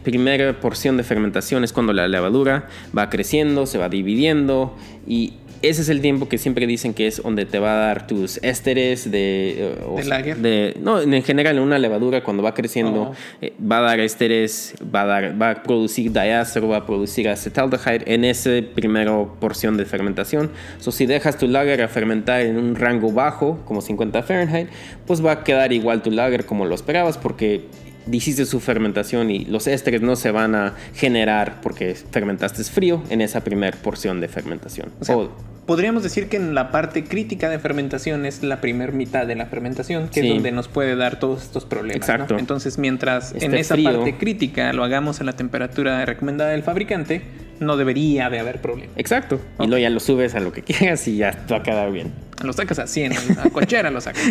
primera 0.03 0.61
porción 0.61 0.97
de 0.97 1.05
fermentación 1.05 1.65
es 1.65 1.73
cuando 1.73 1.93
la 1.93 2.09
levadura 2.09 2.69
va 2.97 3.11
creciendo, 3.11 3.67
se 3.67 3.79
va 3.79 3.89
dividiendo 3.89 4.77
y 5.07 5.35
ese 5.63 5.83
es 5.83 5.89
el 5.89 6.01
tiempo 6.01 6.29
que 6.29 6.39
siempre 6.39 6.67
dicen 6.67 6.95
que 6.95 7.07
es 7.07 7.23
donde 7.23 7.45
te 7.47 7.59
va 7.59 7.73
a 7.73 7.87
dar 7.87 8.07
tus 8.07 8.39
ésteres 8.43 9.11
de... 9.11 9.75
¿De 9.97 10.05
lager? 10.05 10.39
De, 10.39 10.77
no, 10.81 11.01
en 11.01 11.23
general 11.23 11.57
en 11.57 11.63
una 11.63 11.79
levadura 11.79 12.23
cuando 12.23 12.43
va 12.43 12.55
creciendo 12.55 13.03
oh. 13.03 13.15
eh, 13.41 13.53
va 13.61 13.79
a 13.79 13.83
dar 13.83 14.01
ésteres, 14.01 14.75
va 14.83 15.03
a, 15.03 15.07
dar, 15.07 15.41
va 15.41 15.51
a 15.51 15.63
producir 15.63 16.13
diácero, 16.13 16.69
va 16.69 16.79
a 16.79 16.87
producir 16.87 17.29
acetaldehyde 17.29 18.05
en 18.07 18.25
esa 18.25 18.51
primera 18.75 19.13
porción 19.41 19.77
de 19.77 19.85
fermentación. 19.85 20.51
So, 20.79 20.93
si 20.93 21.07
dejas 21.07 21.37
tu 21.37 21.47
lager 21.47 21.83
a 21.83 21.89
fermentar 21.89 22.41
en 22.41 22.57
un 22.57 22.77
rango 22.77 23.13
bajo, 23.13 23.59
como 23.65 23.81
50 23.81 24.23
Fahrenheit, 24.23 24.69
pues 25.07 25.25
va 25.25 25.33
a 25.33 25.45
quedar 25.45 25.73
igual 25.73 26.03
tu 26.03 26.11
lager 26.11 26.47
como 26.47 26.65
lo 26.65 26.75
esperabas 26.75 27.19
porque 27.19 27.67
hiciste 28.11 28.45
su 28.47 28.61
fermentación 28.61 29.31
y 29.31 29.45
los 29.45 29.67
ésteres 29.67 30.03
no 30.03 30.17
se 30.17 30.31
van 30.31 30.55
a 30.55 30.75
generar 30.95 31.61
porque 31.63 31.95
fermentaste 31.95 32.65
frío 32.65 33.03
en 33.11 33.21
esa 33.21 33.43
primera 33.43 33.77
porción 33.77 34.21
de 34.21 34.29
fermentación. 34.29 34.91
podríamos 35.67 36.03
decir 36.03 36.29
que 36.29 36.37
en 36.37 36.55
la 36.55 36.73
parte 36.73 37.05
crítica 37.05 37.49
de 37.49 37.59
fermentación 37.59 38.27
es 38.27 38.43
la 38.43 38.61
primera 38.61 38.93
mitad 38.93 39.27
de 39.27 39.37
la 39.37 39.47
fermentación, 39.47 40.09
que 40.09 40.21
es 40.21 40.29
donde 40.29 40.51
nos 40.53 40.69
puede 40.69 40.97
dar 40.97 41.19
todos 41.19 41.43
estos 41.43 41.65
problemas. 41.65 41.97
Exacto. 41.97 42.39
Entonces, 42.39 42.79
mientras 42.79 43.35
en 43.41 43.55
esa 43.55 43.77
parte 43.77 44.17
crítica 44.17 44.73
lo 44.73 44.83
hagamos 44.83 45.21
a 45.21 45.25
la 45.25 45.35
temperatura 45.35 46.05
recomendada 46.05 46.51
del 46.51 46.63
fabricante, 46.63 47.23
no 47.61 47.77
debería 47.77 48.31
de 48.31 48.41
haber 48.41 48.61
problema. 48.61 48.93
Exacto. 48.97 49.41
Y 49.61 49.67
luego 49.67 49.79
ya 49.79 49.91
lo 49.91 50.01
subes 50.01 50.35
a 50.35 50.41
lo 50.41 50.53
que 50.53 50.63
quieras 50.65 51.07
y 51.07 51.19
ya 51.19 51.39
va 51.51 51.59
a 51.59 51.63
quedar 51.63 51.93
bien. 51.93 52.13
Lo 52.43 52.53
sacas 52.53 52.79
a 52.79 52.87
100, 52.87 53.13
a 53.39 53.51
cochera 53.51 53.91
lo 53.91 54.01
sacas. 54.01 54.23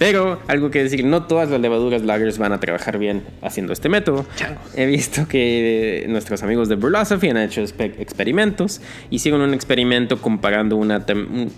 Pero 0.00 0.40
algo 0.48 0.70
que 0.70 0.82
decir, 0.82 1.04
no 1.04 1.24
todas 1.24 1.50
las 1.50 1.60
levaduras 1.60 2.00
lagers 2.00 2.38
van 2.38 2.54
a 2.54 2.58
trabajar 2.58 2.98
bien 2.98 3.22
haciendo 3.42 3.74
este 3.74 3.90
método. 3.90 4.24
He 4.74 4.86
visto 4.86 5.28
que 5.28 6.06
nuestros 6.08 6.42
amigos 6.42 6.70
de 6.70 6.76
Burlosophy 6.76 7.28
han 7.28 7.36
hecho 7.36 7.60
experimentos. 7.60 8.80
Hicieron 9.10 9.42
un 9.42 9.52
experimento 9.52 10.22
comparando 10.22 10.76
una, 10.76 11.04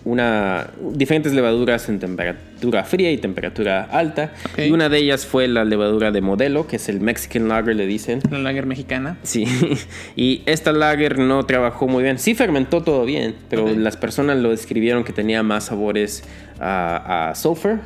una, 0.04 0.70
diferentes 0.92 1.34
levaduras 1.34 1.88
en 1.88 2.00
temperatura 2.00 2.82
fría 2.82 3.12
y 3.12 3.18
temperatura 3.18 3.84
alta. 3.84 4.32
Y 4.58 4.72
una 4.72 4.88
de 4.88 4.98
ellas 4.98 5.24
fue 5.24 5.46
la 5.46 5.64
levadura 5.64 6.10
de 6.10 6.20
modelo, 6.20 6.66
que 6.66 6.76
es 6.76 6.88
el 6.88 6.98
Mexican 6.98 7.46
Lager, 7.46 7.76
le 7.76 7.86
dicen. 7.86 8.22
La 8.28 8.38
lager 8.38 8.66
mexicana. 8.66 9.18
Sí. 9.22 9.46
Y 10.16 10.42
esta 10.46 10.72
lager 10.72 11.18
no 11.18 11.44
trabajó 11.46 11.86
muy 11.86 12.02
bien. 12.02 12.18
Sí 12.18 12.34
fermentó 12.34 12.82
todo 12.82 13.04
bien, 13.04 13.34
pero 13.48 13.68
las 13.68 13.96
personas 13.96 14.36
lo 14.38 14.50
describieron 14.50 15.04
que 15.04 15.11
tenía 15.12 15.42
más 15.42 15.64
sabores 15.64 16.24
a, 16.60 17.30
a 17.30 17.34
sulfur 17.34 17.80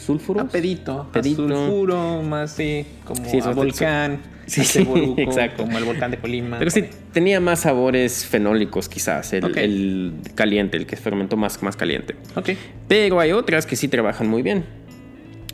sulfuro. 0.00 0.48
pedito. 0.48 1.08
pedito. 1.12 1.46
sulfuro, 1.46 2.22
más 2.22 2.52
sí, 2.52 2.86
como 3.04 3.54
volcán. 3.54 4.20
Sí, 4.50 4.62
exacto. 5.18 5.62
Como 5.62 5.78
el 5.78 5.84
volcán 5.84 6.10
de 6.10 6.18
Colima. 6.18 6.58
Pero 6.58 6.72
sí, 6.72 6.84
tenía 7.12 7.38
más 7.38 7.60
sabores 7.60 8.26
fenólicos 8.26 8.88
quizás, 8.88 9.32
el, 9.32 10.12
caliente, 10.34 10.76
el 10.76 10.86
que 10.86 10.96
fermentó 10.96 11.36
más, 11.36 11.62
más 11.62 11.76
caliente. 11.76 12.16
Ok. 12.34 12.50
Pero 12.88 13.20
hay 13.20 13.30
otras 13.30 13.64
que 13.64 13.76
sí 13.76 13.86
trabajan 13.86 14.26
muy 14.26 14.42
bien 14.42 14.64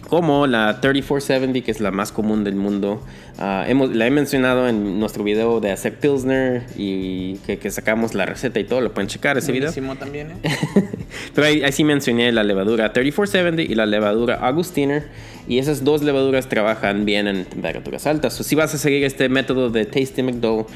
como 0.09 0.47
la 0.47 0.81
3470, 0.81 1.65
que 1.65 1.71
es 1.71 1.81
la 1.81 1.91
más 1.91 2.13
común 2.13 2.45
del 2.45 2.55
mundo. 2.55 3.03
Ah, 3.39 3.65
hemos, 3.67 3.95
la 3.95 4.07
he 4.07 4.11
mencionado 4.11 4.69
en 4.69 4.99
nuestro 5.01 5.25
video 5.25 5.61
de 5.61 5.73
hacer 5.73 5.95
Pilsner 5.99 6.63
y 6.77 7.37
que, 7.39 7.71
sacamos 7.71 8.15
la 8.15 8.25
receta 8.25 8.61
y 8.61 8.65
todo. 8.65 8.81
Lo 8.81 8.93
pueden 8.95 9.09
checar 9.09 9.37
ese 9.37 9.53
video. 9.53 9.73
también, 9.99 10.33
¿eh? 10.33 10.37
Pero 11.35 11.47
ahí, 11.47 11.73
sí 11.73 11.85
mencioné 11.85 12.31
la 12.33 12.45
levadura 12.45 12.93
3470 12.93 13.71
y 13.71 13.75
la 13.75 13.87
levadura 13.87 14.37
Augustiner. 14.37 15.05
Y 15.49 15.59
esas 15.59 15.85
dos 15.85 16.03
levaduras 16.03 16.49
trabajan 16.49 17.05
bien 17.05 17.27
en 17.27 17.45
temperaturas 17.45 18.07
altas. 18.07 18.39
O 18.41 18.45
si 18.45 18.55
vas 18.55 18.75
a 18.75 18.79
seguir 18.79 19.05
este 19.05 19.29
método 19.29 19.71
de 19.71 19.87
Tasty 19.87 20.23
McDowell, 20.23 20.67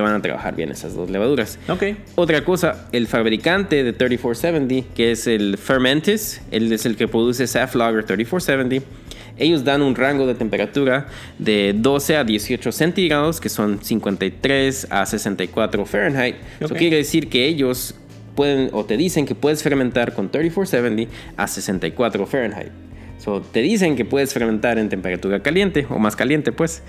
van 0.00 0.14
a 0.14 0.22
trabajar 0.22 0.54
bien 0.54 0.70
esas 0.70 0.94
dos 0.94 1.10
levaduras. 1.10 1.58
Ok. 1.68 1.84
Otra 2.14 2.44
cosa, 2.44 2.88
el 2.92 3.06
fabricante 3.06 3.82
de 3.82 3.92
3470, 3.92 4.94
que 4.94 5.12
es 5.12 5.26
el 5.26 5.58
Fermentis, 5.58 6.40
él 6.50 6.72
es 6.72 6.86
el 6.86 6.96
que 6.96 7.08
produce 7.08 7.46
Saf 7.46 7.74
Lager 7.74 8.04
3470. 8.04 8.86
Ellos 9.38 9.64
dan 9.64 9.82
un 9.82 9.94
rango 9.94 10.26
de 10.26 10.34
temperatura 10.34 11.06
de 11.38 11.72
12 11.76 12.16
a 12.16 12.24
18 12.24 12.72
centígrados, 12.72 13.40
que 13.40 13.48
son 13.48 13.82
53 13.82 14.88
a 14.90 15.06
64 15.06 15.86
Fahrenheit. 15.86 16.36
Eso 16.58 16.74
quiere 16.74 16.96
decir 16.96 17.28
que 17.28 17.46
ellos 17.46 17.94
pueden 18.34 18.70
o 18.72 18.84
te 18.84 18.96
dicen 18.96 19.26
que 19.26 19.34
puedes 19.34 19.62
fermentar 19.62 20.12
con 20.12 20.30
3470 20.30 21.12
a 21.36 21.46
64 21.46 22.26
Fahrenheit. 22.26 22.70
So, 23.18 23.40
te 23.40 23.62
dicen 23.62 23.96
que 23.96 24.04
puedes 24.04 24.32
fermentar 24.32 24.78
en 24.78 24.88
temperatura 24.88 25.40
caliente 25.40 25.86
o 25.90 25.98
más 25.98 26.14
caliente, 26.14 26.52
pues 26.52 26.82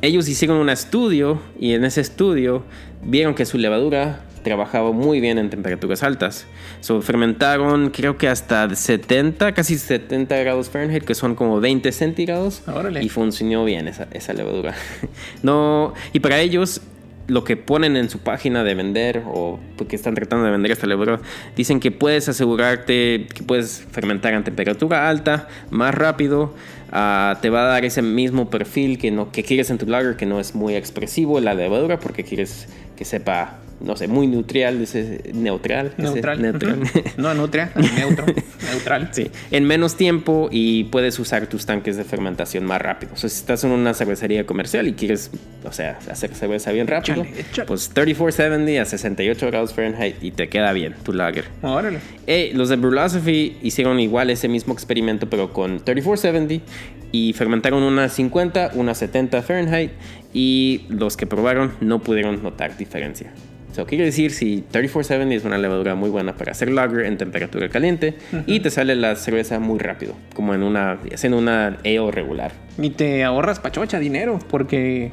ellos 0.00 0.28
hicieron 0.28 0.58
un 0.58 0.70
estudio 0.70 1.40
y 1.58 1.72
en 1.72 1.84
ese 1.84 2.00
estudio 2.00 2.64
vieron 3.02 3.34
que 3.34 3.46
su 3.46 3.58
levadura 3.58 4.20
trabajaba 4.42 4.92
muy 4.92 5.20
bien 5.20 5.38
en 5.38 5.50
temperaturas 5.50 6.02
altas. 6.02 6.46
So, 6.80 7.00
fermentaron 7.00 7.90
creo 7.90 8.18
que 8.18 8.28
hasta 8.28 8.74
70, 8.74 9.52
casi 9.52 9.78
70 9.78 10.36
grados 10.38 10.68
Fahrenheit, 10.68 11.04
que 11.04 11.14
son 11.14 11.34
como 11.34 11.60
20 11.60 11.92
centígrados. 11.92 12.62
Y 13.02 13.08
funcionó 13.08 13.64
bien 13.64 13.88
esa, 13.88 14.08
esa 14.12 14.32
levadura. 14.32 14.74
no, 15.42 15.94
y 16.12 16.20
para 16.20 16.40
ellos 16.40 16.80
lo 17.28 17.44
que 17.44 17.56
ponen 17.56 17.96
en 17.96 18.10
su 18.10 18.18
página 18.18 18.64
de 18.64 18.74
vender 18.74 19.22
o 19.26 19.60
que 19.88 19.96
están 19.96 20.14
tratando 20.14 20.44
de 20.44 20.50
vender 20.50 20.72
esta 20.72 20.86
levadura, 20.86 21.20
dicen 21.56 21.80
que 21.80 21.90
puedes 21.90 22.28
asegurarte 22.28 23.26
que 23.32 23.42
puedes 23.44 23.86
fermentar 23.90 24.34
a 24.34 24.42
temperatura 24.42 25.08
alta, 25.08 25.48
más 25.70 25.94
rápido, 25.94 26.54
uh, 26.92 27.40
te 27.40 27.50
va 27.50 27.62
a 27.62 27.66
dar 27.66 27.84
ese 27.84 28.02
mismo 28.02 28.50
perfil 28.50 28.98
que, 28.98 29.10
no, 29.10 29.32
que 29.32 29.42
quieres 29.42 29.70
en 29.70 29.78
tu 29.78 29.86
lager, 29.86 30.16
que 30.16 30.26
no 30.26 30.40
es 30.40 30.54
muy 30.54 30.76
expresivo 30.76 31.40
la 31.40 31.54
levadura, 31.54 31.98
porque 31.98 32.24
quieres 32.24 32.68
que 32.96 33.04
sepa 33.04 33.58
no 33.84 33.96
sé, 33.96 34.08
muy 34.08 34.26
neutral, 34.26 34.80
ese, 34.80 35.30
neutral. 35.34 35.94
Neutral. 35.96 36.40
neutral. 36.40 36.80
no 37.16 37.34
nutria, 37.34 37.72
neutro, 37.96 38.26
neutral. 38.70 39.08
Sí, 39.12 39.30
en 39.50 39.64
menos 39.64 39.96
tiempo 39.96 40.48
y 40.50 40.84
puedes 40.84 41.18
usar 41.18 41.46
tus 41.46 41.66
tanques 41.66 41.96
de 41.96 42.04
fermentación 42.04 42.64
más 42.64 42.80
rápido. 42.80 43.12
O 43.14 43.16
sea, 43.16 43.28
si 43.28 43.36
estás 43.36 43.64
en 43.64 43.70
una 43.70 43.94
cervecería 43.94 44.46
comercial 44.46 44.88
y 44.88 44.94
quieres, 44.94 45.30
o 45.64 45.72
sea, 45.72 45.98
hacer 46.10 46.34
cerveza 46.34 46.72
bien 46.72 46.86
rápido, 46.86 47.24
pues 47.66 47.90
3470 47.90 48.82
a 48.82 48.84
68 48.84 49.46
grados 49.48 49.74
Fahrenheit 49.74 50.22
y 50.22 50.30
te 50.30 50.48
queda 50.48 50.72
bien 50.72 50.94
tu 51.02 51.12
lager. 51.12 51.46
Órale. 51.62 51.98
Eh, 52.26 52.52
los 52.54 52.68
de 52.68 52.76
Brulosophy 52.76 53.56
hicieron 53.62 54.00
igual 54.00 54.30
ese 54.30 54.48
mismo 54.48 54.72
experimento, 54.72 55.28
pero 55.28 55.52
con 55.52 55.84
3470 55.84 56.64
y 57.12 57.34
fermentaron 57.34 57.82
una 57.82 58.08
50, 58.08 58.72
una 58.74 58.94
70 58.94 59.42
Fahrenheit 59.42 59.92
y 60.32 60.86
los 60.88 61.16
que 61.16 61.26
probaron 61.26 61.72
no 61.80 62.00
pudieron 62.00 62.42
notar 62.42 62.76
diferencia. 62.76 63.32
So, 63.72 63.86
quiere 63.86 64.04
decir 64.04 64.32
si 64.32 64.62
3470 64.70 65.34
es 65.34 65.44
una 65.44 65.56
levadura 65.56 65.94
muy 65.94 66.10
buena 66.10 66.36
para 66.36 66.52
hacer 66.52 66.70
lager 66.70 67.06
en 67.06 67.16
temperatura 67.16 67.70
caliente 67.70 68.14
y 68.46 68.60
te 68.60 68.70
sale 68.70 68.94
la 68.94 69.16
cerveza 69.16 69.58
muy 69.58 69.78
rápido, 69.78 70.14
como 70.34 70.54
en 70.54 70.62
una 70.62 70.98
haciendo 71.12 71.38
una 71.38 71.78
ale 71.82 72.10
regular. 72.10 72.52
Y 72.78 72.90
te 72.90 73.24
ahorras 73.24 73.60
pachocha 73.60 73.98
dinero 73.98 74.38
porque 74.50 75.12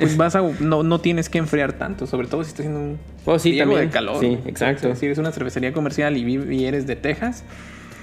pues 0.00 0.16
vas 0.16 0.34
a, 0.34 0.42
no, 0.58 0.82
no 0.82 1.00
tienes 1.00 1.28
que 1.28 1.38
enfriar 1.38 1.74
tanto, 1.74 2.08
sobre 2.08 2.26
todo 2.26 2.42
si 2.42 2.48
estás 2.48 2.66
haciendo 2.66 2.80
un 2.80 2.98
oh, 3.26 3.38
sí, 3.38 3.56
también. 3.56 3.82
de 3.82 3.90
calor. 3.90 4.18
Sí, 4.18 4.38
exacto. 4.46 4.94
si 4.96 5.06
eres 5.06 5.18
una 5.18 5.30
cervecería 5.30 5.72
comercial 5.72 6.16
y, 6.16 6.54
y 6.54 6.64
eres 6.64 6.88
de 6.88 6.96
Texas, 6.96 7.44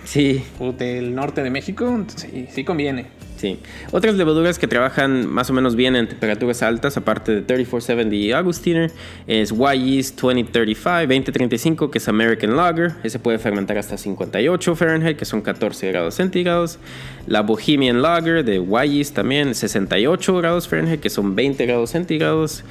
sí, 0.05 0.43
o 0.59 0.71
del 0.71 1.13
norte 1.15 1.43
de 1.43 1.49
México, 1.49 2.05
sí, 2.15 2.47
sí 2.49 2.63
conviene. 2.63 3.07
Sí. 3.41 3.57
Otras 3.91 4.13
levaduras 4.13 4.59
que 4.59 4.67
trabajan 4.67 5.27
más 5.27 5.49
o 5.49 5.53
menos 5.53 5.75
bien 5.75 5.95
en 5.95 6.07
temperaturas 6.07 6.61
altas, 6.61 6.95
aparte 6.95 7.31
de 7.31 7.41
3470 7.41 8.15
y 8.15 8.31
Augustiner, 8.33 8.91
es 9.25 9.51
Y-Yeast 9.51 10.21
2035, 10.21 11.07
2035, 11.07 11.89
que 11.89 11.97
es 11.97 12.07
American 12.07 12.55
Lager. 12.55 12.91
Ese 13.03 13.17
puede 13.17 13.39
fermentar 13.39 13.79
hasta 13.79 13.97
58 13.97 14.75
Fahrenheit, 14.75 15.17
que 15.17 15.25
son 15.25 15.41
14 15.41 15.87
grados 15.91 16.13
centígrados. 16.13 16.77
La 17.25 17.41
Bohemian 17.41 18.03
Lager 18.03 18.45
de 18.45 18.57
Y-Yeast 18.57 19.15
también, 19.15 19.55
68 19.55 20.37
grados 20.37 20.67
Fahrenheit, 20.67 20.99
que 20.99 21.09
son 21.09 21.35
20 21.35 21.65
grados 21.65 21.89
centígrados. 21.89 22.63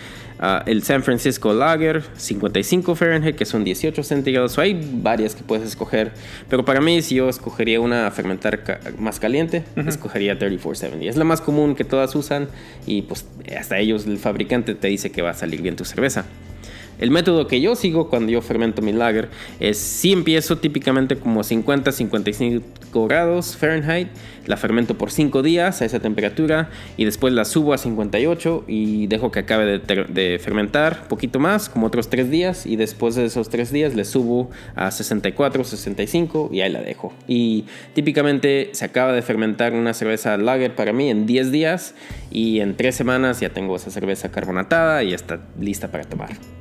Ah, 0.42 0.62
el 0.64 0.82
San 0.82 1.02
Francisco 1.02 1.52
Lager, 1.52 2.02
55 2.16 2.94
Fahrenheit, 2.94 3.36
que 3.36 3.44
son 3.44 3.62
18 3.62 4.02
centígrados. 4.02 4.58
hay 4.58 4.80
varias 4.94 5.34
que 5.34 5.42
puedes 5.42 5.68
escoger. 5.68 6.12
Pero 6.48 6.64
para 6.64 6.80
mí, 6.80 7.02
si 7.02 7.16
yo 7.16 7.28
escogería 7.28 7.78
una 7.78 8.06
a 8.06 8.10
fermentar 8.10 8.80
más 8.98 9.20
caliente, 9.20 9.64
escogería 9.86 10.38
3470. 10.38 11.10
Es 11.10 11.16
la 11.18 11.24
más 11.24 11.42
común 11.42 11.74
que 11.74 11.84
todas 11.84 12.14
usan 12.14 12.48
y 12.86 13.02
pues 13.02 13.26
hasta 13.54 13.78
ellos, 13.78 14.06
el 14.06 14.16
fabricante 14.16 14.74
te 14.74 14.88
dice 14.88 15.12
que 15.12 15.20
va 15.20 15.30
a 15.30 15.34
salir 15.34 15.60
bien 15.60 15.76
tu 15.76 15.84
cerveza. 15.84 16.24
El 17.00 17.10
método 17.10 17.46
que 17.46 17.62
yo 17.62 17.76
sigo 17.76 18.10
cuando 18.10 18.30
yo 18.30 18.42
fermento 18.42 18.82
mi 18.82 18.92
lager 18.92 19.30
es 19.58 19.78
si 19.78 20.12
empiezo 20.12 20.58
típicamente 20.58 21.16
como 21.16 21.40
50-55 21.40 23.08
grados 23.08 23.56
Fahrenheit, 23.56 24.08
la 24.46 24.58
fermento 24.58 24.98
por 24.98 25.10
5 25.10 25.42
días 25.42 25.80
a 25.80 25.86
esa 25.86 26.00
temperatura 26.00 26.68
y 26.98 27.06
después 27.06 27.32
la 27.32 27.46
subo 27.46 27.72
a 27.72 27.78
58 27.78 28.64
y 28.68 29.06
dejo 29.06 29.30
que 29.30 29.38
acabe 29.38 29.78
de, 29.78 30.38
fermentar 30.38 30.98
un 31.04 31.08
poquito 31.08 31.38
más, 31.38 31.70
como 31.70 31.86
otros 31.86 32.10
3 32.10 32.30
días 32.30 32.66
y 32.66 32.76
después 32.76 33.14
de 33.14 33.24
esos 33.24 33.48
3 33.48 33.72
días 33.72 33.94
le 33.94 34.04
subo 34.04 34.50
a 34.74 34.90
64, 34.90 35.64
65 35.64 36.50
y 36.52 36.60
ahí 36.60 36.70
la 36.70 36.82
dejo. 36.82 37.14
Y 37.26 37.64
típicamente 37.94 38.68
se 38.72 38.84
acaba 38.84 39.12
de 39.12 39.22
fermentar 39.22 39.72
una 39.72 39.94
cerveza 39.94 40.36
lager 40.36 40.74
para 40.74 40.92
mí 40.92 41.08
en 41.08 41.24
10 41.24 41.50
días 41.50 41.94
y 42.30 42.60
en 42.60 42.76
3 42.76 42.94
semanas 42.94 43.40
ya 43.40 43.48
tengo 43.48 43.74
esa 43.76 43.90
cerveza 43.90 44.30
carbonatada 44.30 45.02
y 45.02 45.14
está 45.14 45.40
lista 45.58 45.90
para 45.90 46.04
tomar. 46.04 46.59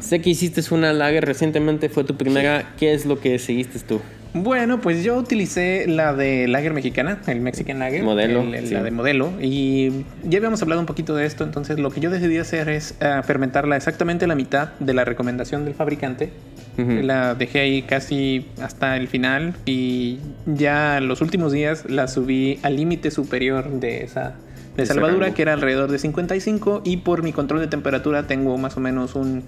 Sé 0.00 0.20
que 0.20 0.30
hiciste 0.30 0.62
una 0.74 0.92
lager 0.92 1.24
recientemente, 1.24 1.88
fue 1.88 2.04
tu 2.04 2.16
primera. 2.16 2.74
¿Qué 2.78 2.94
es 2.94 3.06
lo 3.06 3.20
que 3.20 3.38
seguiste 3.38 3.78
tú? 3.80 4.00
Bueno, 4.34 4.80
pues 4.80 5.04
yo 5.04 5.16
utilicé 5.16 5.86
la 5.86 6.14
de 6.14 6.48
lager 6.48 6.72
mexicana, 6.72 7.20
el 7.26 7.40
Mexican 7.40 7.78
Lager. 7.78 8.02
Modelo. 8.02 8.42
La 8.44 8.82
de 8.82 8.90
modelo. 8.90 9.30
Y 9.42 10.04
ya 10.24 10.38
habíamos 10.38 10.62
hablado 10.62 10.80
un 10.80 10.86
poquito 10.86 11.14
de 11.14 11.26
esto, 11.26 11.44
entonces 11.44 11.78
lo 11.78 11.90
que 11.90 12.00
yo 12.00 12.08
decidí 12.08 12.38
hacer 12.38 12.70
es 12.70 12.94
eh, 13.00 13.20
fermentarla 13.24 13.76
exactamente 13.76 14.26
la 14.26 14.34
mitad 14.34 14.70
de 14.78 14.94
la 14.94 15.04
recomendación 15.04 15.64
del 15.64 15.74
fabricante. 15.74 16.32
La 16.78 17.34
dejé 17.34 17.60
ahí 17.60 17.82
casi 17.82 18.46
hasta 18.62 18.96
el 18.96 19.06
final 19.06 19.52
y 19.66 20.20
ya 20.46 21.00
los 21.00 21.20
últimos 21.20 21.52
días 21.52 21.84
la 21.90 22.08
subí 22.08 22.58
al 22.62 22.76
límite 22.76 23.10
superior 23.10 23.68
de 23.78 24.04
esa 24.04 24.36
de 24.76 24.86
salvadura, 24.86 25.34
que 25.34 25.42
era 25.42 25.52
alrededor 25.52 25.90
de 25.90 25.98
55, 25.98 26.82
y 26.84 26.98
por 26.98 27.22
mi 27.22 27.32
control 27.32 27.60
de 27.60 27.66
temperatura 27.66 28.26
tengo 28.26 28.56
más 28.58 28.76
o 28.76 28.80
menos 28.80 29.14
un, 29.14 29.44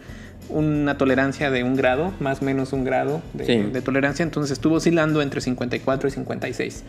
una 0.48 0.98
tolerancia 0.98 1.50
de 1.50 1.64
un 1.64 1.76
grado, 1.76 2.12
más 2.20 2.42
o 2.42 2.44
menos 2.44 2.72
un 2.72 2.84
grado 2.84 3.22
de, 3.32 3.80
tolerancia, 3.82 4.22
entonces 4.22 4.52
estuvo 4.52 4.76
oscilando 4.76 5.22
entre 5.22 5.40
54 5.40 6.08
y 6.08 6.12
56. 6.12 6.84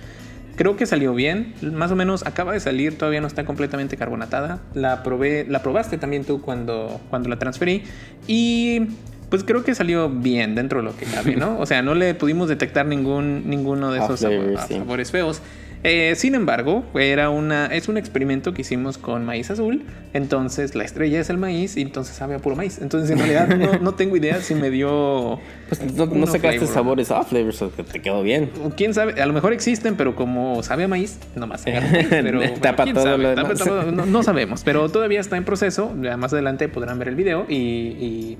Creo 0.55 0.77
que 0.77 0.85
salió 0.85 1.13
bien, 1.13 1.53
más 1.61 1.91
o 1.91 1.95
menos 1.95 2.25
acaba 2.25 2.53
de 2.53 2.61
salir, 2.61 2.97
todavía 2.97 3.19
no 3.19 3.27
está 3.27 3.43
completamente 3.43 3.97
carbonatada. 3.97 4.61
La 4.73 5.03
probé, 5.03 5.45
la 5.49 5.61
probaste 5.61 5.97
también 5.97 6.23
tú 6.23 6.41
cuando, 6.41 7.01
cuando 7.09 7.27
la 7.27 7.37
transferí 7.37 7.83
y 8.25 8.87
pues 9.29 9.43
creo 9.43 9.63
que 9.63 9.75
salió 9.75 10.09
bien 10.09 10.55
dentro 10.55 10.79
de 10.79 10.85
lo 10.85 10.95
que 10.95 11.05
cabe, 11.05 11.35
¿no? 11.35 11.57
O 11.59 11.65
sea, 11.65 11.81
no 11.81 11.93
le 11.93 12.13
pudimos 12.13 12.47
detectar 12.47 12.85
ningún 12.85 13.49
ninguno 13.49 13.91
de 13.91 13.99
esos 13.99 14.21
sabores 14.21 15.11
feos. 15.11 15.41
Eh, 15.87 16.15
sin 16.15 16.33
embargo, 16.33 16.83
era 16.95 17.29
una, 17.29 17.67
es 17.67 17.87
un 17.87 17.97
experimento 17.97 18.55
que 18.55 18.63
hicimos 18.63 18.97
con 18.97 19.23
maíz 19.23 19.51
azul. 19.51 19.83
Entonces 20.13 20.73
la 20.73 20.83
estrella 20.83 21.19
es 21.19 21.29
el 21.29 21.37
maíz 21.37 21.77
y 21.77 21.81
entonces 21.81 22.15
sabe 22.15 22.33
a 22.33 22.39
puro 22.39 22.55
maíz. 22.55 22.79
Entonces 22.81 23.11
en 23.11 23.19
realidad 23.19 23.79
no, 23.81 23.93
tengo 23.93 24.17
idea 24.17 24.41
si 24.41 24.55
me 24.55 24.71
dio. 24.71 25.39
Pues 25.69 25.81
no, 25.93 26.25
sacaste 26.25 26.65
sabores 26.65 27.11
off 27.11 27.29
flavors, 27.29 27.63
que 27.75 27.83
te 27.83 28.01
quedó 28.01 28.23
bien. 28.23 28.49
Quién 28.75 28.95
sabe, 28.95 29.21
a 29.21 29.27
lo 29.27 29.33
mejor 29.33 29.53
existen, 29.53 29.95
pero 29.95 30.15
como 30.15 30.63
sabe 30.63 30.85
a 30.85 30.87
maíz, 30.87 31.19
nomás 31.35 31.61
se 31.61 31.71
Pero, 32.09 32.41
Tapa 32.53 32.85
todo 32.91 33.91
no, 33.91 34.23
sabemos, 34.23 34.63
pero 34.63 34.89
todavía 34.89 35.19
está 35.19 35.37
en 35.37 35.43
proceso. 35.43 35.93
Más 36.17 36.33
adelante 36.33 36.67
podrán 36.67 36.97
ver 36.97 37.09
el 37.09 37.15
video 37.15 37.45
y, 37.47 38.39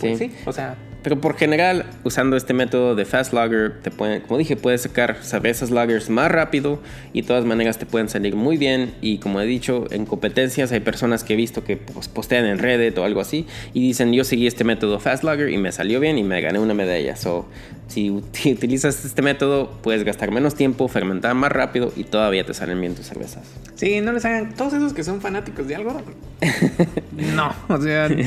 pues 0.00 0.18
sí. 0.18 0.32
o 0.46 0.52
sea, 0.54 0.76
pero 1.02 1.20
por 1.20 1.36
general, 1.36 1.86
usando 2.02 2.36
este 2.36 2.54
método 2.54 2.94
de 2.94 3.04
fast 3.04 3.32
lager, 3.32 3.80
te 3.82 3.90
pueden, 3.90 4.22
como 4.22 4.38
dije, 4.38 4.56
puedes 4.56 4.82
sacar 4.82 5.18
cervezas 5.22 5.70
lagers 5.70 6.10
más 6.10 6.30
rápido 6.30 6.80
y 7.12 7.22
de 7.22 7.26
todas 7.26 7.44
maneras 7.44 7.78
te 7.78 7.86
pueden 7.86 8.08
salir 8.08 8.34
muy 8.34 8.56
bien. 8.56 8.94
Y 9.00 9.18
como 9.18 9.40
he 9.40 9.46
dicho, 9.46 9.86
en 9.90 10.06
competencias 10.06 10.72
hay 10.72 10.80
personas 10.80 11.22
que 11.22 11.34
he 11.34 11.36
visto 11.36 11.64
que 11.64 11.76
pues, 11.76 12.08
postean 12.08 12.46
en 12.46 12.58
Reddit 12.58 12.98
o 12.98 13.04
algo 13.04 13.20
así 13.20 13.46
y 13.72 13.80
dicen 13.80 14.12
yo 14.12 14.24
seguí 14.24 14.46
este 14.46 14.64
método 14.64 14.98
fast 14.98 15.22
lager 15.22 15.50
y 15.50 15.58
me 15.58 15.70
salió 15.70 16.00
bien 16.00 16.18
y 16.18 16.24
me 16.24 16.40
gané 16.40 16.58
una 16.58 16.74
medalla. 16.74 17.14
So, 17.16 17.46
si 17.86 18.10
utilizas 18.10 19.04
este 19.04 19.22
método, 19.22 19.70
puedes 19.82 20.04
gastar 20.04 20.32
menos 20.32 20.56
tiempo, 20.56 20.88
fermentar 20.88 21.34
más 21.34 21.52
rápido 21.52 21.92
y 21.96 22.04
todavía 22.04 22.44
te 22.44 22.54
salen 22.54 22.80
bien 22.80 22.94
tus 22.94 23.06
cervezas. 23.06 23.44
Sí, 23.76 24.00
no 24.00 24.12
les 24.12 24.24
hagan 24.24 24.54
todos 24.54 24.72
esos 24.72 24.92
que 24.92 25.04
son 25.04 25.20
fanáticos 25.20 25.68
de 25.68 25.76
algo. 25.76 26.02
no, 27.12 27.54
o 27.68 27.80
sea. 27.80 28.08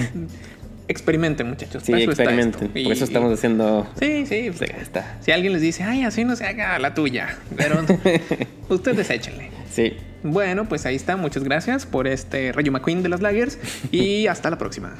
experimenten, 0.87 1.47
muchachos. 1.47 1.83
Sí, 1.83 1.93
experimenten. 1.93 2.69
Por 2.69 2.91
eso 2.91 3.03
estamos 3.03 3.33
haciendo. 3.33 3.87
Sí, 3.99 4.25
sí. 4.25 4.51
Pues, 4.55 4.69
está. 4.81 5.17
Si 5.21 5.31
alguien 5.31 5.53
les 5.53 5.61
dice, 5.61 5.83
ay, 5.83 6.03
así 6.03 6.23
no 6.23 6.35
se 6.35 6.45
haga 6.45 6.77
la 6.79 6.93
tuya. 6.93 7.37
Pero 7.55 7.81
ustedes 8.69 9.09
échenle. 9.09 9.49
Sí. 9.71 9.93
Bueno, 10.23 10.67
pues 10.67 10.85
ahí 10.85 10.95
está. 10.95 11.17
Muchas 11.17 11.43
gracias 11.43 11.85
por 11.85 12.07
este 12.07 12.51
Rayo 12.51 12.71
McQueen 12.71 13.03
de 13.03 13.09
las 13.09 13.21
Lagers. 13.21 13.57
Y 13.91 14.27
hasta 14.27 14.49
la 14.49 14.57
próxima. 14.57 14.95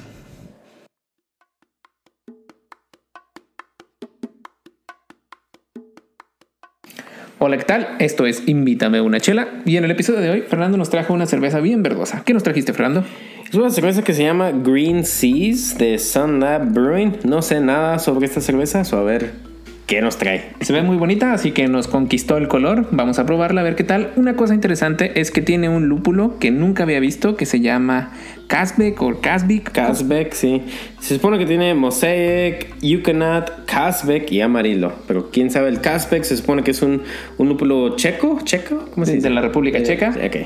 Hola, 7.44 7.58
¿qué 7.58 7.64
tal? 7.64 7.96
Esto 7.98 8.28
es 8.28 8.48
Invítame 8.48 9.02
una 9.02 9.20
chela 9.20 9.48
y 9.66 9.78
en 9.78 9.84
el 9.84 9.90
episodio 9.90 10.20
de 10.20 10.30
hoy 10.30 10.42
Fernando 10.42 10.78
nos 10.78 10.92
trajo 10.92 11.12
una 11.12 11.26
cerveza 11.26 11.60
bien 11.60 11.82
verdosa. 11.82 12.22
¿Qué 12.24 12.36
nos 12.36 12.44
trajiste, 12.44 12.72
Fernando? 12.72 13.04
Es 13.52 13.58
una 13.58 13.70
cerveza 13.70 14.02
que 14.02 14.14
se 14.14 14.24
llama 14.24 14.52
Green 14.52 15.04
Seas 15.04 15.78
de 15.78 16.00
Sun 16.00 16.40
Lab 16.40 16.72
Brewing. 16.72 17.18
No 17.26 17.42
sé 17.42 17.60
nada 17.60 18.00
sobre 18.00 18.26
esta 18.26 18.40
cerveza, 18.40 18.80
a 18.80 19.02
ver 19.02 19.51
¿Qué 19.92 20.00
nos 20.02 20.18
trae? 20.18 20.54
Se 20.62 20.72
ve 20.72 20.84
muy 20.84 20.96
bonita, 20.96 21.34
así 21.34 21.52
que 21.52 21.68
nos 21.68 21.90
conquistó 21.90 22.38
el 22.38 22.48
color. 22.48 22.88
Vamos 22.92 23.20
a 23.20 23.26
probarla 23.26 23.60
a 23.60 23.64
ver 23.66 23.76
qué 23.76 23.84
tal. 23.84 24.14
Una 24.16 24.38
cosa 24.38 24.54
interesante 24.54 25.20
es 25.20 25.32
que 25.32 25.42
tiene 25.42 25.68
un 25.68 25.90
lúpulo 25.90 26.40
que 26.40 26.50
nunca 26.50 26.84
había 26.84 27.02
visto 27.02 27.36
que 27.36 27.46
se 27.46 27.60
llama 27.60 28.14
Casbeck 28.48 29.02
o 29.02 29.20
Casbic. 29.20 29.70
Casbeck, 29.74 30.32
sí. 30.32 30.62
Se 31.02 31.16
supone 31.16 31.38
que 31.40 31.46
tiene 31.46 31.74
Mosaic, 31.74 32.74
Yukonat, 32.80 33.66
Casbeck 33.66 34.32
y 34.32 34.40
Amarillo. 34.40 34.94
Pero 35.10 35.30
quién 35.30 35.52
sabe, 35.52 35.68
el 35.68 35.82
Casbeck 35.82 36.24
se 36.24 36.38
supone 36.38 36.64
que 36.64 36.72
es 36.72 36.82
un, 36.82 37.02
un 37.38 37.50
lúpulo 37.50 37.98
checo, 37.98 38.40
checo, 38.46 38.86
¿cómo 38.94 39.06
se 39.06 39.16
dice? 39.16 39.28
De 39.28 39.34
la 39.36 39.42
República 39.42 39.80
Eh, 39.80 39.84
Checa. 39.84 40.12
Ok. 40.26 40.38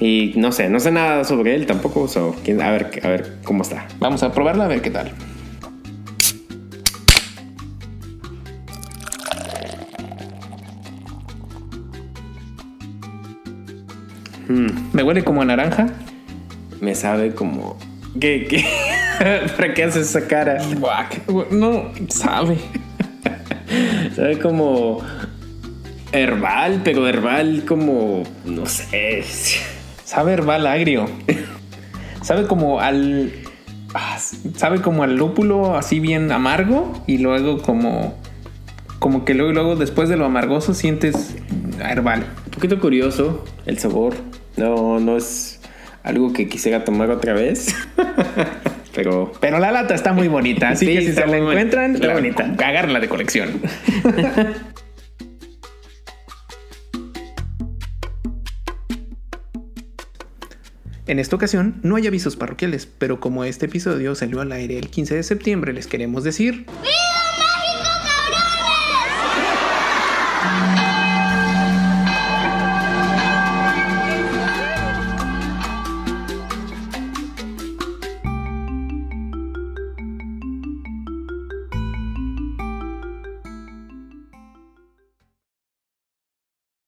Y 0.00 0.34
no 0.36 0.52
sé, 0.52 0.68
no 0.68 0.80
sé 0.80 0.90
nada 0.90 1.24
sobre 1.24 1.54
él 1.54 1.64
tampoco. 1.64 2.08
so, 2.08 2.36
a, 2.46 2.70
ver, 2.70 2.90
a 3.02 3.08
ver 3.08 3.36
cómo 3.42 3.62
está. 3.62 3.86
Vamos 4.00 4.22
a 4.22 4.32
probarla 4.32 4.66
a 4.66 4.68
ver 4.68 4.82
qué 4.82 4.90
tal. 4.90 5.12
Me 14.48 15.02
huele 15.02 15.24
como 15.24 15.42
a 15.42 15.44
naranja. 15.44 15.86
Me 16.80 16.94
sabe 16.94 17.34
como. 17.34 17.78
¿Qué? 18.20 18.46
¿Qué? 18.48 18.64
¿Para 19.56 19.74
qué 19.74 19.84
haces 19.84 20.08
esa 20.08 20.26
cara? 20.26 20.58
No, 21.50 21.92
sabe. 22.08 22.58
Sabe 24.16 24.38
como. 24.38 25.00
Herbal, 26.12 26.82
pero 26.84 27.08
herbal 27.08 27.64
como. 27.66 28.22
No 28.44 28.66
sé. 28.66 29.24
Sabe 30.04 30.34
herbal 30.34 30.66
agrio. 30.66 31.06
Sabe 32.20 32.46
como 32.46 32.80
al. 32.80 33.32
ah, 33.94 34.18
Sabe 34.56 34.82
como 34.82 35.04
al 35.04 35.16
lúpulo 35.16 35.76
así 35.76 36.00
bien 36.00 36.30
amargo 36.32 37.02
y 37.06 37.18
luego 37.18 37.62
como. 37.62 38.18
Como 38.98 39.24
que 39.24 39.34
luego, 39.34 39.52
luego 39.52 39.76
después 39.76 40.08
de 40.08 40.16
lo 40.16 40.26
amargoso 40.26 40.74
sientes 40.74 41.34
herbal. 41.80 42.26
Un 42.46 42.50
poquito 42.50 42.78
curioso 42.78 43.44
el 43.66 43.78
sabor. 43.78 44.14
No, 44.62 45.00
no 45.00 45.16
es 45.16 45.58
algo 46.04 46.32
que 46.32 46.48
quisiera 46.48 46.84
tomar 46.84 47.10
otra 47.10 47.32
vez. 47.32 47.74
Pero 48.94 49.32
Pero 49.40 49.58
la 49.58 49.72
lata 49.72 49.92
está 49.92 50.12
muy 50.12 50.28
bonita, 50.28 50.68
así 50.68 50.86
Sí, 50.86 50.92
que 50.92 51.00
si 51.00 51.12
se 51.12 51.26
la 51.26 51.38
encuentran, 51.38 51.96
está 51.96 52.06
la 52.06 52.14
bonita. 52.14 52.44
Agárrenla 52.44 53.00
de 53.00 53.08
colección. 53.08 53.60
En 61.08 61.18
esta 61.18 61.36
ocasión 61.36 61.80
no 61.82 61.96
hay 61.96 62.06
avisos 62.06 62.36
parroquiales, 62.36 62.86
pero 62.86 63.20
como 63.20 63.44
este 63.44 63.66
episodio 63.66 64.14
salió 64.14 64.40
al 64.40 64.52
aire 64.52 64.78
el 64.78 64.88
15 64.88 65.16
de 65.16 65.22
septiembre, 65.24 65.74
les 65.74 65.86
queremos 65.86 66.24
decir... 66.24 66.64
¡Viva 66.80 67.21